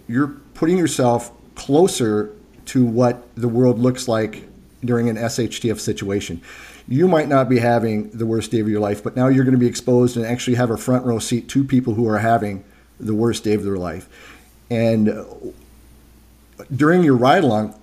you're 0.08 0.28
putting 0.54 0.76
yourself 0.76 1.32
closer 1.54 2.34
to 2.66 2.84
what 2.84 3.34
the 3.34 3.48
world 3.48 3.78
looks 3.78 4.08
like 4.08 4.49
during 4.84 5.08
an 5.08 5.16
SHTF 5.16 5.78
situation. 5.78 6.40
You 6.88 7.06
might 7.06 7.28
not 7.28 7.48
be 7.48 7.58
having 7.58 8.10
the 8.10 8.26
worst 8.26 8.50
day 8.50 8.60
of 8.60 8.68
your 8.68 8.80
life, 8.80 9.02
but 9.02 9.14
now 9.14 9.28
you're 9.28 9.44
going 9.44 9.54
to 9.54 9.60
be 9.60 9.66
exposed 9.66 10.16
and 10.16 10.26
actually 10.26 10.56
have 10.56 10.70
a 10.70 10.76
front 10.76 11.04
row 11.04 11.18
seat 11.18 11.48
to 11.50 11.64
people 11.64 11.94
who 11.94 12.08
are 12.08 12.18
having 12.18 12.64
the 12.98 13.14
worst 13.14 13.44
day 13.44 13.54
of 13.54 13.64
their 13.64 13.76
life. 13.76 14.08
And 14.70 15.54
during 16.74 17.02
your 17.02 17.16
ride 17.16 17.44
along, 17.44 17.74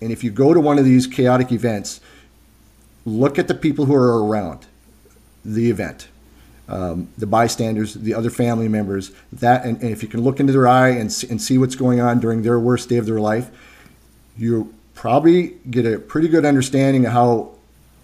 and 0.00 0.12
if 0.12 0.22
you 0.22 0.30
go 0.30 0.54
to 0.54 0.60
one 0.60 0.78
of 0.78 0.84
these 0.84 1.06
chaotic 1.06 1.52
events, 1.52 2.00
look 3.04 3.38
at 3.38 3.48
the 3.48 3.54
people 3.54 3.86
who 3.86 3.94
are 3.94 4.24
around 4.24 4.66
the 5.44 5.70
event. 5.70 6.08
Um, 6.68 7.08
the 7.16 7.26
bystanders, 7.26 7.94
the 7.94 8.12
other 8.12 8.28
family 8.28 8.68
members, 8.68 9.10
that, 9.32 9.64
and, 9.64 9.80
and 9.80 9.90
if 9.90 10.02
you 10.02 10.08
can 10.08 10.20
look 10.20 10.38
into 10.38 10.52
their 10.52 10.68
eye 10.68 10.90
and, 10.90 11.24
and 11.30 11.40
see 11.40 11.56
what's 11.56 11.74
going 11.74 11.98
on 11.98 12.20
during 12.20 12.42
their 12.42 12.60
worst 12.60 12.90
day 12.90 12.98
of 12.98 13.06
their 13.06 13.20
life, 13.20 13.50
you 14.36 14.74
probably 14.98 15.54
get 15.70 15.86
a 15.86 15.96
pretty 15.96 16.26
good 16.26 16.44
understanding 16.44 17.06
of 17.06 17.12
how 17.12 17.48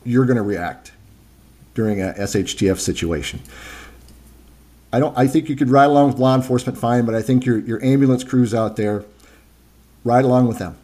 you're 0.04 0.24
going 0.24 0.36
to 0.36 0.42
react 0.42 0.92
during 1.74 2.00
a 2.00 2.12
SHTF 2.12 2.78
situation. 2.78 3.40
I 4.92 5.00
don't. 5.00 5.18
I 5.18 5.26
think 5.26 5.48
you 5.48 5.56
could 5.56 5.70
ride 5.70 5.86
along 5.86 6.06
with 6.06 6.18
law 6.18 6.36
enforcement 6.36 6.78
fine, 6.78 7.04
but 7.04 7.16
I 7.16 7.20
think 7.20 7.44
your 7.44 7.58
your 7.58 7.82
ambulance 7.82 8.22
crews 8.22 8.54
out 8.54 8.76
there, 8.76 9.04
ride 10.04 10.24
along 10.24 10.46
with 10.46 10.58
them. 10.58 10.76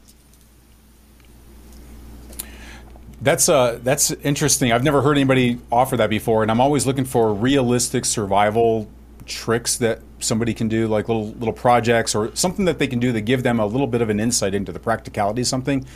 That's 3.22 3.48
uh, 3.48 3.78
that's 3.80 4.10
interesting. 4.10 4.72
I've 4.72 4.82
never 4.82 5.02
heard 5.02 5.16
anybody 5.16 5.60
offer 5.70 5.96
that 5.96 6.10
before, 6.10 6.42
and 6.42 6.50
I'm 6.50 6.60
always 6.60 6.88
looking 6.88 7.04
for 7.04 7.32
realistic 7.32 8.04
survival 8.04 8.90
tricks 9.26 9.76
that 9.76 10.00
somebody 10.20 10.54
can 10.54 10.68
do, 10.68 10.86
like 10.86 11.08
little 11.08 11.28
little 11.32 11.52
projects 11.52 12.14
or 12.14 12.34
something 12.34 12.64
that 12.66 12.78
they 12.78 12.86
can 12.86 12.98
do 12.98 13.12
that 13.12 13.22
give 13.22 13.42
them 13.42 13.60
a 13.60 13.66
little 13.66 13.86
bit 13.86 14.02
of 14.02 14.10
an 14.10 14.20
insight 14.20 14.54
into 14.54 14.72
the 14.72 14.78
practicality 14.78 15.42
of 15.42 15.46
something. 15.46 15.86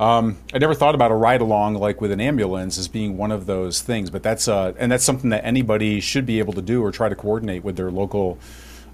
Um, 0.00 0.38
I 0.52 0.58
never 0.58 0.74
thought 0.74 0.94
about 0.94 1.10
a 1.10 1.14
ride 1.14 1.40
along 1.40 1.74
like 1.74 2.00
with 2.00 2.10
an 2.10 2.20
ambulance 2.20 2.76
as 2.78 2.88
being 2.88 3.16
one 3.16 3.30
of 3.30 3.46
those 3.46 3.82
things, 3.82 4.10
but 4.10 4.22
that's 4.22 4.48
uh, 4.48 4.72
and 4.78 4.90
that's 4.90 5.04
something 5.04 5.30
that 5.30 5.44
anybody 5.44 6.00
should 6.00 6.26
be 6.26 6.38
able 6.38 6.52
to 6.54 6.62
do 6.62 6.82
or 6.82 6.90
try 6.90 7.08
to 7.08 7.14
coordinate 7.14 7.62
with 7.62 7.76
their 7.76 7.90
local 7.90 8.38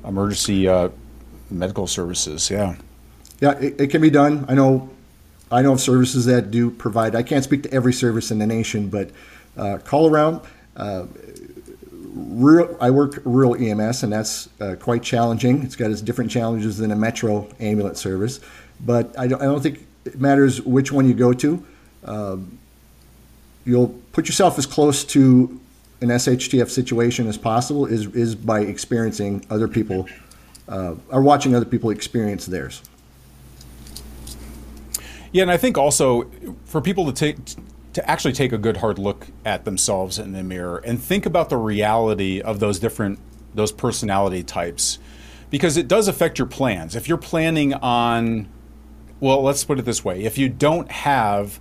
emergency 0.04 0.68
uh, 0.68 0.90
medical 1.50 1.87
services. 1.87 2.50
Yeah, 2.50 2.76
yeah, 3.40 3.59
it, 3.59 3.81
it, 3.81 3.87
can 3.88 4.02
be 4.02 4.11
done. 4.11 4.44
I 4.48 4.54
know, 4.54 4.90
I 5.50 5.62
know 5.62 5.72
of 5.72 5.81
services 5.81 6.26
that 6.26 6.50
do 6.50 6.70
provide. 6.70 7.14
I 7.14 7.22
can't 7.22 7.44
speak 7.44 7.62
to 7.62 7.72
every 7.72 7.92
service 7.92 8.31
in 8.31 8.38
the 8.38 8.46
nation, 8.46 8.88
but 8.88 9.11
uh, 9.57 9.78
call 9.78 10.11
around. 10.11 10.40
Uh, 10.76 11.07
rural, 12.18 12.76
I 12.81 12.90
work 12.90 13.20
rural 13.24 13.54
EMS, 13.54 14.02
and 14.02 14.12
that's 14.12 14.48
uh, 14.61 14.76
quite 14.78 15.02
challenging. 15.02 15.62
It's 15.62 15.76
got 15.76 15.90
its 15.90 16.00
different 16.00 16.31
challenges 16.31 16.78
than 16.78 16.90
a 16.90 16.96
metro 16.96 17.48
ambulance 17.61 18.00
service, 18.00 18.40
but 18.81 19.16
I 19.18 19.26
don't, 19.26 19.40
I 19.40 19.44
don't 19.44 19.61
think 19.61 19.87
it 20.04 20.20
matters 20.20 20.61
which 20.62 20.92
one 20.92 21.07
you 21.07 21.14
go 21.14 21.33
to. 21.33 21.64
Um, 22.04 22.59
you'll 23.64 23.94
put 24.12 24.26
yourself 24.26 24.59
as 24.59 24.66
close 24.66 25.04
to 25.04 25.61
an 26.00 26.09
SHTF 26.09 26.70
situation 26.70 27.26
as 27.26 27.37
possible 27.37 27.87
is, 27.87 28.07
is 28.14 28.35
by 28.35 28.61
experiencing 28.61 29.44
other 29.50 29.68
people 29.68 30.09
uh, 30.68 30.94
or 31.11 31.22
watching 31.22 31.54
other 31.54 31.64
people 31.64 31.90
experience 31.90 32.46
theirs. 32.46 32.83
Yeah, 35.33 35.42
and 35.42 35.50
I 35.50 35.57
think 35.57 35.76
also 35.76 36.31
for 36.64 36.81
people 36.81 37.07
to 37.07 37.12
take 37.12 37.37
to 37.98 38.08
actually 38.08 38.32
take 38.32 38.52
a 38.52 38.58
good 38.58 38.76
hard 38.76 38.96
look 38.96 39.26
at 39.44 39.64
themselves 39.64 40.20
in 40.20 40.30
the 40.30 40.42
mirror 40.44 40.78
and 40.84 41.02
think 41.02 41.26
about 41.26 41.48
the 41.48 41.56
reality 41.56 42.40
of 42.40 42.61
those 42.61 42.78
different 42.78 43.18
those 43.54 43.72
personality 43.72 44.44
types 44.44 45.00
because 45.50 45.76
it 45.76 45.88
does 45.88 46.06
affect 46.06 46.38
your 46.38 46.46
plans. 46.46 46.94
If 46.94 47.08
you're 47.08 47.18
planning 47.18 47.74
on 47.74 48.48
well, 49.18 49.42
let's 49.42 49.64
put 49.64 49.80
it 49.80 49.84
this 49.84 50.04
way, 50.04 50.22
if 50.22 50.38
you 50.38 50.48
don't 50.48 50.88
have 50.92 51.58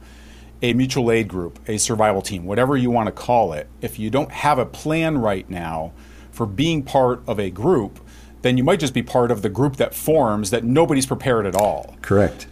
a 0.62 0.74
mutual 0.74 1.12
aid 1.12 1.28
group, 1.28 1.60
a 1.68 1.80
survival 1.80 2.22
team, 2.22 2.46
whatever 2.46 2.78
you 2.78 2.92
want 2.92 3.08
to 3.08 3.12
call 3.12 3.52
it, 3.54 3.68
if 3.82 3.98
you 3.98 4.12
don't 4.12 4.32
have 4.32 4.60
a 4.60 4.66
plan 4.66 5.18
right 5.18 5.50
now 5.50 5.92
for 6.30 6.46
being 6.46 6.84
part 6.84 7.24
of 7.26 7.40
a 7.40 7.50
group, 7.50 8.00
then 8.44 8.58
you 8.58 8.64
might 8.64 8.80
just 8.80 8.94
be 8.94 9.02
part 9.02 9.32
of 9.32 9.42
the 9.42 9.50
group 9.50 9.78
that 9.78 9.96
forms 9.96 10.52
that 10.52 10.64
nobody's 10.64 11.08
prepared 11.08 11.48
at 11.48 11.56
all. 11.56 11.96
Correct. 12.04 12.46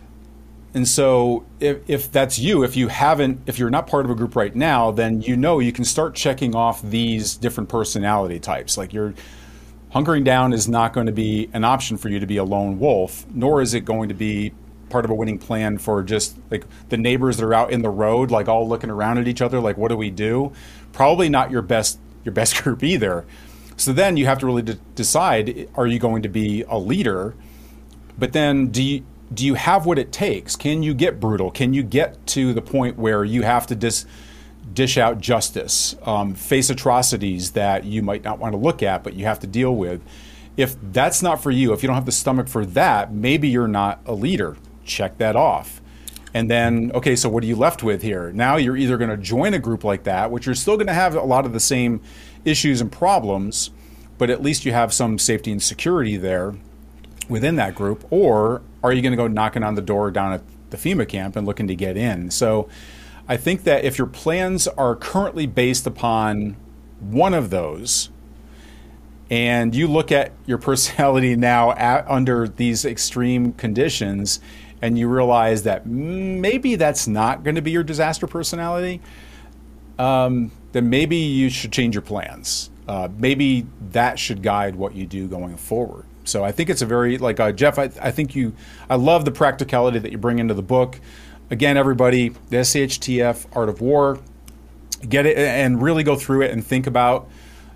And 0.76 0.86
so 0.86 1.46
if, 1.62 1.90
if 1.90 2.12
that's 2.12 2.38
you, 2.38 2.64
if 2.64 2.76
you 2.76 2.90
haven't, 2.90 3.40
if 3.48 3.58
you're 3.58 3.70
not 3.70 3.88
part 3.88 4.04
of 4.04 4.12
a 4.12 4.16
group 4.16 4.36
right 4.36 4.54
now, 4.54 4.92
then 4.92 5.22
you 5.22 5.38
know 5.38 5.60
you 5.60 5.72
can 5.72 5.86
start 5.86 6.16
checking 6.16 6.54
off 6.54 6.82
these 6.82 7.38
different 7.38 7.70
personality 7.70 8.40
types. 8.40 8.78
Like 8.78 8.92
you're 8.92 9.14
hunkering 9.94 10.26
down 10.26 10.52
is 10.52 10.68
not 10.68 10.92
going 10.92 11.06
to 11.06 11.14
be 11.14 11.50
an 11.54 11.64
option 11.64 11.96
for 11.96 12.10
you 12.10 12.20
to 12.20 12.28
be 12.28 12.36
a 12.36 12.44
lone 12.44 12.78
wolf, 12.78 13.26
nor 13.34 13.62
is 13.62 13.74
it 13.74 13.86
going 13.86 14.10
to 14.10 14.16
be 14.16 14.54
part 14.90 15.06
of 15.06 15.12
a 15.12 15.14
winning 15.16 15.40
plan 15.40 15.78
for 15.78 16.04
just 16.04 16.38
like 16.52 16.66
the 16.90 16.98
neighbors 16.98 17.38
that 17.38 17.46
are 17.46 17.54
out 17.54 17.72
in 17.72 17.82
the 17.82 17.90
road, 17.90 18.30
like 18.30 18.50
all 18.50 18.68
looking 18.68 18.90
around 18.90 19.18
at 19.18 19.30
each 19.30 19.42
other, 19.42 19.62
like 19.62 19.78
what 19.78 19.88
do 19.88 19.96
we 19.96 20.12
do? 20.12 20.52
Probably 20.92 21.30
not 21.30 21.52
your 21.52 21.62
best 21.62 22.00
your 22.26 22.34
best 22.34 22.62
group 22.64 22.84
either. 22.84 23.26
So 23.78 23.94
then 23.94 24.18
you 24.18 24.26
have 24.26 24.40
to 24.40 24.46
really 24.46 24.62
de- 24.62 24.74
decide: 24.96 25.70
Are 25.76 25.88
you 25.88 26.00
going 26.00 26.24
to 26.24 26.30
be 26.30 26.64
a 26.64 26.78
leader? 26.78 27.34
But 28.18 28.34
then 28.34 28.68
do 28.68 28.84
you 28.84 29.06
do 29.34 29.46
you 29.46 29.56
have 29.56 29.86
what 29.86 29.98
it 29.98 30.12
takes? 30.12 30.56
Can 30.56 30.84
you 30.84 30.94
get 30.94 31.20
brutal? 31.20 31.52
Can 31.52 31.74
you 31.74 31.84
get 31.84 32.26
to 32.28 32.54
the 32.54 32.62
point 32.62 32.98
where 32.98 33.24
you 33.24 33.42
have 33.42 33.68
to 33.68 33.76
dis, 33.76 34.06
dish 34.74 34.98
out 34.98 35.20
justice, 35.20 35.96
um, 36.04 36.36
face 36.36 36.70
atrocities 36.70 37.52
that 37.52 37.86
you 37.86 38.02
might 38.02 38.24
not 38.24 38.40
want 38.40 38.54
to 38.54 38.58
look 38.58 38.84
at, 38.84 39.04
but 39.04 39.14
you 39.14 39.26
have 39.26 39.40
to 39.40 39.48
deal 39.48 39.76
with? 39.76 40.02
If 40.58 40.76
that's 40.92 41.22
not 41.22 41.42
for 41.42 41.52
you, 41.52 41.74
if 41.74 41.84
you 41.84 41.88
don't 41.88 41.96
have 41.96 42.06
the 42.06 42.12
stomach 42.12 42.48
for 42.48 42.66
that, 42.68 43.12
maybe 43.12 43.50
you're 43.50 43.68
not 43.68 44.00
a 44.06 44.14
leader. 44.14 44.58
Check 44.86 45.18
that 45.18 45.36
off. 45.36 45.82
And 46.34 46.52
then, 46.52 46.92
okay, 46.94 47.16
so 47.16 47.30
what 47.30 47.44
are 47.44 47.48
you 47.48 47.56
left 47.56 47.82
with 47.82 48.02
here? 48.02 48.32
Now 48.32 48.58
you're 48.58 48.78
either 48.78 48.98
going 48.98 49.10
to 49.10 49.18
join 49.18 49.54
a 49.54 49.60
group 49.60 49.84
like 49.84 50.04
that, 50.04 50.32
which 50.32 50.46
you're 50.46 50.56
still 50.56 50.76
going 50.76 50.88
to 50.88 50.94
have 50.94 51.16
a 51.16 51.22
lot 51.22 51.46
of 51.46 51.54
the 51.54 51.60
same 51.60 52.02
issues 52.44 52.82
and 52.82 52.92
problems, 52.92 53.72
but 54.18 54.30
at 54.30 54.42
least 54.42 54.66
you 54.66 54.72
have 54.72 54.94
some 54.94 55.18
safety 55.18 55.52
and 55.52 55.64
security 55.64 56.18
there 56.18 56.56
within 57.30 57.56
that 57.56 57.74
group, 57.74 58.06
or 58.12 58.62
are 58.86 58.94
you 58.94 59.02
going 59.02 59.12
to 59.12 59.18
go 59.18 59.28
knocking 59.28 59.64
on 59.64 59.76
the 59.76 59.82
door 59.82 60.12
down 60.12 60.34
at 60.34 60.42
the 60.70 60.78
FEMA 60.78 61.08
camp 61.08 61.36
and 61.36 61.46
looking 61.46 61.68
to 61.68 61.76
get 61.76 61.98
in. 61.98 62.30
So 62.32 62.70
I 63.28 63.38
think 63.38 63.64
that 63.64 63.84
if 63.84 63.98
your 63.98 64.08
plans 64.08 64.68
are 64.68 64.96
currently 64.96 65.48
based 65.48 65.88
upon 65.88 66.58
one 67.00 67.34
of 67.34 67.50
those, 67.50 68.10
and 69.30 69.74
you 69.74 69.88
look 69.88 70.12
at 70.12 70.32
your 70.46 70.58
personality 70.70 71.36
now 71.36 71.72
at, 71.72 72.08
under 72.10 72.48
these 72.48 72.86
extreme 72.86 73.54
conditions, 73.54 74.40
and 74.82 75.00
you 75.00 75.08
realize 75.08 75.64
that 75.64 75.86
maybe 75.88 76.76
that's 76.76 77.08
not 77.08 77.44
going 77.44 77.56
to 77.56 77.62
be 77.62 77.72
your 77.72 77.84
disaster 77.84 78.28
personality, 78.28 79.02
um, 79.98 80.52
then 80.74 80.90
maybe 80.90 81.16
you 81.16 81.50
should 81.50 81.72
change 81.72 81.96
your 81.96 82.02
plans. 82.02 82.70
Uh, 82.88 83.08
maybe 83.18 83.66
that 83.90 84.20
should 84.20 84.44
guide 84.44 84.76
what 84.76 84.94
you 84.94 85.08
do 85.08 85.28
going 85.28 85.58
forward. 85.58 86.06
So 86.26 86.44
I 86.44 86.52
think 86.52 86.70
it's 86.70 86.82
a 86.82 86.86
very 86.86 87.18
like 87.18 87.40
uh, 87.40 87.52
Jeff. 87.52 87.80
I, 87.80 87.90
I 88.02 88.12
think 88.12 88.36
you. 88.36 88.54
I 88.90 88.96
love 88.96 89.26
the 89.26 89.32
practicality 89.32 90.00
that 90.00 90.12
you 90.12 90.18
bring 90.18 90.40
into 90.40 90.54
the 90.54 90.64
book. 90.64 91.00
Again, 91.50 91.78
everybody, 91.78 92.30
the 92.50 92.58
SHTF 92.58 93.46
Art 93.54 93.70
of 93.70 93.82
War. 93.82 94.20
Get 95.08 95.26
it 95.26 95.38
and 95.38 95.82
really 95.82 96.04
go 96.04 96.16
through 96.16 96.44
it 96.44 96.52
and 96.52 96.66
think 96.66 96.88
about 96.88 97.30